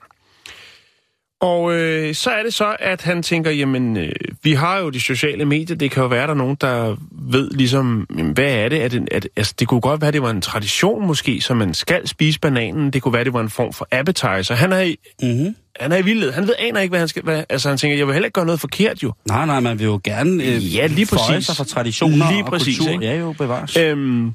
Og 1.42 1.72
øh, 1.74 2.14
så 2.14 2.30
er 2.30 2.42
det 2.42 2.54
så, 2.54 2.76
at 2.80 3.02
han 3.02 3.22
tænker, 3.22 3.50
jamen, 3.50 3.96
øh, 3.96 4.12
vi 4.42 4.52
har 4.52 4.78
jo 4.78 4.90
de 4.90 5.00
sociale 5.00 5.44
medier, 5.44 5.76
det 5.76 5.90
kan 5.90 6.02
jo 6.02 6.08
være, 6.08 6.22
der 6.26 6.32
er 6.32 6.34
nogen, 6.34 6.56
der 6.60 6.96
ved 7.10 7.50
ligesom, 7.50 8.06
jamen, 8.18 8.32
hvad 8.32 8.44
er 8.52 8.68
det? 8.68 8.90
Det, 8.92 9.08
er 9.12 9.20
det 9.20 9.30
altså, 9.36 9.54
det 9.58 9.68
kunne 9.68 9.80
godt 9.80 10.00
være, 10.00 10.10
det 10.12 10.22
var 10.22 10.30
en 10.30 10.40
tradition 10.40 11.06
måske, 11.06 11.40
så 11.40 11.54
man 11.54 11.74
skal 11.74 12.08
spise 12.08 12.40
bananen. 12.40 12.90
Det 12.90 13.02
kunne 13.02 13.14
være, 13.14 13.24
det 13.24 13.32
var 13.32 13.40
en 13.40 13.50
form 13.50 13.72
for 13.72 13.88
appetizer. 13.92 14.54
Han 14.54 14.72
er 14.72 14.80
i, 14.80 14.96
Mm-hmm. 15.22 15.54
han 15.80 15.92
er 15.92 15.96
i 15.96 16.02
vildhed. 16.02 16.32
Han 16.32 16.46
ved, 16.46 16.54
aner 16.58 16.80
ikke, 16.80 16.90
hvad 16.92 16.98
han 16.98 17.08
skal... 17.08 17.22
Hvad, 17.22 17.44
altså, 17.48 17.68
han 17.68 17.78
tænker, 17.78 17.96
jeg 17.96 18.06
vil 18.06 18.12
heller 18.12 18.26
ikke 18.26 18.34
gøre 18.34 18.46
noget 18.46 18.60
forkert, 18.60 19.02
jo. 19.02 19.12
Nej, 19.28 19.46
nej, 19.46 19.60
man 19.60 19.78
vil 19.78 19.84
jo 19.84 20.00
gerne 20.04 20.44
øh, 20.44 20.74
Ja, 20.76 20.86
lige 20.86 21.06
præcis. 21.06 21.46
sig 21.46 21.56
for 21.56 21.64
traditioner 21.64 22.30
Lige 22.30 22.44
og 22.44 22.50
præcis, 22.50 22.78
kultur. 22.78 22.92
ikke? 22.92 23.04
Ja, 23.04 23.18
jo, 23.18 23.32
bevares. 23.38 23.76
Øhm, 23.76 24.32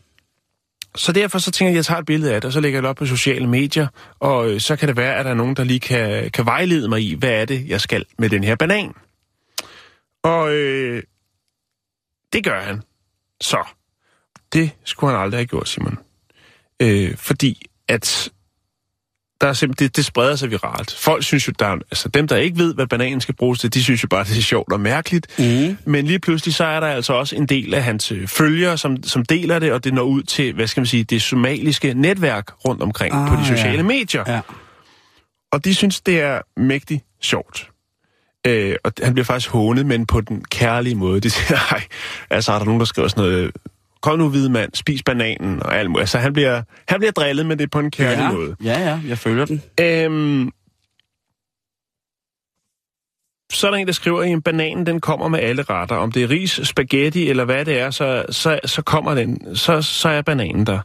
så 0.98 1.12
derfor 1.12 1.40
så 1.40 1.52
tænker 1.52 1.70
jeg, 1.70 1.74
at 1.74 1.76
jeg 1.76 1.86
tager 1.86 2.00
et 2.00 2.06
billede 2.06 2.34
af 2.34 2.42
det, 2.42 2.48
og 2.48 2.54
så 2.54 2.60
lægger 2.60 2.78
jeg 2.78 2.84
det 2.84 2.90
op 2.90 2.96
på 2.96 3.06
sociale 3.06 3.48
medier, 3.48 3.88
og 4.20 4.52
øh, 4.52 4.60
så 4.60 4.76
kan 4.76 4.88
det 4.88 4.98
være, 4.98 5.16
at 5.16 5.26
der 5.26 5.32
er 5.32 5.36
nogen, 5.36 5.56
der 5.56 5.64
lige 5.64 5.80
kan, 5.80 6.32
kan 6.32 6.46
vejlede 6.46 6.90
mig 6.90 7.02
i, 7.02 7.14
hvad 7.14 7.30
er 7.30 7.46
det, 7.46 7.70
jeg 7.70 7.82
skal 7.82 8.06
med 8.18 8.30
den 8.30 8.44
her 8.44 8.56
banan. 8.56 8.94
Og 10.24 10.52
øh, 10.54 11.04
det 12.34 12.44
gør 12.44 12.62
han. 12.62 12.82
Så 13.42 13.68
det 14.54 14.72
skulle 14.84 15.12
han 15.12 15.22
aldrig 15.22 15.40
have 15.40 15.48
gjort, 15.48 15.70
Simon. 15.70 15.98
Øh, 16.82 17.18
fordi 17.18 17.66
at 17.88 18.30
der 19.42 19.48
er 19.48 19.54
simpelthen, 19.54 19.88
det, 19.88 19.96
det 19.96 20.06
spreder 20.06 20.36
sig 20.36 20.52
viralt. 20.52 20.96
Folk 21.00 21.24
synes 21.24 21.48
jo, 21.48 21.54
der 21.60 21.66
er, 21.66 21.76
altså 21.76 22.10
dem, 22.10 22.28
der 22.28 22.36
ikke 22.36 22.58
ved, 22.58 22.74
hvad 22.74 22.88
bananen 22.88 23.22
skal 23.22 23.36
bruges 23.36 23.60
til, 23.60 23.74
de 23.74 23.84
synes 23.84 24.04
jo 24.04 24.08
bare, 24.08 24.24
det 24.24 24.38
er 24.38 24.42
sjovt 24.42 24.74
og 24.74 24.80
mærkeligt. 24.80 25.40
Mm. 25.40 25.78
Men 25.86 26.06
lige 26.06 26.20
pludselig 26.20 26.56
så 26.56 26.64
er 26.64 26.80
der 26.80 26.88
altså 26.88 27.14
også 27.14 27.36
en 27.36 27.46
del 27.46 27.74
af 27.74 27.84
hans 27.84 28.12
øh, 28.12 28.28
følgere, 28.28 28.78
som, 28.78 29.04
som 29.04 29.26
deler 29.26 29.60
det, 29.60 29.72
og 29.72 29.84
det 29.84 29.94
når 29.94 30.04
ud 30.04 30.24
til, 30.24 30.54
hvad 30.54 30.68
skal 30.68 30.82
man 30.82 30.88
sige, 30.88 31.04
det 31.04 31.22
somaliske 31.22 31.94
netværk 31.94 32.66
rundt 32.66 32.82
omkring 32.82 33.14
ah, 33.14 33.24
Ah, 33.24 33.30
på 33.30 33.42
de 33.42 33.48
sociale 33.48 33.78
ja. 33.78 33.84
medier. 33.84 34.24
Ja. 34.28 34.42
Og 35.52 35.66
de 35.66 35.76
synes, 35.76 36.02
det 36.02 36.22
er 36.22 36.42
mægtigt 36.58 37.04
sjovt. 37.22 37.70
Øh, 38.48 38.76
og 38.84 38.92
han 39.04 39.14
bliver 39.14 39.26
faktisk 39.26 39.50
hånet, 39.50 39.86
men 39.86 40.06
på 40.06 40.22
den 40.22 40.44
kærlige 40.44 40.96
måde. 40.96 41.20
De 41.22 41.30
siger, 41.30 41.60
nej, 41.72 41.84
altså 42.30 42.52
er 42.52 42.58
der 42.58 42.66
nogen, 42.66 42.80
der 42.80 42.86
skriver 42.86 43.08
sådan 43.08 43.24
noget, 43.24 43.52
kom 44.02 44.20
nu 44.20 44.30
hvide 44.30 44.50
mand, 44.50 44.72
spis 44.74 45.04
bananen 45.04 45.64
og 45.64 45.78
alt 45.78 45.90
muligt. 45.90 46.02
Altså 46.02 46.18
han 46.18 46.34
bliver, 46.34 46.62
han 46.88 47.00
bliver 47.00 47.12
drillet, 47.12 47.46
men 47.46 47.60
det 47.60 47.72
på 47.72 47.80
en 47.80 47.92
kærlig 47.92 48.24
ja. 48.24 48.32
måde. 48.32 48.56
ja, 48.64 48.80
ja, 48.80 49.00
jeg 49.08 49.18
følger 49.18 49.46
den. 49.46 49.62
Øhm, 49.82 50.52
så 53.52 53.68
er 53.68 53.72
der 53.72 53.78
en, 53.78 53.88
der 53.88 53.94
skriver, 53.94 54.22
at 54.22 54.28
en 54.28 54.42
banan, 54.42 54.86
den 54.86 55.02
kommer 55.02 55.28
med 55.28 55.40
alle 55.40 55.62
retter. 55.62 55.96
Om 55.96 56.12
det 56.12 56.24
er 56.24 56.30
ris, 56.30 56.60
spaghetti 56.64 57.30
eller 57.30 57.46
hvad 57.46 57.66
det 57.66 57.80
er, 57.80 57.92
så, 57.92 58.26
så, 58.30 58.60
så 58.66 58.82
kommer 58.82 59.16
den, 59.16 59.56
så, 59.56 59.82
så 59.82 60.10
er 60.10 60.22
bananen 60.22 60.66
der. 60.66 60.80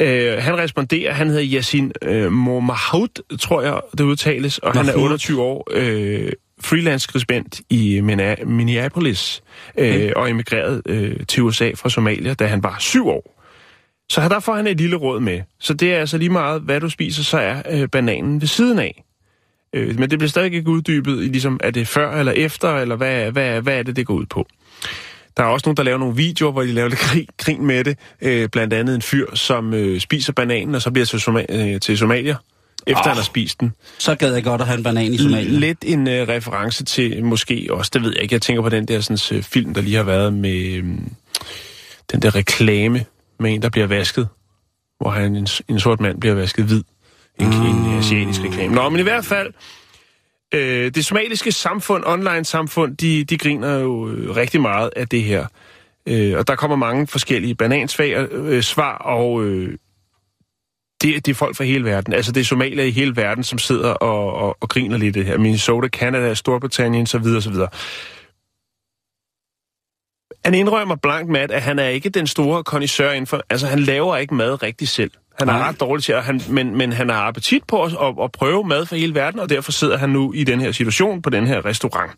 Øh, 0.00 0.42
han 0.42 0.58
responderer, 0.58 1.12
han 1.12 1.28
hedder 1.28 1.44
Yasin 1.52 1.92
øh, 2.02 2.32
Momahoud, 2.32 3.36
tror 3.38 3.62
jeg, 3.62 3.80
det 3.98 4.04
udtales, 4.04 4.58
og 4.58 4.72
han 4.72 4.80
er 4.80 4.84
Mahmoud. 4.84 5.04
28 5.04 5.42
år, 5.42 5.68
øh, 5.70 6.32
freelance 6.60 7.04
skribent 7.04 7.60
i 7.70 8.00
Minneapolis, 8.46 9.42
øh, 9.78 10.12
og 10.16 10.30
emigreret 10.30 10.82
øh, 10.86 11.16
til 11.28 11.42
USA 11.42 11.70
fra 11.74 11.90
Somalia, 11.90 12.34
da 12.34 12.46
han 12.46 12.62
var 12.62 12.76
syv 12.78 13.08
år. 13.08 13.36
Så 14.10 14.20
der 14.20 14.40
får 14.40 14.54
han 14.54 14.66
et 14.66 14.76
lille 14.76 14.96
råd 14.96 15.20
med. 15.20 15.40
Så 15.60 15.74
det 15.74 15.94
er 15.94 15.98
altså 15.98 16.18
lige 16.18 16.30
meget, 16.30 16.62
hvad 16.62 16.80
du 16.80 16.88
spiser, 16.88 17.22
så 17.22 17.38
er 17.38 17.62
øh, 17.70 17.88
bananen 17.88 18.40
ved 18.40 18.48
siden 18.48 18.78
af. 18.78 19.04
Øh, 19.72 19.98
men 19.98 20.10
det 20.10 20.18
bliver 20.18 20.28
stadig 20.28 20.54
ikke 20.54 20.70
uddybet, 20.70 21.24
i 21.24 21.26
ligesom, 21.26 21.60
er 21.62 21.70
det 21.70 21.88
før 21.88 22.18
eller 22.18 22.32
efter, 22.32 22.76
eller 22.76 22.96
hvad, 22.96 23.32
hvad, 23.32 23.62
hvad 23.62 23.78
er 23.78 23.82
det, 23.82 23.96
det 23.96 24.06
går 24.06 24.14
ud 24.14 24.26
på. 24.26 24.46
Der 25.40 25.46
er 25.46 25.50
også 25.50 25.66
nogen, 25.66 25.76
der 25.76 25.82
laver 25.82 25.98
nogle 25.98 26.16
videoer, 26.16 26.52
hvor 26.52 26.62
de 26.62 26.72
laver 26.72 26.88
lidt 26.88 27.00
grin, 27.00 27.26
grin 27.38 27.66
med 27.66 27.84
det. 27.84 27.98
Øh, 28.20 28.48
blandt 28.48 28.72
andet 28.72 28.94
en 28.94 29.02
fyr, 29.02 29.34
som 29.34 29.74
øh, 29.74 30.00
spiser 30.00 30.32
bananen, 30.32 30.74
og 30.74 30.82
så 30.82 30.90
bliver 30.90 31.06
til, 31.06 31.16
Soma- 31.16 31.44
øh, 31.48 31.80
til 31.80 31.98
Somalia, 31.98 32.36
efter 32.86 33.00
oh. 33.00 33.06
han 33.06 33.16
har 33.16 33.22
spist 33.22 33.60
den. 33.60 33.72
Så 33.98 34.14
gad 34.14 34.34
jeg 34.34 34.44
godt 34.44 34.60
at 34.60 34.66
have 34.66 34.78
en 34.78 34.82
banan 34.82 35.12
i 35.12 35.18
Somalia. 35.18 35.58
Lidt 35.58 35.78
en 35.86 36.08
øh, 36.08 36.28
reference 36.28 36.84
til, 36.84 37.24
måske 37.24 37.68
også, 37.70 37.90
det 37.94 38.02
ved 38.02 38.12
jeg 38.12 38.22
ikke, 38.22 38.32
jeg 38.32 38.42
tænker 38.42 38.62
på 38.62 38.68
den 38.68 38.88
der 38.88 39.00
sådan, 39.00 39.38
øh, 39.38 39.42
film, 39.42 39.74
der 39.74 39.80
lige 39.80 39.96
har 39.96 40.02
været 40.02 40.32
med 40.32 40.74
øh, 40.74 40.84
den 42.12 42.22
der 42.22 42.34
reklame 42.34 43.04
med 43.38 43.54
en, 43.54 43.62
der 43.62 43.68
bliver 43.68 43.86
vasket, 43.86 44.28
hvor 45.00 45.10
han, 45.10 45.36
en, 45.36 45.48
en 45.68 45.80
sort 45.80 46.00
mand 46.00 46.20
bliver 46.20 46.34
vasket 46.34 46.64
hvid. 46.64 46.82
En, 47.40 47.46
mm. 47.46 47.86
en 47.86 47.98
asiatisk 47.98 48.40
reklame. 48.40 48.74
Nå, 48.74 48.88
men 48.88 49.00
i 49.00 49.02
hvert 49.02 49.24
fald, 49.24 49.52
øh, 50.54 50.90
det 50.94 51.04
somaliske 51.04 51.52
samfund, 51.52 52.04
online-samfund, 52.06 52.96
de, 52.96 53.24
de 53.24 53.38
griner 53.38 53.78
jo 53.78 54.08
øh, 54.08 54.36
rigtig 54.36 54.60
meget 54.60 54.90
af 54.96 55.08
det 55.08 55.22
her. 55.22 55.46
Øh, 56.06 56.38
og 56.38 56.48
der 56.48 56.56
kommer 56.56 56.76
mange 56.76 57.06
forskellige 57.06 57.54
banansvar 57.54 58.28
øh, 58.30 58.62
svar, 58.62 58.96
og 58.96 59.44
øh, 59.44 59.76
det, 61.02 61.26
det 61.26 61.32
er 61.32 61.34
folk 61.34 61.56
fra 61.56 61.64
hele 61.64 61.84
verden. 61.84 62.12
Altså, 62.12 62.32
det 62.32 62.40
er 62.40 62.44
somalier 62.44 62.84
i 62.84 62.90
hele 62.90 63.16
verden, 63.16 63.44
som 63.44 63.58
sidder 63.58 63.90
og, 63.90 64.34
og, 64.34 64.56
og 64.60 64.68
griner 64.68 64.96
lidt 64.96 65.14
det 65.14 65.26
her. 65.26 65.38
Minnesota, 65.38 65.88
Canada, 65.88 66.34
Storbritannien, 66.34 67.06
så 67.06 67.18
videre, 67.18 67.42
så 67.42 67.50
videre. 67.50 67.68
Han 70.44 70.54
indrømmer 70.54 70.96
blankt 70.96 71.30
med, 71.30 71.40
at 71.40 71.62
han 71.62 71.78
er 71.78 71.88
ikke 71.88 72.08
den 72.08 72.26
store 72.26 72.64
kondisør 72.64 73.10
inden 73.10 73.26
for... 73.26 73.42
Altså, 73.50 73.66
han 73.66 73.78
laver 73.78 74.16
ikke 74.16 74.34
mad 74.34 74.62
rigtig 74.62 74.88
selv. 74.88 75.10
Han 75.38 75.48
er 75.48 75.52
Nej. 75.52 75.68
ret 75.68 75.80
dårlig 75.80 76.04
til, 76.04 76.12
at 76.12 76.24
han, 76.24 76.40
men, 76.48 76.76
men 76.76 76.92
han 76.92 77.08
har 77.08 77.22
appetit 77.22 77.64
på 77.68 77.82
at, 77.82 77.92
at, 77.92 78.14
at 78.22 78.32
prøve 78.32 78.64
mad 78.64 78.86
fra 78.86 78.96
hele 78.96 79.14
verden, 79.14 79.40
og 79.40 79.48
derfor 79.50 79.72
sidder 79.72 79.98
han 79.98 80.10
nu 80.10 80.32
i 80.32 80.44
den 80.44 80.60
her 80.60 80.72
situation 80.72 81.22
på 81.22 81.30
den 81.30 81.46
her 81.46 81.64
restaurant. 81.64 82.10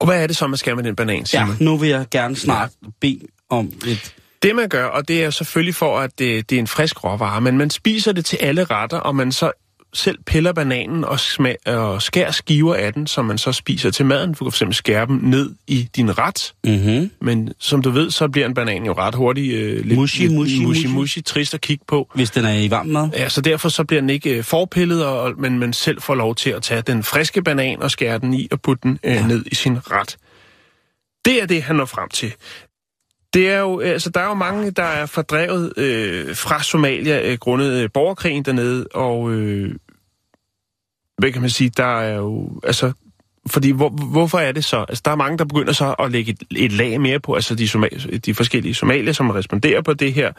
Og 0.00 0.06
hvad 0.06 0.22
er 0.22 0.26
det 0.26 0.36
så, 0.36 0.46
man 0.46 0.56
skal 0.56 0.76
med 0.76 0.84
den 0.84 0.96
banan, 0.96 1.18
Ja, 1.18 1.24
Simon? 1.24 1.56
nu 1.60 1.76
vil 1.76 1.88
jeg 1.88 2.06
gerne 2.10 2.36
snart 2.36 2.70
bede 3.00 3.20
om 3.50 3.72
et... 3.86 4.14
Det 4.42 4.56
man 4.56 4.68
gør, 4.68 4.84
og 4.86 5.08
det 5.08 5.24
er 5.24 5.30
selvfølgelig 5.30 5.74
for, 5.74 5.98
at 5.98 6.18
det, 6.18 6.50
det 6.50 6.56
er 6.56 6.60
en 6.60 6.66
frisk 6.66 7.04
råvare, 7.04 7.40
men 7.40 7.58
man 7.58 7.70
spiser 7.70 8.12
det 8.12 8.24
til 8.24 8.36
alle 8.36 8.64
retter, 8.64 8.98
og 8.98 9.16
man 9.16 9.32
så 9.32 9.52
selv 9.94 10.18
piller 10.26 10.52
bananen 10.52 11.04
og, 11.04 11.20
smag, 11.20 11.56
og 11.66 12.02
skærer 12.02 12.30
skiver 12.30 12.74
af 12.74 12.92
den, 12.92 13.06
som 13.06 13.24
man 13.24 13.38
så 13.38 13.52
spiser 13.52 13.90
til 13.90 14.06
maden. 14.06 14.34
Du 14.34 14.50
kan 14.50 14.52
fx 14.52 14.76
skære 14.76 15.06
dem 15.06 15.20
ned 15.22 15.54
i 15.66 15.88
din 15.96 16.18
ret, 16.18 16.54
Mm-hmm. 16.64 17.10
men 17.20 17.52
som 17.58 17.82
du 17.82 17.90
ved, 17.90 18.10
så 18.10 18.28
bliver 18.28 18.46
en 18.46 18.54
banan 18.54 18.86
jo 18.86 18.92
ret 18.92 19.14
hurtigt 19.14 19.54
øh, 19.54 19.84
lidt, 19.84 19.98
Mushy, 19.98 20.20
lidt 20.20 20.32
mushy, 20.32 20.62
mushy, 20.62 20.86
mushy. 20.86 21.18
trist 21.24 21.54
at 21.54 21.60
kigge 21.60 21.84
på. 21.88 22.10
Hvis 22.14 22.30
den 22.30 22.44
er 22.44 22.54
i 22.54 22.70
varm 22.70 22.86
mad. 22.86 23.08
Ja, 23.16 23.28
så 23.28 23.40
derfor 23.40 23.68
så 23.68 23.84
bliver 23.84 24.00
den 24.00 24.10
ikke 24.10 24.36
øh, 24.36 24.44
forpillet, 24.44 25.06
og, 25.06 25.32
men 25.38 25.58
man 25.58 25.72
selv 25.72 26.02
får 26.02 26.14
lov 26.14 26.34
til 26.34 26.50
at 26.50 26.62
tage 26.62 26.82
den 26.82 27.02
friske 27.02 27.42
banan 27.42 27.82
og 27.82 27.90
skære 27.90 28.18
den 28.18 28.34
i 28.34 28.48
og 28.50 28.60
putte 28.60 28.82
den 28.82 28.98
øh, 29.04 29.14
ja. 29.14 29.26
ned 29.26 29.44
i 29.46 29.54
sin 29.54 29.78
ret. 29.90 30.16
Det 31.24 31.42
er 31.42 31.46
det, 31.46 31.62
han 31.62 31.76
når 31.76 31.84
frem 31.84 32.08
til. 32.08 32.32
Det 33.34 33.50
er 33.50 33.58
jo, 33.58 33.80
altså, 33.80 34.10
der 34.10 34.20
er 34.20 34.26
jo 34.28 34.34
mange, 34.34 34.70
der 34.70 34.82
er 34.82 35.06
fordrevet 35.06 35.72
øh, 35.78 36.36
fra 36.36 36.62
Somalia 36.62 37.30
øh, 37.30 37.38
grundet 37.38 37.82
øh, 37.82 37.88
borgerkrigen 37.94 38.42
dernede, 38.42 38.86
og 38.94 39.30
øh, 39.30 39.74
hvad 41.18 41.32
kan 41.32 41.40
man 41.40 41.50
sige, 41.50 41.70
der 41.76 42.00
er 42.00 42.16
jo, 42.16 42.60
altså, 42.64 42.92
fordi 43.46 43.70
hvor, 43.70 43.88
hvorfor 43.88 44.38
er 44.38 44.52
det 44.52 44.64
så? 44.64 44.84
Altså, 44.88 45.02
der 45.04 45.10
er 45.10 45.16
mange, 45.16 45.38
der 45.38 45.44
begynder 45.44 45.72
så 45.72 45.94
at 45.98 46.10
lægge 46.10 46.32
et, 46.32 46.64
et 46.64 46.72
lag 46.72 47.00
mere 47.00 47.20
på, 47.20 47.34
altså 47.34 47.54
de, 47.54 47.64
Soma- 47.64 48.18
de 48.18 48.34
forskellige 48.34 48.74
somalier, 48.74 49.12
som 49.12 49.30
responderer 49.30 49.82
på 49.82 49.94
det 49.94 50.12
her, 50.12 50.32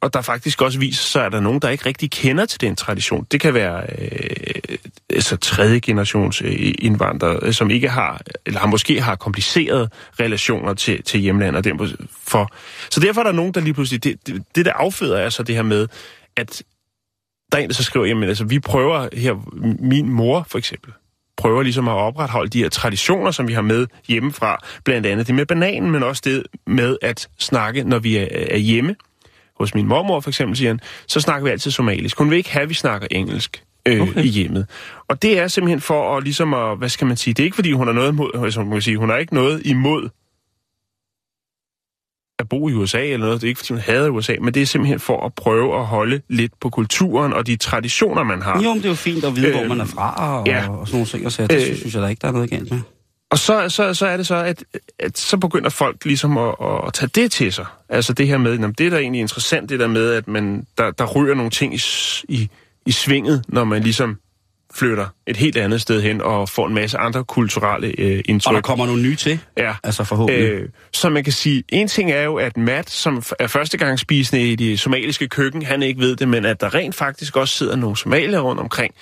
og 0.00 0.14
der 0.14 0.20
faktisk 0.20 0.62
også 0.62 0.78
viser 0.78 1.04
sig, 1.04 1.26
at 1.26 1.32
der 1.32 1.38
er 1.38 1.42
nogen, 1.42 1.60
der 1.60 1.68
ikke 1.68 1.86
rigtig 1.86 2.10
kender 2.10 2.46
til 2.46 2.60
den 2.60 2.76
tradition. 2.76 3.26
Det 3.32 3.40
kan 3.40 3.54
være 3.54 3.82
øh, 3.98 4.78
altså 5.10 5.36
tredje 5.36 5.78
generations 5.78 6.42
øh, 6.42 6.74
indvandrere, 6.78 7.38
øh, 7.42 7.52
som 7.52 7.70
ikke 7.70 7.88
har, 7.88 8.20
eller 8.46 8.60
har 8.60 8.66
måske 8.66 9.00
har 9.00 9.16
komplicerede 9.16 9.88
relationer 10.20 10.74
til, 10.74 11.02
til 11.02 11.20
hjemlandet. 11.20 11.64
Den, 11.64 11.80
for. 12.26 12.52
Så 12.90 13.00
derfor 13.00 13.20
er 13.20 13.24
der 13.24 13.32
nogen, 13.32 13.54
der 13.54 13.60
lige 13.60 13.74
pludselig, 13.74 14.04
det, 14.04 14.26
det, 14.26 14.42
det 14.54 14.64
der 14.64 14.72
afføder 14.72 15.18
er 15.18 15.28
så 15.28 15.42
det 15.42 15.54
her 15.54 15.62
med, 15.62 15.88
at 16.36 16.62
der 17.52 17.58
er 17.58 17.62
en, 17.62 17.68
der 17.68 17.74
så 17.74 17.82
skriver, 17.82 18.06
jamen 18.06 18.28
altså, 18.28 18.44
vi 18.44 18.58
prøver 18.58 19.08
her, 19.12 19.34
min 19.80 20.08
mor 20.08 20.46
for 20.48 20.58
eksempel, 20.58 20.92
prøver 21.36 21.62
ligesom 21.62 21.88
at 21.88 21.92
opretholde 21.94 22.50
de 22.50 22.62
her 22.62 22.68
traditioner, 22.68 23.30
som 23.30 23.48
vi 23.48 23.52
har 23.52 23.62
med 23.62 23.86
hjemmefra. 24.08 24.64
Blandt 24.84 25.06
andet 25.06 25.26
det 25.26 25.34
med 25.34 25.46
bananen, 25.46 25.90
men 25.90 26.02
også 26.02 26.22
det 26.24 26.42
med 26.66 26.96
at 27.02 27.28
snakke, 27.38 27.84
når 27.84 27.98
vi 27.98 28.16
er, 28.16 28.26
er 28.30 28.58
hjemme. 28.58 28.96
Hos 29.58 29.74
min 29.74 29.86
mormor 29.86 30.20
for 30.20 30.30
eksempel, 30.30 30.56
siger 30.56 30.70
han, 30.70 30.80
så 31.06 31.20
snakker 31.20 31.44
vi 31.44 31.50
altid 31.50 31.70
somalisk. 31.70 32.18
Hun 32.18 32.30
vil 32.30 32.36
ikke 32.36 32.50
have, 32.50 32.62
at 32.62 32.68
vi 32.68 32.74
snakker 32.74 33.08
engelsk 33.10 33.62
øh, 33.88 34.00
okay. 34.00 34.24
i 34.24 34.28
hjemmet. 34.28 34.66
Og 35.08 35.22
det 35.22 35.38
er 35.38 35.48
simpelthen 35.48 35.80
for 35.80 36.16
at 36.16 36.24
ligesom 36.24 36.54
at, 36.54 36.78
hvad 36.78 36.88
skal 36.88 37.06
man 37.06 37.16
sige, 37.16 37.34
det 37.34 37.42
er 37.42 37.44
ikke 37.44 37.54
fordi 37.54 37.72
hun 37.72 37.86
har 37.86 37.94
noget 37.94 38.12
imod, 38.12 38.30
altså, 38.44 38.60
man 38.60 38.70
kan 38.70 38.82
sige, 38.82 38.96
hun 38.96 39.08
har 39.08 39.16
ikke 39.16 39.34
noget 39.34 39.66
imod 39.66 40.08
at 42.38 42.48
bo 42.48 42.68
i 42.68 42.72
USA 42.72 43.04
eller 43.04 43.26
noget. 43.26 43.40
Det 43.40 43.46
er 43.46 43.48
ikke 43.48 43.58
fordi 43.58 43.72
hun 43.72 43.80
hader 43.80 44.10
USA, 44.10 44.34
men 44.40 44.54
det 44.54 44.62
er 44.62 44.66
simpelthen 44.66 45.00
for 45.00 45.26
at 45.26 45.34
prøve 45.34 45.78
at 45.78 45.86
holde 45.86 46.20
lidt 46.28 46.52
på 46.60 46.70
kulturen 46.70 47.32
og 47.32 47.46
de 47.46 47.56
traditioner, 47.56 48.22
man 48.22 48.42
har. 48.42 48.62
Jo, 48.62 48.68
men 48.68 48.78
det 48.78 48.84
er 48.84 48.88
jo 48.88 48.94
fint 48.94 49.24
at 49.24 49.36
vide, 49.36 49.48
øh, 49.48 49.54
hvor 49.54 49.64
man 49.64 49.80
er 49.80 49.84
fra 49.84 50.38
og, 50.38 50.46
ja. 50.46 50.68
og 50.70 50.86
sådan 50.88 50.96
nogle 50.96 51.06
ting. 51.06 51.26
Og 51.26 51.32
så 51.32 51.46
det 51.46 51.68
Øh, 51.70 51.76
synes 51.76 51.94
jeg 51.94 52.02
da 52.02 52.08
ikke, 52.08 52.20
der 52.20 52.28
er 52.28 52.32
noget 52.32 52.50
galt 52.50 52.70
med. 52.70 52.80
Og 53.30 53.38
så, 53.38 53.68
så, 53.68 53.94
så 53.94 54.06
er 54.06 54.16
det 54.16 54.26
så, 54.26 54.36
at, 54.36 54.64
at 54.98 55.18
så 55.18 55.36
begynder 55.36 55.70
folk 55.70 56.04
ligesom 56.04 56.38
at, 56.38 56.54
at 56.86 56.92
tage 56.94 57.10
det 57.14 57.32
til 57.32 57.52
sig. 57.52 57.66
Altså 57.88 58.12
det 58.12 58.26
her 58.26 58.38
med, 58.38 58.52
jamen, 58.52 58.72
det 58.72 58.86
er 58.86 58.90
da 58.90 58.98
egentlig 58.98 59.20
interessant, 59.20 59.70
det 59.70 59.80
der 59.80 59.86
med, 59.86 60.12
at 60.12 60.28
man, 60.28 60.66
der, 60.78 60.90
der 60.90 61.06
ryger 61.06 61.34
nogle 61.34 61.50
ting 61.50 61.74
i, 61.74 61.80
i, 62.28 62.48
i 62.86 62.92
svinget, 62.92 63.44
når 63.48 63.64
man 63.64 63.82
ligesom 63.82 64.18
flytter 64.78 65.06
et 65.26 65.36
helt 65.36 65.56
andet 65.56 65.80
sted 65.80 66.02
hen 66.02 66.20
og 66.20 66.48
får 66.48 66.66
en 66.66 66.74
masse 66.74 66.98
andre 66.98 67.24
kulturelle 67.24 67.94
øh, 68.00 68.18
Og 68.18 68.22
indtryk. 68.24 68.54
der 68.54 68.60
kommer 68.60 68.86
nogle 68.86 69.02
nye 69.02 69.16
til. 69.16 69.38
Ja. 69.56 69.74
Altså 69.84 70.04
forhåbentlig. 70.04 70.44
Øh, 70.50 70.68
så 70.92 71.08
man 71.08 71.24
kan 71.24 71.32
sige, 71.32 71.64
en 71.68 71.88
ting 71.88 72.10
er 72.12 72.22
jo, 72.22 72.34
at 72.36 72.56
Matt, 72.56 72.90
som 72.90 73.22
er 73.38 73.46
førstegangsspisende 73.46 74.52
i 74.52 74.56
det 74.56 74.80
somaliske 74.80 75.28
køkken, 75.28 75.62
han 75.62 75.82
ikke 75.82 76.00
ved 76.00 76.16
det, 76.16 76.28
men 76.28 76.44
at 76.44 76.60
der 76.60 76.74
rent 76.74 76.94
faktisk 76.94 77.36
også 77.36 77.54
sidder 77.54 77.76
nogle 77.76 77.96
somalier 77.96 78.40
rundt 78.40 78.60
omkring 78.60 78.94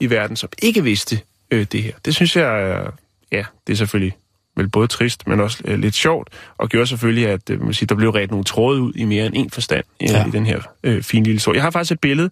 i 0.00 0.10
verden, 0.10 0.36
som 0.36 0.48
ikke 0.62 0.84
vidste 0.84 1.20
øh, 1.50 1.66
det 1.72 1.82
her. 1.82 1.92
Det 2.04 2.14
synes 2.14 2.36
jeg, 2.36 2.70
er, 2.70 2.90
ja, 3.32 3.44
det 3.66 3.72
er 3.72 3.76
selvfølgelig 3.76 4.16
vel 4.56 4.68
både 4.68 4.86
trist, 4.86 5.26
men 5.28 5.40
også 5.40 5.58
øh, 5.64 5.78
lidt 5.78 5.94
sjovt, 5.94 6.28
og 6.58 6.68
gjorde 6.68 6.86
selvfølgelig, 6.86 7.28
at 7.28 7.50
øh, 7.50 7.64
man 7.64 7.74
siger, 7.74 7.86
der 7.86 7.94
blev 7.94 8.10
ret 8.10 8.30
nogle 8.30 8.44
tråde 8.44 8.80
ud 8.80 8.92
i 8.94 9.04
mere 9.04 9.26
end 9.26 9.34
en 9.36 9.50
forstand 9.50 9.84
øh, 10.02 10.08
Ja. 10.10 10.26
i 10.26 10.30
den 10.30 10.46
her 10.46 10.60
øh, 10.84 11.02
fine 11.02 11.24
lille 11.24 11.36
historie. 11.36 11.56
Jeg 11.56 11.62
har 11.62 11.70
faktisk 11.70 11.92
et 11.92 12.00
billede 12.00 12.30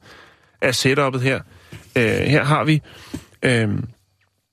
af 0.62 0.70
setup'et 0.86 1.18
her. 1.18 1.41
Øh, 1.97 2.05
her 2.05 2.45
har 2.45 2.64
vi 2.64 2.82
øh, 3.43 3.68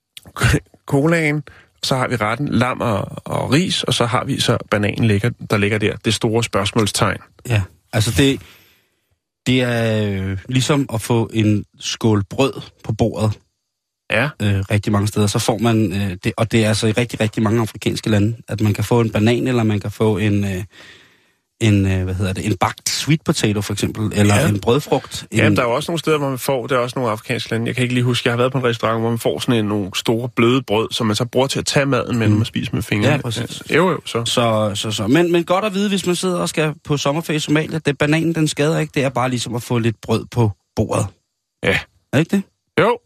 colaen, 0.91 1.43
så 1.83 1.95
har 1.95 2.07
vi 2.07 2.15
retten 2.15 2.47
lam 2.47 2.81
og, 2.81 3.07
og 3.25 3.53
ris, 3.53 3.83
og 3.83 3.93
så 3.93 4.05
har 4.05 4.23
vi 4.23 4.39
så 4.39 4.57
bananen, 4.71 5.07
ligger, 5.07 5.29
der 5.49 5.57
ligger 5.57 5.77
der. 5.77 5.95
Det 5.95 6.13
store 6.13 6.43
spørgsmålstegn. 6.43 7.19
Ja, 7.49 7.61
altså 7.93 8.13
det, 8.17 8.41
det 9.47 9.61
er 9.61 10.11
øh, 10.13 10.37
ligesom 10.49 10.89
at 10.93 11.01
få 11.01 11.29
en 11.33 11.65
skål 11.79 12.23
brød 12.23 12.53
på 12.83 12.93
bordet 12.93 13.37
Ja, 14.11 14.29
øh, 14.41 14.59
rigtig 14.71 14.91
mange 14.91 15.07
steder. 15.07 15.27
Så 15.27 15.39
får 15.39 15.57
man 15.57 15.93
øh, 15.93 16.17
det, 16.23 16.33
og 16.37 16.51
det 16.51 16.63
er 16.63 16.67
altså 16.67 16.87
i 16.87 16.91
rigtig, 16.91 17.19
rigtig 17.19 17.43
mange 17.43 17.61
afrikanske 17.61 18.09
lande, 18.09 18.37
at 18.47 18.61
man 18.61 18.73
kan 18.73 18.83
få 18.83 19.01
en 19.01 19.09
banan, 19.09 19.47
eller 19.47 19.63
man 19.63 19.79
kan 19.79 19.91
få 19.91 20.17
en, 20.17 20.43
øh, 20.43 20.63
en 21.61 21.91
øh, 21.91 22.03
hvad 22.03 22.13
hedder 22.13 22.33
det, 22.33 22.45
en 22.45 22.57
bagt 22.57 22.89
sweet 22.89 23.21
potato 23.25 23.61
for 23.61 23.73
eksempel, 23.73 24.11
eller 24.19 24.35
Ja. 24.35 24.41
ja. 24.41 24.49
en 24.49 24.59
brødfrugt. 24.59 25.27
En, 25.31 25.37
Jamen, 25.37 25.55
der 25.55 25.63
er 25.63 25.67
jo 25.67 25.75
også 25.75 25.91
nogle 25.91 25.99
steder, 25.99 26.17
hvor 26.17 26.29
man 26.29 26.37
får, 26.39 26.67
der 26.67 26.75
er 26.75 26.79
også 26.79 26.99
nogle 26.99 27.11
afrikanske 27.11 27.51
lande, 27.51 27.67
jeg 27.67 27.75
kan 27.75 27.81
ikke 27.81 27.93
lige 27.93 28.03
huske, 28.03 28.27
jeg 28.27 28.31
har 28.33 28.37
været 28.37 28.51
på 28.51 28.57
en 28.57 28.63
restaurant, 28.63 28.99
hvor 29.01 29.09
man 29.09 29.19
får 29.19 29.39
sådan 29.39 29.55
en, 29.55 29.65
nogle 29.65 29.89
store 29.95 30.29
bløde 30.35 30.61
brød, 30.67 30.87
som 30.91 31.07
man 31.07 31.15
så 31.15 31.25
bruger 31.25 31.47
til 31.47 31.59
at 31.59 31.65
tage 31.65 31.85
maden 31.85 32.17
med, 32.17 32.27
når 32.29 32.35
man 32.35 32.45
spiser 32.45 32.71
med 32.73 32.81
fingrene. 32.83 33.13
Ja, 33.15 33.21
præcis. 33.21 33.63
Jo, 33.75 33.89
jo, 33.89 33.99
så. 34.05 34.25
Så, 34.25 34.71
så, 34.75 34.91
så. 34.91 35.07
Men, 35.07 35.31
men 35.31 35.43
godt 35.43 35.65
at 35.65 35.73
vide, 35.73 35.89
hvis 35.89 36.05
man 36.05 36.15
sidder 36.15 36.39
og 36.39 36.49
skal 36.49 36.73
på 36.83 36.97
sommerferie 36.97 37.37
i 37.37 37.39
Somalia, 37.39 37.79
det 37.85 37.97
bananen, 37.97 38.35
den 38.35 38.47
skader 38.47 38.79
ikke. 38.79 38.91
Det 38.95 39.03
er 39.03 39.09
bare 39.09 39.29
ligesom 39.29 39.55
at 39.55 39.63
få 39.63 39.77
lidt 39.77 39.95
brød 40.01 40.25
på 40.31 40.51
bordet. 40.75 41.05
Ja. 41.63 41.79
Er 42.13 42.17
ikke 42.17 42.35
det? 42.35 42.43
Jo. 42.79 42.97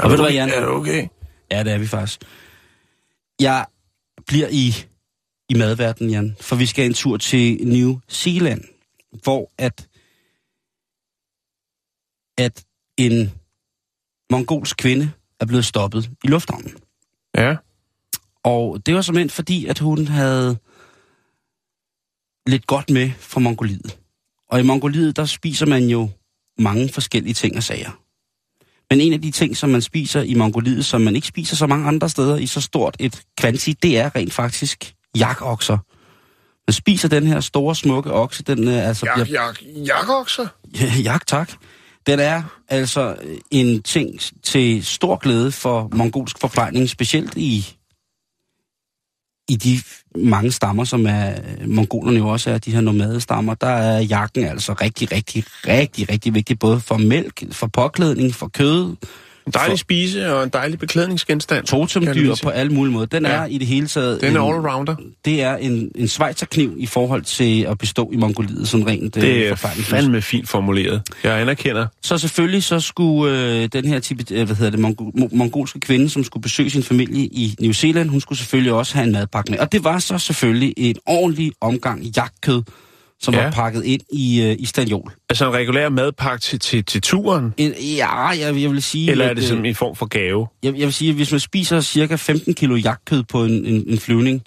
Og 0.00 0.10
ved 0.10 0.16
du 0.16 0.22
hvad, 0.22 0.32
Jan? 0.32 0.48
Er 0.48 0.60
det 0.60 0.68
okay? 0.68 1.06
Ja, 1.52 1.64
det 1.64 1.72
er 1.72 1.78
vi 1.78 1.86
faktisk. 1.86 2.22
Jeg 3.40 3.66
bliver 4.26 4.48
i, 4.50 4.74
i 5.48 5.54
madverdenen, 5.54 6.10
Jan, 6.10 6.36
for 6.40 6.56
vi 6.56 6.66
skal 6.66 6.86
en 6.86 6.94
tur 6.94 7.16
til 7.16 7.68
New 7.68 8.00
Zealand, 8.08 8.64
hvor 9.22 9.52
at 9.58 9.88
at 12.38 12.64
en 12.96 13.32
mongolsk 14.30 14.76
kvinde 14.76 15.12
er 15.40 15.46
blevet 15.46 15.64
stoppet 15.64 16.10
i 16.24 16.26
lufthavnen. 16.26 16.74
Ja. 17.34 17.56
Og 18.44 18.86
det 18.86 18.94
var 18.94 19.02
simpelthen 19.02 19.30
fordi, 19.30 19.66
at 19.66 19.78
hun 19.78 20.06
havde 20.06 20.58
lidt 22.46 22.66
godt 22.66 22.90
med 22.90 23.10
fra 23.18 23.40
Mongoliet. 23.40 23.98
Og 24.48 24.60
i 24.60 24.62
Mongoliet, 24.62 25.16
der 25.16 25.24
spiser 25.24 25.66
man 25.66 25.84
jo 25.84 26.08
mange 26.58 26.88
forskellige 26.88 27.34
ting 27.34 27.56
og 27.56 27.62
sager. 27.62 28.00
Men 28.90 29.00
en 29.00 29.12
af 29.12 29.22
de 29.22 29.30
ting, 29.30 29.56
som 29.56 29.70
man 29.70 29.82
spiser 29.82 30.22
i 30.22 30.34
Mongoliet, 30.34 30.84
som 30.84 31.00
man 31.00 31.16
ikke 31.16 31.26
spiser 31.26 31.56
så 31.56 31.66
mange 31.66 31.88
andre 31.88 32.08
steder 32.08 32.36
i 32.36 32.46
så 32.46 32.60
stort 32.60 32.96
et 32.98 33.22
kvanti, 33.38 33.72
det 33.72 33.98
er 33.98 34.16
rent 34.16 34.32
faktisk 34.32 34.94
jakokser. 35.16 35.78
Man 36.68 36.74
spiser 36.74 37.08
den 37.08 37.26
her 37.26 37.40
store, 37.40 37.74
smukke 37.74 38.12
okse, 38.12 38.42
den 38.42 38.68
øh, 38.68 38.88
altså 38.88 39.06
Jak, 39.06 39.26
bliver 39.26 39.42
jak, 39.42 39.62
jakokser? 39.86 40.46
Ja, 40.80 40.92
jak, 41.04 41.26
tak. 41.26 41.52
Den 42.06 42.20
er 42.20 42.42
altså 42.68 43.16
en 43.50 43.82
ting 43.82 44.20
til 44.42 44.84
stor 44.84 45.16
glæde 45.16 45.52
for 45.52 45.88
mongolsk 45.92 46.38
forplejning, 46.38 46.88
specielt 46.88 47.36
i, 47.36 47.76
i 49.50 49.56
de 49.56 49.80
mange 50.14 50.52
stammer, 50.52 50.84
som 50.84 51.06
er 51.06 51.32
mongolerne 51.66 52.18
jo 52.18 52.28
også 52.28 52.50
er, 52.50 52.58
de 52.58 52.72
her 52.72 52.80
nomadestammer. 52.80 53.54
Der 53.54 53.66
er 53.66 54.00
jakken 54.00 54.44
altså 54.44 54.72
rigtig, 54.72 55.12
rigtig, 55.12 55.44
rigtig, 55.66 56.10
rigtig 56.10 56.34
vigtig, 56.34 56.58
både 56.58 56.80
for 56.80 56.96
mælk, 56.96 57.52
for 57.52 57.66
påklædning, 57.66 58.34
for 58.34 58.48
kød, 58.48 58.96
en 59.56 59.60
dejlig 59.60 59.72
For- 59.72 59.76
spise 59.76 60.32
og 60.34 60.42
en 60.44 60.48
dejlig 60.52 60.78
beklædningsgenstand. 60.78 61.64
totemdyr 61.66 62.34
på 62.42 62.48
alle 62.48 62.72
mulige 62.72 62.92
måder. 62.92 63.06
Den 63.06 63.24
Ja. 63.24 63.30
er 63.30 63.46
i 63.46 63.58
det 63.58 63.66
hele 63.66 63.86
taget... 63.86 64.20
Den 64.20 64.36
er 64.36 64.40
allrounder. 64.40 64.96
Det 65.24 65.42
er 65.42 65.56
en, 65.56 65.90
en 65.94 66.08
svejterkniv 66.08 66.74
i 66.78 66.86
forhold 66.86 67.22
til 67.22 67.62
at 67.62 67.78
bestå 67.78 68.10
i 68.12 68.16
Mongoliet, 68.16 68.68
sådan 68.68 68.86
rent 68.86 69.16
øh, 69.16 69.22
Det 69.22 69.46
er 69.46 69.54
forfærdeligt. 69.54 69.88
fandme 69.88 70.22
fint 70.22 70.48
formuleret. 70.48 71.02
Jeg 71.24 71.40
anerkender. 71.40 71.86
Så 72.02 72.18
selvfølgelig 72.18 72.62
så 72.64 72.80
skulle 72.80 73.38
øh, 73.62 73.68
den 73.72 73.84
her 73.84 74.00
type, 74.00 74.24
øh, 74.30 74.46
hvad 74.46 74.56
hedder 74.56 74.70
det, 74.70 74.80
mongo, 74.80 75.04
mo- 75.10 75.36
mongolske 75.36 75.80
kvinde, 75.80 76.10
som 76.10 76.24
skulle 76.24 76.42
besøge 76.42 76.70
sin 76.70 76.82
familie 76.82 77.24
i 77.24 77.54
New 77.60 77.72
Zealand, 77.72 78.08
hun 78.08 78.20
skulle 78.20 78.38
selvfølgelig 78.38 78.72
også 78.72 78.94
have 78.94 79.06
en 79.06 79.12
madpakke 79.12 79.50
med. 79.50 79.58
Og 79.58 79.72
det 79.72 79.84
var 79.84 79.98
så 79.98 80.18
selvfølgelig 80.18 80.74
en 80.76 80.96
ordentlig 81.06 81.52
omgang 81.60 82.02
jagtkød, 82.02 82.62
som 83.22 83.34
Ja. 83.34 83.42
var 83.44 83.50
pakket 83.50 83.84
ind 83.84 84.00
i, 84.12 84.42
øh, 84.42 84.56
i 84.58 84.66
stanjol. 84.66 85.12
Altså 85.30 85.46
en 85.46 85.52
regulær 85.52 85.88
madpakke 85.88 86.42
til, 86.42 86.58
til, 86.58 86.84
til 86.84 87.02
turen? 87.02 87.54
En, 87.56 87.72
ja, 87.96 88.26
jeg, 88.26 88.40
jeg 88.62 88.70
vil 88.70 88.82
sige... 88.82 89.10
Eller 89.10 89.24
er 89.24 89.30
at, 89.30 89.36
det 89.36 89.42
øh, 89.42 89.48
som 89.48 89.64
en 89.64 89.74
form 89.74 89.96
for 89.96 90.06
gave? 90.06 90.46
jeg, 90.62 90.74
jeg 90.78 90.86
vil 90.86 90.92
sige, 90.92 91.08
at 91.08 91.14
hvis 91.14 91.30
man 91.30 91.40
spiser 91.40 91.80
cirka 91.80 92.16
15 92.16 92.54
kilo 92.54 92.76
jagtkød 92.76 93.22
på 93.22 93.44
en, 93.44 93.66
en, 93.66 93.84
en 93.88 93.98
flyvning, 93.98 94.42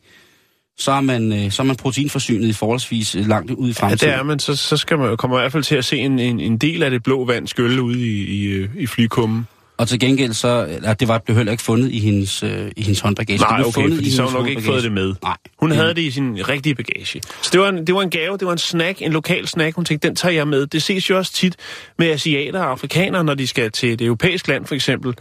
så 0.78 0.92
er, 0.92 1.02
man, 1.02 1.34
øh, 1.46 1.52
så 1.52 1.62
er 1.62 1.66
man 1.66 1.76
proteinforsynet 1.76 2.48
i 2.48 2.54
forholdsvis 2.54 3.16
øh, 3.16 3.28
langt 3.28 3.52
ud 3.52 3.68
i 3.68 3.72
Ja, 3.72 3.74
fremtiden. 3.74 4.10
det 4.14 4.20
er 4.20 4.24
man. 4.24 4.40
Så, 4.40 4.56
så 4.56 4.78
skal 4.78 4.98
man, 4.98 5.18
kommer 5.18 5.38
man 5.38 5.42
i 5.42 5.44
hvert 5.44 5.52
fald 5.52 5.64
til 5.64 5.76
at 5.76 5.86
se 5.86 5.98
en, 5.98 6.20
en, 6.20 6.40
en 6.40 6.58
del 6.58 6.84
af 6.84 6.92
det 6.92 7.04
blå 7.04 7.26
vand 7.26 7.48
skylle 7.48 7.82
ude 7.82 8.00
i, 8.00 8.24
i, 8.26 8.44
øh, 8.46 8.70
i 8.78 8.88
flykummen. 8.88 9.48
Og 9.84 9.90
til 9.90 10.00
gengæld 10.00 10.34
så, 10.34 10.80
ja, 10.84 10.94
det 10.94 11.08
var 11.08 11.18
blev 11.18 11.38
heller 11.38 11.52
ikke 11.52 11.64
fundet 11.64 11.92
i 11.92 12.00
hendes, 12.00 12.44
øh, 12.44 12.72
i 12.78 12.82
hendes 12.84 13.00
håndbagage. 13.00 13.38
det 13.38 13.48
Nej, 13.50 13.58
blev 13.58 13.68
okay, 13.68 13.82
fundet 13.82 13.98
fordi 13.98 14.12
så 14.12 14.24
hun 14.24 14.34
nok 14.34 14.48
ikke 14.48 14.62
fået 14.62 14.84
det 14.84 14.92
med. 14.92 15.14
Nej. 15.24 15.38
Hun 15.60 15.70
Mm. 15.70 15.76
havde 15.76 15.90
det 15.94 16.02
i 16.02 16.12
sin 16.12 16.50
rigtige 16.50 16.76
bagage. 16.76 17.22
Så 17.42 17.50
det 17.52 17.60
var, 17.60 17.70
en, 17.70 17.88
det 17.88 17.96
var 17.96 18.02
en 18.02 18.10
gave, 18.10 18.38
det 18.38 18.46
var 18.46 18.52
en 18.52 18.58
snack, 18.58 19.02
en 19.02 19.12
lokal 19.14 19.48
snack. 19.48 19.76
Hun 19.76 19.86
tænkte, 19.86 20.08
den 20.08 20.16
tager 20.16 20.34
jeg 20.34 20.48
med. 20.48 20.68
Det 20.68 20.84
ses 20.84 21.10
jo 21.10 21.18
også 21.18 21.34
tit 21.34 21.56
med 22.00 22.08
asiater 22.08 22.60
og 22.60 22.72
afrikanere, 22.72 23.24
når 23.24 23.34
de 23.34 23.48
skal 23.48 23.72
til 23.72 23.94
et 23.94 24.02
europæisk 24.02 24.48
land 24.48 24.66
for 24.66 24.76
eksempel, 24.76 25.14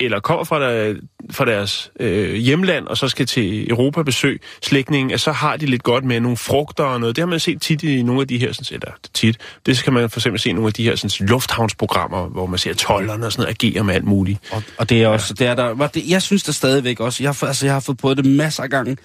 eller 0.00 0.20
kommer 0.20 0.44
fra, 0.44 0.60
der, 0.60 0.94
fra 1.30 1.44
deres 1.44 1.90
øh, 2.00 2.34
hjemland 2.34 2.86
og 2.86 2.96
så 2.96 3.08
skal 3.08 3.26
til 3.26 3.70
Europa 3.70 4.02
besøg 4.02 4.40
slægtningen, 4.62 5.10
at 5.10 5.20
så 5.20 5.32
har 5.32 5.56
de 5.56 5.66
lidt 5.66 5.82
godt 5.82 6.04
med 6.04 6.20
nogle 6.20 6.36
frugter 6.36 6.84
og 6.84 7.00
noget. 7.00 7.16
Det 7.16 7.22
har 7.22 7.26
man 7.26 7.40
set 7.40 7.62
tit 7.62 7.82
i 7.82 8.02
nogle 8.02 8.20
af 8.20 8.28
de 8.28 8.38
her, 8.38 8.52
sådan, 8.52 8.74
eller 8.74 8.96
tit, 9.14 9.38
det 9.66 9.82
kan 9.84 9.92
man 9.92 10.10
for 10.10 10.20
eksempel 10.20 10.40
se 10.40 10.50
i 10.50 10.52
nogle 10.52 10.66
af 10.66 10.72
de 10.72 10.84
her 10.84 10.96
sådan, 10.96 11.26
lufthavnsprogrammer, 11.26 12.28
hvor 12.28 12.46
man 12.46 12.58
ser 12.58 12.74
tollerne 12.74 13.26
og 13.26 13.32
sådan 13.32 13.42
noget 13.42 13.64
agere 13.64 13.84
med 13.84 13.94
alt 13.94 14.04
muligt. 14.04 14.38
Og, 14.50 14.62
og 14.78 14.88
det 14.88 15.02
er 15.02 15.08
også, 15.08 15.34
det 15.34 15.46
er 15.46 15.54
der, 15.54 15.74
var 15.74 15.86
det, 15.86 16.10
jeg 16.10 16.22
synes 16.22 16.42
der 16.42 16.52
stadigvæk 16.52 17.00
også, 17.00 17.22
jeg 17.22 17.34
altså, 17.42 17.66
jeg 17.66 17.72
har 17.72 17.80
fået 17.80 17.98
prøvet 17.98 18.16
det 18.16 18.26
masser 18.26 18.62
af 18.62 18.70
gange, 18.70 18.96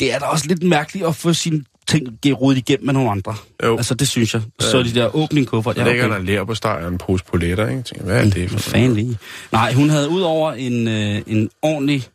det 0.00 0.14
er 0.14 0.18
da 0.18 0.24
også 0.24 0.46
lidt 0.46 0.62
mærkeligt 0.62 1.06
at 1.06 1.16
få 1.16 1.32
sine 1.32 1.64
ting 1.88 2.40
rodet 2.40 2.58
igennem 2.58 2.86
med 2.86 2.94
nogle 2.94 3.10
andre. 3.10 3.34
Jo. 3.64 3.76
Altså 3.76 3.94
det 3.94 4.08
synes 4.08 4.34
jeg. 4.34 4.42
Så 4.60 4.82
de 4.82 4.94
der 4.94 5.16
åbning 5.16 5.46
kuffert, 5.46 5.76
Der 5.76 5.84
ligger 5.84 6.08
der 6.08 6.18
lær 6.18 6.44
på 6.44 6.54
steg 6.54 6.70
og 6.70 6.88
en 6.88 6.98
pose 6.98 7.24
poletter, 7.24 7.68
ikke? 7.68 7.82
Tænker, 7.82 8.04
hvad 8.04 8.26
er 8.26 8.30
det 8.30 8.50
for 8.50 8.58
fanden 8.58 8.94
lige? 8.94 9.18
Nej, 9.52 9.72
hun 9.72 9.90
havde 9.90 10.08
ud 10.08 10.20
over 10.22 10.52
en, 10.52 10.88
øh, 10.88 11.22
en 11.26 11.50
ordentlig 11.62 12.06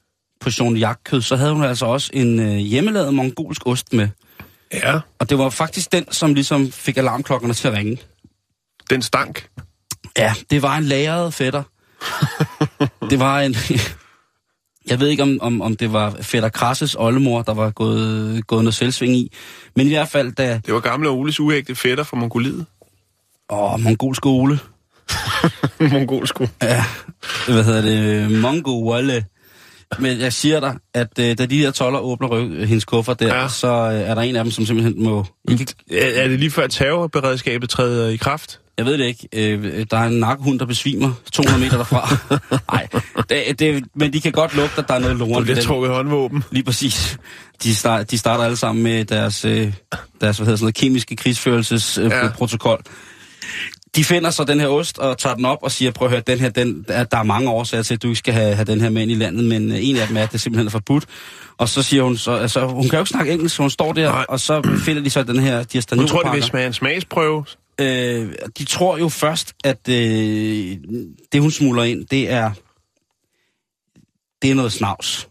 portion 0.41 0.77
jagtkød, 0.77 1.21
så 1.21 1.35
havde 1.35 1.53
hun 1.53 1.63
altså 1.63 1.85
også 1.85 2.09
en 2.13 2.39
øh, 2.39 2.55
hjemmelavet 2.55 3.13
mongolsk 3.13 3.67
ost 3.67 3.93
med. 3.93 4.07
Ja, 4.73 4.99
Og 5.19 5.29
det 5.29 5.37
var 5.37 5.49
faktisk 5.49 5.91
den, 5.91 6.05
som 6.11 6.33
ligesom 6.33 6.71
fik 6.71 6.97
alarmklokkerne 6.97 7.53
til 7.53 7.67
at 7.67 7.73
ringe. 7.73 7.97
den 8.89 9.01
stank. 9.01 9.47
Ja, 10.17 10.33
det 10.49 10.61
var 10.61 10.77
en 10.77 10.83
lagret 10.83 11.33
fætter. 11.33 11.63
det 13.09 13.19
var 13.19 13.39
en... 13.41 13.55
Jeg 14.89 14.99
ved 14.99 15.07
ikke, 15.07 15.23
om, 15.23 15.37
om, 15.41 15.61
om 15.61 15.75
det 15.75 15.93
var 15.93 16.15
fætter 16.21 16.49
Krasses 16.49 16.95
oldemor, 16.99 17.41
der 17.41 17.53
var 17.53 17.69
gået, 17.69 18.47
gået 18.47 18.63
noget 18.63 18.75
selvsving 18.75 19.15
i. 19.15 19.31
Men 19.75 19.87
i 19.87 19.89
hvert 19.89 20.07
fald, 20.07 20.31
da... 20.31 20.61
Det 20.65 20.73
var 20.73 20.79
gamle 20.79 21.09
Oles 21.09 21.39
uægte 21.39 21.75
fætter 21.75 22.03
fra 22.03 22.17
Mongoliet. 22.17 22.65
Åh, 23.49 23.79
mongolsk 23.79 24.25
Ole. 24.25 24.59
Mongolsko. 25.91 26.47
Ja, 26.61 26.83
hvad 27.47 27.63
hedder 27.63 27.81
det? 27.81 28.31
Mongo 28.31 28.91
Walle. 28.91 29.25
Men 29.99 30.19
jeg 30.19 30.33
siger 30.33 30.59
dig, 30.59 30.75
at 30.93 31.19
øh, 31.19 31.37
da 31.37 31.45
de 31.45 31.61
der 31.61 31.71
toller 31.71 31.99
åbner 31.99 32.27
ryg, 32.27 32.67
hendes 32.67 32.85
kuffer 32.85 33.13
der, 33.13 33.35
ja. 33.35 33.47
så 33.47 33.67
øh, 33.67 33.93
er 33.93 34.15
der 34.15 34.21
en 34.21 34.35
af 34.35 34.43
dem, 34.43 34.51
som 34.51 34.65
simpelthen 34.65 35.03
må... 35.03 35.25
Ikke, 35.49 35.65
Er 35.91 36.23
er 36.23 36.27
det 36.27 36.39
lige 36.39 36.51
før 36.51 36.67
terrorberedskabet 36.67 37.69
træder 37.69 38.09
i 38.09 38.15
kraft? 38.15 38.59
Jeg 38.79 38.85
ved 38.85 38.97
det 38.97 39.05
ikke. 39.05 39.27
Øh, 39.33 39.85
der 39.91 39.97
er 39.97 40.03
en 40.07 40.19
narkohund, 40.19 40.59
der 40.59 40.65
besvimer 40.65 41.11
200 41.31 41.59
meter 41.63 41.77
derfra. 41.77 42.15
Nej, 42.73 42.87
det, 43.29 43.59
det, 43.59 43.83
men 43.95 44.13
de 44.13 44.21
kan 44.21 44.31
godt 44.31 44.55
lugte, 44.55 44.77
at 44.77 44.87
der 44.87 44.93
er 44.93 44.99
noget 44.99 45.19
Du 45.19 45.25
lort. 45.25 45.37
ved 45.37 45.43
bliver 45.43 45.61
trukket 45.61 45.91
håndvåben. 45.91 46.43
Lige 46.51 46.63
præcis. 46.63 47.17
De, 47.63 47.75
start, 47.75 48.11
de 48.11 48.17
starter 48.17 48.43
alle 48.43 48.57
sammen 48.57 48.83
med 48.83 49.05
deres, 49.05 49.45
øh, 49.45 49.51
deres 49.51 49.73
hvad 50.19 50.29
hedder 50.29 50.37
sådan 50.37 50.57
noget, 50.59 50.75
kemiske 50.75 51.15
krigsførelsesprotokol. 51.15 52.17
Ja. 52.17 52.25
Øh, 52.25 52.33
protokol. 52.33 52.81
de 53.95 54.03
finder 54.03 54.29
så 54.29 54.43
den 54.43 54.59
her 54.59 54.67
ost 54.67 54.97
og 54.97 55.17
tager 55.17 55.35
den 55.35 55.45
op 55.45 55.57
og 55.61 55.71
siger, 55.71 55.91
prøv 55.91 56.05
at 56.05 56.11
høre, 56.11 56.21
den 56.27 56.39
her, 56.39 56.49
den, 56.49 56.85
der, 56.87 57.05
er 57.11 57.23
mange 57.23 57.49
årsager 57.49 57.83
til, 57.83 57.93
at 57.93 58.03
du 58.03 58.07
ikke 58.07 58.17
skal 58.17 58.33
have, 58.33 58.55
have 58.55 58.65
den 58.65 58.81
her 58.81 58.89
med 58.89 59.01
ind 59.01 59.11
i 59.11 59.15
landet, 59.15 59.45
men 59.45 59.71
øh, 59.71 59.77
en 59.81 59.95
af 59.95 60.07
dem 60.07 60.17
er, 60.17 60.23
at 60.23 60.31
det 60.31 60.41
simpelthen 60.41 60.67
er 60.67 60.71
forbudt. 60.71 61.05
Og 61.57 61.69
så 61.69 61.83
siger 61.83 62.03
hun 62.03 62.17
så, 62.17 62.31
altså 62.31 62.67
hun 62.67 62.83
kan 62.83 62.93
jo 62.93 62.99
ikke 62.99 63.09
snakke 63.09 63.31
engelsk, 63.31 63.55
så 63.55 63.61
hun 63.63 63.69
står 63.69 63.93
der, 63.93 64.11
Nej. 64.11 64.25
og 64.29 64.39
så 64.39 64.79
finder 64.85 65.01
de 65.03 65.09
så 65.09 65.23
den 65.23 65.39
her, 65.39 65.63
de 65.63 65.77
her 65.77 65.95
Hun 65.95 66.07
tror, 66.07 66.21
det 66.21 66.33
vil 66.33 66.43
smage 66.43 66.67
en 66.67 66.73
smagsprøve. 66.73 67.45
Øh, 67.79 68.33
de 68.57 68.65
tror 68.65 68.97
jo 68.97 69.09
først, 69.09 69.53
at 69.63 69.89
øh, 69.89 70.77
det 71.31 71.41
hun 71.41 71.51
smuler 71.51 71.83
ind, 71.83 72.05
det 72.05 72.29
er, 72.31 72.51
det 74.41 74.51
er 74.51 74.55
noget 74.55 74.71
snavs. 74.71 75.29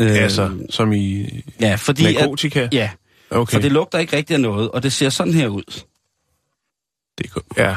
Øh, 0.00 0.22
Altså, 0.22 0.58
som 0.70 0.92
i 0.92 1.26
ja, 1.60 1.74
fordi 1.74 2.06
at, 2.06 2.14
narkotika. 2.14 2.68
ja, 2.72 2.90
Okay. 3.30 3.52
for 3.52 3.60
det 3.60 3.72
lugter 3.72 3.98
ikke 3.98 4.16
rigtig 4.16 4.34
af 4.34 4.40
noget, 4.40 4.70
og 4.70 4.82
det 4.82 4.92
ser 4.92 5.08
sådan 5.08 5.32
her 5.34 5.48
ud. 5.48 5.82
det, 7.18 7.30
ja. 7.56 7.76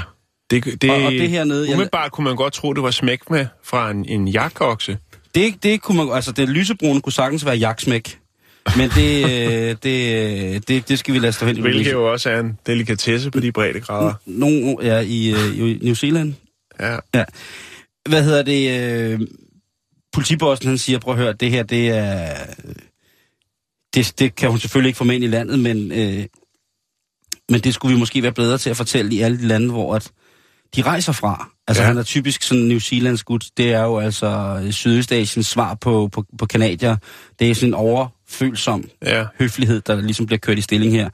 Det, 0.49 0.81
det, 0.81 0.89
Og- 0.89 1.03
og 1.03 1.11
det 1.11 1.29
hernede, 1.29 1.65
jeg- 1.67 1.73
Umiddelbart 1.75 2.11
kunne 2.11 2.25
man 2.25 2.35
godt 2.35 2.53
tro, 2.53 2.73
det 2.73 2.83
var 2.83 2.91
smæk 2.91 3.29
med 3.29 3.47
fra 3.63 3.91
en, 3.91 4.05
en 4.05 4.27
jakokse. 4.27 4.97
Det, 5.35 5.63
det 5.63 5.81
kunne 5.81 5.97
man, 6.05 6.15
altså 6.15 6.31
det 6.31 6.49
lysebrune 6.49 7.01
kunne 7.01 7.13
sagtens 7.13 7.45
være 7.45 7.55
jaksmæk. 7.55 8.19
Men 8.77 8.89
det, 8.89 9.23
øh, 9.23 9.75
det, 9.83 10.55
øh, 10.55 10.61
det, 10.67 10.89
det 10.89 10.99
skal 10.99 11.13
vi 11.13 11.19
lade 11.19 11.31
stå 11.31 11.45
hen 11.45 11.61
Hvilket 11.61 11.91
jo 11.91 12.11
også 12.11 12.29
er 12.29 12.39
en 12.39 12.59
delikatesse 12.67 13.31
på 13.31 13.39
de 13.39 13.51
brede 13.51 13.79
grader. 13.79 14.13
Nogle 14.25 14.77
ja, 14.81 14.99
i, 14.99 15.31
øh, 15.31 15.59
i 15.59 15.79
New 15.81 15.93
Zealand. 15.93 16.33
Ja. 16.79 17.23
Hvad 18.09 18.23
hedder 18.23 18.43
det? 18.43 18.79
Øh, 18.79 19.19
politibossen 20.13 20.67
han 20.67 20.77
siger, 20.77 20.99
prøv 20.99 21.13
at 21.13 21.19
høre, 21.19 21.33
det 21.33 21.51
her, 21.51 21.63
det 21.63 21.89
er... 21.89 22.35
Det, 23.95 24.13
det 24.19 24.35
kan 24.35 24.49
hun 24.49 24.59
selvfølgelig 24.59 24.89
ikke 24.89 24.97
få 24.97 25.03
med 25.03 25.15
ind 25.15 25.23
i 25.23 25.27
landet, 25.27 25.59
men, 25.59 25.91
øh, 25.91 26.25
men 27.49 27.61
det 27.61 27.73
skulle 27.73 27.93
vi 27.93 27.99
måske 27.99 28.23
være 28.23 28.31
bedre 28.31 28.57
til 28.57 28.69
at 28.69 28.77
fortælle 28.77 29.15
i 29.15 29.21
alle 29.21 29.37
de 29.37 29.47
lande, 29.47 29.71
hvor 29.71 29.95
at 29.95 30.11
de 30.75 30.81
rejser 30.81 31.11
fra. 31.11 31.49
Altså 31.67 31.83
Ja. 31.83 31.87
han 31.87 31.97
er 31.97 32.03
typisk 32.03 32.43
sådan 32.43 32.63
New 32.63 32.79
Zealands 32.79 33.23
gut. 33.23 33.45
Det 33.57 33.73
er 33.73 33.81
jo 33.83 33.99
altså 33.99 34.59
Sydøstasiens 34.71 35.47
svar 35.47 35.73
på, 35.73 36.09
på, 36.11 36.25
på 36.39 36.45
kanadier. 36.45 36.97
Det 37.39 37.49
er 37.49 37.55
sådan 37.55 37.69
en 37.69 37.73
overfølsom 37.73 38.83
ja. 39.05 39.25
høflighed, 39.39 39.81
der 39.81 40.01
ligesom 40.01 40.25
bliver 40.25 40.39
kørt 40.39 40.57
i 40.57 40.61
stilling 40.61 40.91
her. 40.93 41.09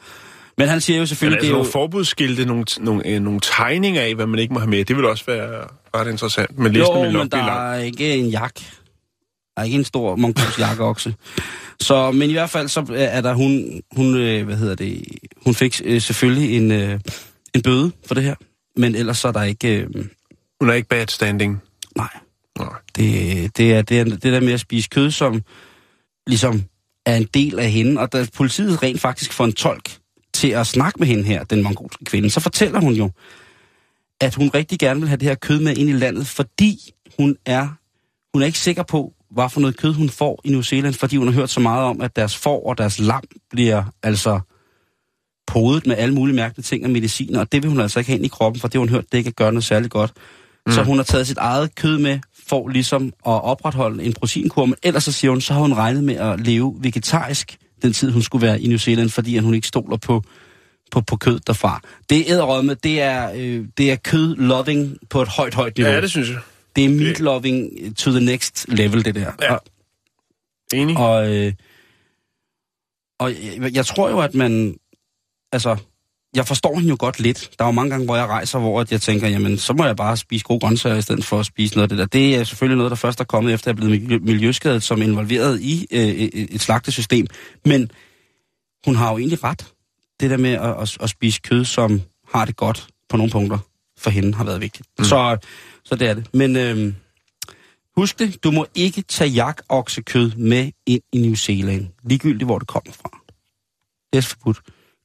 Men 0.58 0.68
han 0.68 0.82
siger 0.82 0.98
jo 0.98 1.02
Men 1.02 1.08
selvfølgelig, 1.08 1.38
altså 1.38 1.46
det 1.46 1.50
er 1.52 1.54
nogle 1.56 1.68
jo... 1.68 1.72
forbudsskilte, 1.72 2.46
nogle, 2.46 2.66
nogle, 2.80 3.08
øh, 3.08 3.22
nogle 3.22 3.40
tegninger 3.44 4.02
af, 4.02 4.16
hvad 4.16 4.26
man 4.26 4.40
ikke 4.40 4.54
må 4.54 4.60
have 4.60 4.70
med, 4.70 4.86
det 4.86 4.96
vil 4.96 5.06
også 5.06 5.24
være 5.28 5.64
ret 5.96 6.12
interessant. 6.12 6.60
Men 6.60 6.76
Jo, 6.76 7.04
men 7.04 7.16
der 7.16 7.38
lang. 7.38 7.50
er 7.50 7.76
ikke 7.76 8.14
en 8.16 8.26
jak. 8.30 8.56
Der 8.56 9.62
er 9.62 9.64
ikke 9.64 9.78
en 9.78 9.84
stor 9.84 10.16
mongolsk 10.16 10.60
jakkeokse. 10.60 11.16
Så, 11.82 12.12
men 12.12 12.30
i 12.30 12.34
hvert 12.34 12.50
fald, 12.50 12.68
så 12.68 12.86
er 12.96 13.22
der 13.22 13.34
hun, 13.34 13.82
hun 13.96 14.16
øh, 14.16 14.46
hvad 14.46 14.56
hedder 14.56 14.76
det, 14.76 15.04
hun 15.46 15.54
fik 15.54 15.82
øh, 15.86 16.02
selvfølgelig 16.02 16.58
en, 16.58 16.72
øh, 16.72 17.00
en 17.56 17.62
bøde 17.62 17.92
for 18.08 18.16
det 18.16 18.24
her. 18.24 18.36
Men 18.80 18.96
ellers 18.96 19.18
så 19.18 19.28
er 19.28 19.32
der 19.32 19.44
ikke, 19.44 19.78
øh, 19.82 20.06
Hun 20.60 20.70
er 20.70 20.74
ikke 20.74 20.88
bad 20.88 21.08
standing. 21.08 21.62
nej, 21.96 22.08
Nej. 22.60 22.70
det, 22.96 23.58
det, 23.58 23.74
er, 23.74 23.82
det 23.82 24.00
er 24.00 24.04
det 24.04 24.24
der 24.24 24.40
med 24.40 24.54
at 24.54 24.60
spise 24.60 24.90
kød, 24.90 25.12
som 25.12 25.42
ligesom 26.28 26.64
er 27.06 27.16
en 27.16 27.28
del 27.34 27.60
af 27.60 27.72
hende. 27.72 28.02
Og 28.02 28.14
da 28.14 28.26
politiet 28.36 28.84
rent 28.84 29.02
faktisk 29.02 29.34
får 29.34 29.46
en 29.46 29.54
tolk 29.54 29.98
til 30.34 30.48
at 30.48 30.68
snakke 30.68 31.00
med 31.00 31.08
hende 31.08 31.24
her, 31.24 31.44
den 31.44 31.64
mongolske 31.64 32.06
kvinde, 32.06 32.30
så 32.30 32.40
fortæller 32.40 32.80
hun 32.80 32.94
jo, 32.94 33.12
at 34.22 34.36
hun 34.36 34.50
rigtig 34.54 34.80
gerne 34.80 35.00
vil 35.00 35.10
have 35.10 35.18
det 35.18 35.28
her 35.28 35.36
kød 35.36 35.60
med 35.60 35.78
ind 35.78 35.90
i 35.90 35.94
landet, 35.94 36.28
fordi 36.28 36.94
hun 37.18 37.38
er, 37.46 37.68
hun 38.34 38.42
er 38.42 38.46
ikke 38.46 38.60
sikker 38.60 38.84
på, 38.84 39.14
hvad 39.32 39.50
for 39.50 39.62
noget 39.62 39.78
kød 39.78 39.94
hun 39.94 40.10
får 40.10 40.42
i 40.44 40.50
New 40.50 40.62
Zealand, 40.62 40.94
fordi 40.94 41.16
hun 41.18 41.28
har 41.28 41.34
hørt 41.34 41.50
så 41.50 41.60
meget 41.60 41.84
om, 41.84 42.02
at 42.02 42.16
deres 42.16 42.38
får 42.38 42.70
og 42.70 42.78
deres 42.78 43.00
lam 43.00 43.24
bliver 43.50 43.84
altså 44.04 44.40
podet 45.50 45.88
med 45.88 45.96
alle 45.98 46.16
mulige 46.16 46.36
mærkelige 46.36 46.64
ting 46.64 46.86
og 46.86 46.92
mediciner, 46.92 47.40
og 47.40 47.52
det 47.52 47.64
vil 47.64 47.70
hun 47.70 47.80
altså 47.80 48.00
ikke 48.00 48.12
have 48.12 48.18
ind 48.18 48.26
i 48.26 48.30
kroppen, 48.30 48.62
for 48.62 48.68
det 48.68 48.74
har 48.74 48.80
hun 48.80 48.90
hørt, 48.90 49.12
det 49.12 49.18
ikke 49.18 49.32
gør 49.32 49.52
noget 49.52 49.64
særligt 49.64 49.92
godt. 49.92 50.12
Mm. 50.66 50.72
Så 50.72 50.84
hun 50.84 50.98
har 50.98 51.04
taget 51.04 51.28
sit 51.28 51.38
eget 51.38 51.76
kød 51.76 51.98
med, 51.98 52.20
for 52.48 52.68
ligesom 52.68 53.06
at 53.06 53.14
opretholde 53.44 54.04
en 54.04 54.14
proteinkur, 54.14 54.66
men 54.66 54.76
ellers 54.84 55.04
så 55.04 55.12
siger 55.12 55.32
hun, 55.32 55.42
så 55.42 55.54
har 55.54 55.62
hun 55.62 55.74
regnet 55.74 56.04
med 56.04 56.16
at 56.16 56.40
leve 56.40 56.76
vegetarisk 56.80 57.58
den 57.82 57.94
tid, 57.94 58.12
hun 58.12 58.22
skulle 58.22 58.48
være 58.48 58.62
i 58.62 58.68
New 58.68 58.78
Zealand, 58.78 59.10
fordi 59.10 59.38
hun 59.38 59.54
ikke 59.54 59.68
stoler 59.68 59.98
på, 59.98 60.24
på, 60.92 61.02
på 61.02 61.16
kød 61.16 61.40
derfra. 61.40 61.82
Det 62.10 62.32
er 62.32 62.62
med, 62.62 62.76
det 62.76 63.02
er, 63.02 63.32
øh, 63.36 63.66
det 63.78 63.92
er 63.92 63.96
kød-loving 63.96 64.98
på 65.10 65.22
et 65.22 65.28
højt, 65.28 65.54
højt 65.54 65.78
niveau. 65.78 65.94
Ja, 65.94 66.02
det 66.02 66.10
synes 66.10 66.30
jeg. 66.30 66.40
Det 66.76 66.86
er 66.86 66.90
meat-loving 66.90 67.94
to 67.96 68.12
the 68.12 68.26
next 68.26 68.66
level, 68.68 69.06
det 69.06 69.16
der. 69.16 69.32
Ja. 69.42 69.54
Og, 69.54 69.62
Enig. 70.74 70.98
og, 70.98 71.36
øh, 71.36 71.54
og 73.20 73.32
jeg, 73.32 73.76
jeg 73.76 73.86
tror 73.86 74.10
jo, 74.10 74.20
at 74.20 74.36
man... 74.36 74.76
Altså, 75.52 75.78
jeg 76.36 76.48
forstår 76.48 76.76
hende 76.76 76.90
jo 76.90 76.96
godt 77.00 77.20
lidt. 77.20 77.52
Der 77.60 77.66
er 77.66 77.68
jo 77.68 77.72
mange 77.72 77.90
gange, 77.92 78.06
hvor 78.06 78.16
jeg 78.16 78.28
rejser, 78.28 78.60
hvor 78.60 78.86
jeg 78.92 79.02
tænker, 79.02 79.28
jamen, 79.28 79.58
så 79.58 79.74
må 79.74 79.86
jeg 79.86 79.96
bare 79.96 80.18
spise 80.18 80.46
gode 80.46 80.60
grøntsager, 80.60 80.96
i 80.96 81.02
stedet 81.02 81.26
for 81.26 81.40
at 81.40 81.46
spise 81.46 81.76
noget 81.76 81.84
af 81.84 81.90
det 81.90 81.98
der. 81.98 82.06
Det 82.06 82.36
er 82.36 82.44
selvfølgelig 82.44 82.78
noget, 82.78 82.90
der 82.90 82.96
først 82.96 83.20
er 83.20 83.24
kommet, 83.24 83.54
efter 83.54 83.72
jeg 83.72 83.74
er 83.74 83.76
blevet 83.76 84.02
miljø- 84.02 84.20
miljøskadet, 84.20 84.84
som 84.84 85.02
involveret 85.02 85.62
i 85.62 85.88
øh, 85.92 86.02
et 86.02 86.56
et 86.56 86.62
slagtesystem. 86.62 87.28
Men 87.66 87.92
hun 88.86 88.96
har 88.96 89.12
jo 89.12 89.18
egentlig 89.18 89.44
ret. 89.44 89.66
Det 90.20 90.30
der 90.30 90.38
med 90.38 90.54
at, 90.54 90.82
at, 90.82 90.98
at 91.02 91.10
spise 91.10 91.42
kød, 91.42 91.66
som 91.66 92.02
har 92.34 92.46
det 92.46 92.56
godt 92.56 92.88
på 93.10 93.18
nogle 93.18 93.32
punkter, 93.32 93.58
for 93.98 94.10
hende 94.10 94.34
har 94.34 94.44
været 94.44 94.62
vigtigt. 94.62 94.88
Mm. 95.00 95.06
Så, 95.06 95.38
så 95.84 95.96
det 95.96 96.10
er 96.10 96.14
det. 96.14 96.34
Men 96.34 96.56
øh, 96.56 96.94
husk 97.98 98.20
det, 98.20 98.44
du 98.44 98.52
må 98.52 98.66
ikke 98.76 99.02
tage 99.02 99.30
jakoksekød 99.30 100.32
med 100.32 100.72
ind 100.86 101.02
i 101.14 101.18
New 101.18 101.36
Zealand, 101.36 101.88
ligegyldigt 102.04 102.46
hvor 102.46 102.60
det 102.60 102.68
kommer 102.68 102.92
fra. 102.92 103.20
Det 104.14 104.18
er 104.18 104.22
forbudt. 104.22 104.60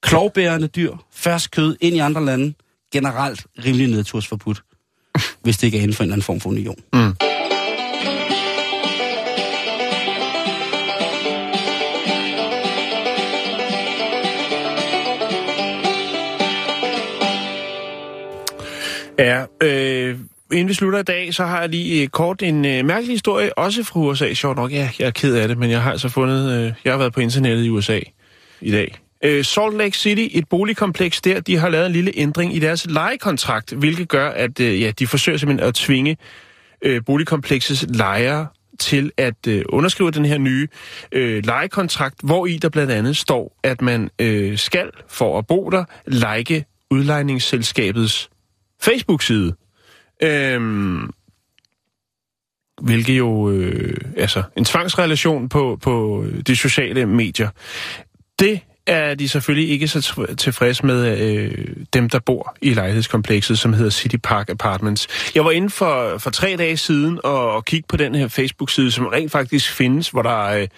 Klovbærende 0.05 0.67
dyr, 0.69 0.97
fersk 1.13 1.51
kød 1.51 1.77
ind 1.81 1.97
i 1.97 1.99
andre 1.99 2.25
lande, 2.25 2.55
generelt 2.93 3.47
rimelig 3.65 3.89
nedtursforbudt, 3.89 4.63
hvis 5.43 5.57
det 5.57 5.67
ikke 5.67 5.79
er 5.79 5.83
inden 5.83 5.97
for 5.97 6.05
en 6.05 6.07
eller 6.07 6.15
anden 6.15 6.25
form 6.25 6.41
for 6.41 6.51
union. 6.51 6.77
Mm. 6.93 7.15
Ja, 19.19 19.45
øh, 19.61 20.19
inden 20.53 20.69
vi 20.69 20.75
slutter 20.75 20.99
i 20.99 21.03
dag, 21.03 21.35
så 21.35 21.45
har 21.45 21.61
jeg 21.61 21.69
lige 21.69 22.03
øh, 22.03 22.09
kort 22.09 22.43
en 22.43 22.65
øh, 22.65 22.85
mærkelig 22.85 23.15
historie, 23.15 23.59
også 23.59 23.85
fra 23.85 24.01
USA. 24.01 24.35
Sjovt 24.35 24.57
nok, 24.57 24.73
ja, 24.73 24.91
jeg 24.99 25.07
er 25.07 25.11
ked 25.11 25.35
af 25.35 25.49
det, 25.49 25.59
men 25.59 25.71
jeg 25.71 25.83
har 25.83 25.91
altså 25.91 26.09
fundet, 26.09 26.53
øh, 26.53 26.73
jeg 26.85 26.93
har 26.93 26.99
været 26.99 27.13
på 27.13 27.21
internettet 27.21 27.65
i 27.65 27.71
USA 27.71 28.01
i 28.61 28.71
dag. 28.71 29.04
Øh, 29.25 29.45
Salt 29.45 29.77
Lake 29.77 29.99
City, 29.99 30.27
et 30.31 30.49
boligkompleks 30.49 31.21
der, 31.21 31.41
de 31.41 31.57
har 31.57 31.69
lavet 31.69 31.87
en 31.87 31.93
lille 31.93 32.13
ændring 32.15 32.57
i 32.57 32.59
deres 32.59 32.87
lejekontrakt, 32.87 33.73
hvilket 33.73 34.09
gør, 34.09 34.29
at 34.29 34.61
øh, 34.61 34.81
ja, 34.81 34.91
de 34.91 35.07
forsøger 35.07 35.39
simpelthen 35.39 35.69
at 35.69 35.75
tvinge 35.75 36.17
øh, 36.83 37.05
boligkompleksets 37.07 37.87
lejere 37.89 38.47
til 38.79 39.13
at 39.17 39.47
øh, 39.49 39.65
underskrive 39.69 40.11
den 40.11 40.25
her 40.25 40.39
nye 40.39 40.69
øh, 41.13 41.47
lejekontrakt, 41.47 42.15
hvor 42.23 42.47
i 42.47 42.59
der 42.59 42.69
blandt 42.69 42.93
andet 42.93 43.17
står, 43.17 43.59
at 43.63 43.83
man 43.83 44.11
øh, 44.19 44.59
skal, 44.59 44.91
for 45.09 45.39
at 45.39 45.47
bo 45.47 45.71
der, 45.71 45.85
like 46.07 46.65
udlejningsselskabets 46.91 48.31
Facebook-side. 48.83 49.55
Øhm, 50.23 51.11
hvilket 52.83 53.19
jo, 53.19 53.51
øh, 53.51 53.97
altså, 54.17 54.43
en 54.57 54.65
tvangsrelation 54.65 55.49
på, 55.49 55.79
på 55.83 56.25
de 56.47 56.57
sociale 56.57 57.07
medier. 57.07 57.49
Det 58.39 58.61
er 58.87 59.15
de 59.15 59.29
selvfølgelig 59.29 59.71
ikke 59.71 59.89
så 59.89 60.27
tilfredse 60.39 60.87
med 60.87 61.19
øh, 61.21 61.67
dem, 61.93 62.09
der 62.09 62.19
bor 62.19 62.57
i 62.63 62.75
lejlighedskomplekset, 62.75 63.59
som 63.59 63.73
hedder 63.73 63.91
City 63.91 64.17
Park 64.23 64.49
Apartments. 64.49 65.09
Jeg 65.35 65.45
var 65.45 65.51
inde 65.51 65.71
for, 65.71 66.19
for 66.19 66.31
tre 66.31 66.57
dage 66.59 66.77
siden 66.77 67.21
og, 67.25 67.53
og 67.53 67.65
kigge 67.65 67.87
på 67.89 67.97
den 67.97 68.15
her 68.15 68.29
Facebook-side, 68.29 68.91
som 68.91 69.07
rent 69.07 69.33
faktisk 69.33 69.73
findes, 69.73 70.09
hvor 70.09 70.23
der 70.23 70.45
øh, 70.45 70.69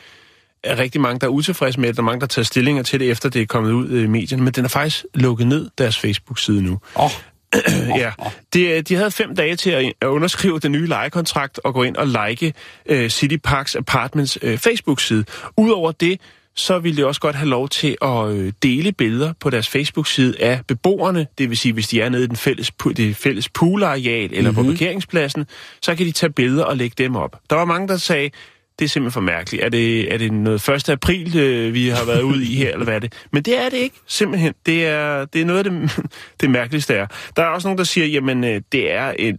er 0.65 0.79
rigtig 0.79 1.01
mange, 1.01 1.21
der 1.21 1.27
er 1.27 1.31
utilfredse 1.31 1.81
med 1.81 1.89
det, 1.89 1.99
og 1.99 2.05
mange, 2.05 2.21
der 2.21 2.27
tager 2.27 2.45
stillinger 2.45 2.83
til 2.83 3.01
det, 3.01 3.11
efter 3.11 3.29
det 3.29 3.43
er 3.43 3.47
kommet 3.47 3.73
ud 3.73 3.89
øh, 3.89 4.05
i 4.05 4.07
medierne, 4.07 4.43
men 4.43 4.53
den 4.53 4.65
er 4.65 4.69
faktisk 4.69 5.05
lukket 5.15 5.47
ned, 5.47 5.71
deres 5.79 5.99
Facebook-side 5.99 6.63
nu. 6.63 6.79
Åh, 6.97 7.11
ja, 8.03 8.13
de, 8.55 8.83
de 8.83 8.95
havde 8.95 9.11
fem 9.11 9.37
dage 9.37 9.57
til 9.57 9.71
at, 9.71 9.93
at 10.01 10.07
underskrive 10.07 10.59
den 10.59 10.73
nye 10.73 10.87
lejekontrakt 10.87 11.61
og 11.65 11.75
gå 11.75 11.83
ind 11.83 11.97
og 11.97 12.07
like 12.07 12.53
uh, 12.91 13.09
City 13.09 13.37
Parks 13.45 13.77
Apartments 13.77 14.39
uh, 14.43 14.57
Facebook-side. 14.59 15.25
Udover 15.57 15.93
det, 15.93 16.21
så 16.57 16.79
ville 16.79 16.97
de 16.97 17.07
også 17.07 17.21
godt 17.21 17.37
have 17.37 17.49
lov 17.49 17.69
til 17.69 17.97
at 18.03 18.09
uh, 18.09 18.49
dele 18.63 18.93
billeder 18.93 19.33
på 19.41 19.51
deres 19.51 19.69
Facebook-side 19.69 20.41
af 20.41 20.61
beboerne. 20.69 21.27
Det 21.39 21.49
vil 21.51 21.59
sige, 21.59 21.73
hvis 21.73 21.89
de 21.89 22.01
er 22.01 22.09
nede 22.09 22.25
i 22.25 22.27
den 22.27 22.37
fælles, 22.37 22.73
det 22.97 23.17
fælles 23.17 23.49
poolareal 23.49 24.31
eller 24.33 24.51
mm-hmm. 24.51 24.65
på 24.65 24.71
parkeringspladsen, 24.71 25.47
så 25.83 25.95
kan 25.95 26.07
de 26.07 26.13
tage 26.13 26.31
billeder 26.33 26.65
og 26.65 26.77
lægge 26.77 26.95
dem 26.99 27.17
op. 27.17 27.41
Der 27.51 27.57
var 27.57 27.65
mange, 27.65 27.89
der 27.89 27.97
sagde, 27.97 28.31
det 28.79 28.85
er 28.85 28.89
simpelthen 28.89 29.13
for 29.13 29.21
mærkeligt. 29.21 29.65
Er 29.65 29.69
det, 29.69 30.15
er 30.15 30.19
det 30.19 30.33
noget 30.33 30.69
1. 30.69 30.89
april, 30.89 31.37
øh, 31.37 31.75
vi 31.75 31.89
har 31.89 32.05
været 32.05 32.23
ude 32.23 32.45
i 32.45 32.55
her, 32.55 32.73
eller 32.73 32.85
hvad 32.85 32.95
er 32.95 32.99
det? 32.99 33.13
Men 33.33 33.43
det 33.43 33.59
er 33.59 33.69
det 33.69 33.77
ikke, 33.77 33.97
simpelthen. 34.07 34.55
Det 34.67 34.87
er, 34.87 35.25
det 35.25 35.41
er 35.41 35.45
noget 35.45 35.59
af 35.59 35.65
det, 35.65 35.91
det 36.41 36.51
mærkeligste 36.51 36.95
er. 36.95 37.07
Der 37.37 37.43
er 37.43 37.47
også 37.47 37.69
nogen, 37.69 37.79
der 37.79 37.85
siger, 37.85 38.07
jamen, 38.07 38.45
øh, 38.45 38.61
det 38.73 38.93
er 38.93 39.15
et, 39.19 39.37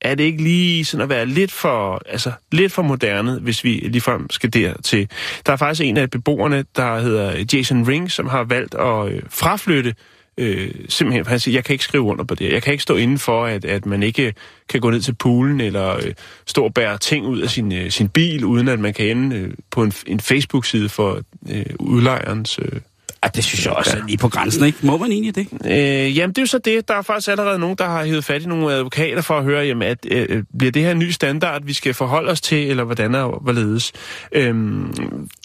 er 0.00 0.14
det 0.14 0.24
ikke 0.24 0.42
lige 0.42 0.84
sådan 0.84 1.02
at 1.02 1.08
være 1.08 1.26
lidt 1.26 1.52
for, 1.52 2.02
altså, 2.06 2.32
lidt 2.52 2.72
for 2.72 2.82
moderne, 2.82 3.38
hvis 3.40 3.64
vi 3.64 3.70
ligefrem 3.70 4.30
skal 4.30 4.52
dertil. 4.52 5.10
Der 5.46 5.52
er 5.52 5.56
faktisk 5.56 5.86
en 5.86 5.96
af 5.96 6.10
beboerne, 6.10 6.64
der 6.76 7.00
hedder 7.00 7.44
Jason 7.52 7.88
Ring, 7.88 8.10
som 8.10 8.26
har 8.26 8.44
valgt 8.44 8.74
at 8.74 9.12
øh, 9.12 9.22
fraflytte 9.28 9.94
øh, 10.38 10.70
simpelthen, 10.88 11.24
for 11.24 11.30
han 11.30 11.40
siger, 11.40 11.56
jeg 11.56 11.64
kan 11.64 11.72
ikke 11.72 11.84
skrive 11.84 12.02
under 12.02 12.24
på 12.24 12.34
det. 12.34 12.52
Jeg 12.52 12.62
kan 12.62 12.72
ikke 12.72 12.82
stå 12.82 12.96
inden 12.96 13.18
for, 13.18 13.44
at, 13.44 13.64
at 13.64 13.86
man 13.86 14.02
ikke 14.02 14.34
kan 14.68 14.80
gå 14.80 14.90
ned 14.90 15.00
til 15.00 15.14
poolen, 15.14 15.60
eller 15.60 15.96
øh, 15.96 16.14
stå 16.46 16.64
og 16.64 16.74
bære 16.74 16.98
ting 16.98 17.26
ud 17.26 17.40
af 17.40 17.50
sin, 17.50 17.72
øh, 17.72 17.90
sin 17.90 18.08
bil, 18.08 18.44
uden 18.44 18.68
at 18.68 18.78
man 18.78 18.94
kan 18.94 19.06
ende 19.06 19.36
øh, 19.36 19.50
på 19.70 19.82
en, 19.82 19.92
en 20.06 20.20
Facebook-side 20.20 20.88
for 20.88 21.22
øh, 21.50 21.66
udlejerens... 21.78 22.58
Øh, 22.62 22.80
ja, 23.24 23.28
det 23.34 23.44
synes 23.44 23.66
jeg 23.66 23.72
også 23.72 23.96
er 23.96 24.06
lige 24.06 24.18
på 24.18 24.28
grænsen, 24.28 24.64
ikke? 24.64 24.78
Må 24.82 24.96
man 24.96 25.12
egentlig 25.12 25.34
det? 25.34 25.48
Øh, 25.64 26.16
jamen, 26.16 26.30
det 26.30 26.38
er 26.38 26.42
jo 26.42 26.46
så 26.46 26.58
det. 26.58 26.88
Der 26.88 26.94
er 26.94 27.02
faktisk 27.02 27.28
allerede 27.28 27.58
nogen, 27.58 27.76
der 27.78 27.84
har 27.84 28.04
hævet 28.04 28.24
fat 28.24 28.42
i 28.42 28.46
nogle 28.46 28.72
advokater 28.72 29.22
for 29.22 29.38
at 29.38 29.44
høre, 29.44 29.66
jamen, 29.66 29.88
at 29.88 30.06
øh, 30.10 30.42
bliver 30.58 30.72
det 30.72 30.82
her 30.82 30.90
en 30.90 30.98
ny 30.98 31.10
standard, 31.10 31.64
vi 31.64 31.72
skal 31.72 31.94
forholde 31.94 32.30
os 32.30 32.40
til, 32.40 32.70
eller 32.70 32.84
hvordan 32.84 33.14
er 33.14 33.40
hvorledes? 33.40 33.92
Øhm, 34.32 34.94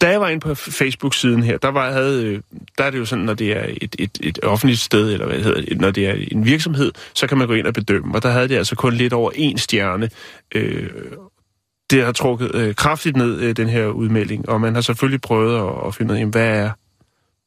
da 0.02 0.10
jeg 0.10 0.22
var 0.22 0.30
inde 0.30 0.40
på 0.40 0.56
Facebook-siden 0.56 1.44
her, 1.44 1.58
der, 1.58 1.72
var, 1.72 1.92
havde, 1.92 2.26
øh, 2.26 2.40
der 2.78 2.84
er 2.84 2.90
det 2.90 2.98
jo 2.98 3.06
sådan, 3.06 3.26
når 3.26 3.34
det 3.34 3.52
er 3.52 3.66
et, 3.82 3.96
et, 4.00 4.18
et 4.24 4.40
offentligt 4.44 4.80
sted, 4.80 5.14
eller 5.14 5.26
hvad 5.26 5.36
det 5.36 5.46
hedder, 5.46 5.76
når 5.76 5.92
det 5.92 6.08
er 6.08 6.16
en 6.32 6.46
virksomhed, 6.46 6.92
så 7.14 7.28
kan 7.28 7.38
man 7.38 7.48
gå 7.48 7.54
ind 7.54 7.68
og 7.68 7.74
bedømme. 7.74 8.16
Og 8.16 8.24
der 8.24 8.30
havde 8.30 8.48
det 8.48 8.56
altså 8.56 8.76
kun 8.76 8.94
lidt 8.94 9.14
over 9.14 9.32
en 9.36 9.58
stjerne. 9.58 10.10
Øh, 10.56 10.90
det 11.90 12.06
har 12.06 12.12
trukket 12.12 12.56
øh, 12.56 12.76
kraftigt 12.76 13.16
ned, 13.16 13.42
øh, 13.42 13.56
den 13.56 13.70
her 13.70 13.88
udmelding, 13.88 14.50
og 14.50 14.62
man 14.62 14.76
har 14.76 14.82
selvfølgelig 14.82 15.22
prøvet 15.22 15.58
at, 15.58 15.88
at 15.88 15.96
finde 15.96 16.12
ud 16.12 16.16
af, 16.16 16.20
jamen, 16.20 16.32
hvad 16.32 16.48
er 16.48 16.70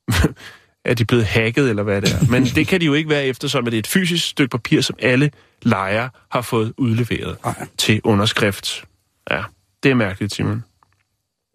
er 0.85 0.95
de 0.95 1.05
blevet 1.05 1.25
hacket, 1.25 1.71
eller 1.71 1.83
hvad 1.83 2.03
det 2.03 2.13
er. 2.13 2.31
Men 2.31 2.45
det 2.45 2.67
kan 2.67 2.81
de 2.81 2.87
jo 2.87 2.95
ikke 2.95 3.11
være, 3.11 3.25
eftersom 3.25 3.67
at 3.67 3.73
det 3.73 3.77
er 3.77 3.79
et 3.79 3.87
fysisk 3.87 4.29
stykke 4.29 4.51
papir, 4.51 4.81
som 4.81 4.97
alle 4.99 5.31
lejere 5.63 6.11
har 6.31 6.41
fået 6.41 6.73
udleveret 6.77 7.37
Ej. 7.45 7.67
til 7.79 8.01
underskrift. 8.05 8.85
Ja, 9.31 9.43
det 9.83 9.91
er 9.91 9.95
mærkeligt, 9.95 10.35
Simon. 10.35 10.65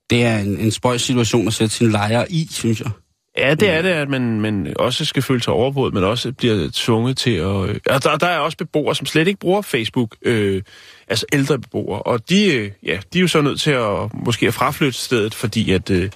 Det 0.09 0.23
er 0.23 0.37
en, 0.37 0.57
en 0.57 0.71
spøjs 0.71 1.01
situation 1.01 1.47
at 1.47 1.53
sætte 1.53 1.75
sine 1.75 1.91
lejre 1.91 2.31
i, 2.31 2.47
synes 2.51 2.79
jeg. 2.79 2.91
Ja, 3.37 3.53
det 3.53 3.69
er 3.69 3.81
det, 3.81 3.89
at 3.89 4.09
man, 4.09 4.41
man 4.41 4.73
også 4.75 5.05
skal 5.05 5.23
føle 5.23 5.43
sig 5.43 5.53
overvåget, 5.53 5.93
men 5.93 6.03
også 6.03 6.31
bliver 6.31 6.69
tvunget 6.73 7.17
til 7.17 7.31
at... 7.31 7.69
Øh, 7.69 7.79
og 7.89 8.03
der, 8.03 8.17
der 8.17 8.27
er 8.27 8.39
også 8.39 8.57
beboere, 8.57 8.95
som 8.95 9.05
slet 9.05 9.27
ikke 9.27 9.39
bruger 9.39 9.61
Facebook, 9.61 10.15
øh, 10.21 10.61
altså 11.07 11.25
ældre 11.33 11.59
beboere, 11.59 12.01
og 12.01 12.29
de, 12.29 12.55
øh, 12.55 12.71
ja, 12.85 12.99
de 13.13 13.19
er 13.19 13.21
jo 13.21 13.27
så 13.27 13.41
nødt 13.41 13.59
til 13.59 13.71
at 13.71 14.13
måske 14.13 14.47
at 14.47 14.53
fraflytte 14.53 14.99
stedet, 14.99 15.33
fordi 15.33 15.71
at 15.71 15.89
øh, 15.89 16.09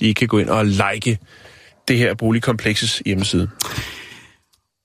de 0.00 0.06
ikke 0.06 0.18
kan 0.18 0.28
gå 0.28 0.38
ind 0.38 0.48
og 0.48 0.66
like 0.66 1.18
det 1.88 1.98
her 1.98 2.14
boligkomplekses 2.14 3.02
hjemmeside. 3.06 3.50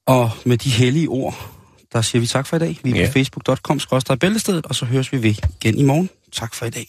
Og 0.07 0.31
med 0.45 0.57
de 0.57 0.69
hellige 0.69 1.07
ord, 1.07 1.49
der 1.93 2.01
siger 2.01 2.19
vi 2.19 2.27
tak 2.27 2.47
for 2.47 2.55
i 2.55 2.59
dag. 2.59 2.79
Vi 2.83 2.91
er 2.91 2.95
Ja. 2.95 3.05
på 3.07 3.11
facebook.com 3.11 3.79
bæltestedet, 4.19 4.65
og 4.65 4.75
så 4.75 4.85
høres 4.85 5.11
vi 5.11 5.23
ved 5.23 5.35
igen 5.61 5.77
i 5.77 5.83
morgen. 5.83 6.09
Tak 6.31 6.53
for 6.53 6.65
i 6.65 6.69
dag. 6.69 6.87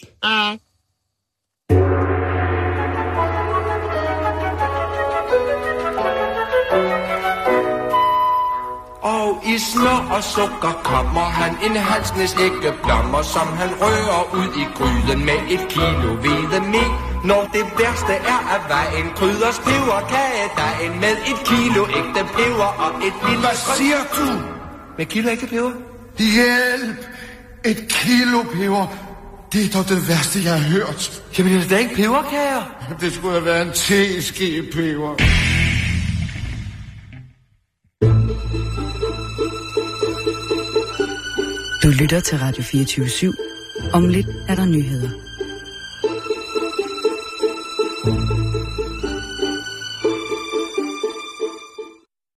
Og 9.03 9.29
i 9.47 9.59
smør 9.59 10.01
og 10.17 10.23
sukker 10.25 10.73
kommer 10.85 11.21
han 11.41 11.53
en 11.71 11.77
halsnes 11.77 12.37
ægge 12.47 12.73
blommer, 12.83 13.23
som 13.23 13.47
han 13.61 13.71
rører 13.83 14.23
ud 14.35 14.49
i 14.63 14.65
gryden 14.77 15.25
med 15.25 15.41
et 15.55 15.69
kilo 15.69 16.15
hvide 16.23 16.61
med. 16.75 17.10
Når 17.25 17.51
det 17.53 17.65
værste 17.79 18.13
er 18.13 18.41
at 18.55 18.63
vejen 18.69 19.07
krydder 19.17 19.53
peber 19.65 20.01
kagedejen 20.13 21.01
med 21.01 21.15
et 21.31 21.39
kilo 21.51 21.83
ægte 21.99 22.23
peber 22.37 22.71
og 22.85 22.91
et 23.07 23.15
lille 23.29 23.41
Hvad 23.41 23.77
siger 23.77 24.03
du? 24.17 24.27
Med 24.99 25.07
kilo 25.07 25.31
ægte 25.31 25.47
peber? 25.47 25.73
Hjælp! 26.19 26.99
Et 27.65 27.89
kilo 27.89 28.43
peber. 28.43 28.87
Det 29.53 29.65
er 29.65 29.71
dog 29.75 29.89
det 29.89 30.09
værste, 30.09 30.39
jeg 30.45 30.53
har 30.61 30.69
hørt. 30.69 31.23
Jamen, 31.39 31.53
det 31.53 31.65
er 31.65 31.69
da 31.69 31.77
ikke 31.77 31.95
peberkager. 31.95 32.63
Det 33.01 33.13
skulle 33.13 33.33
have 33.33 33.45
været 33.45 33.67
en 33.67 33.73
teske 33.73 34.63
peber. 34.73 35.17
Du 41.83 41.89
lytter 41.89 42.21
til 42.21 42.39
Radio 42.39 42.63
24 42.63 43.07
/7. 43.07 43.91
Om 43.93 44.09
lidt 44.09 44.27
er 44.49 44.55
der 44.55 44.65
nyheder. 44.65 45.30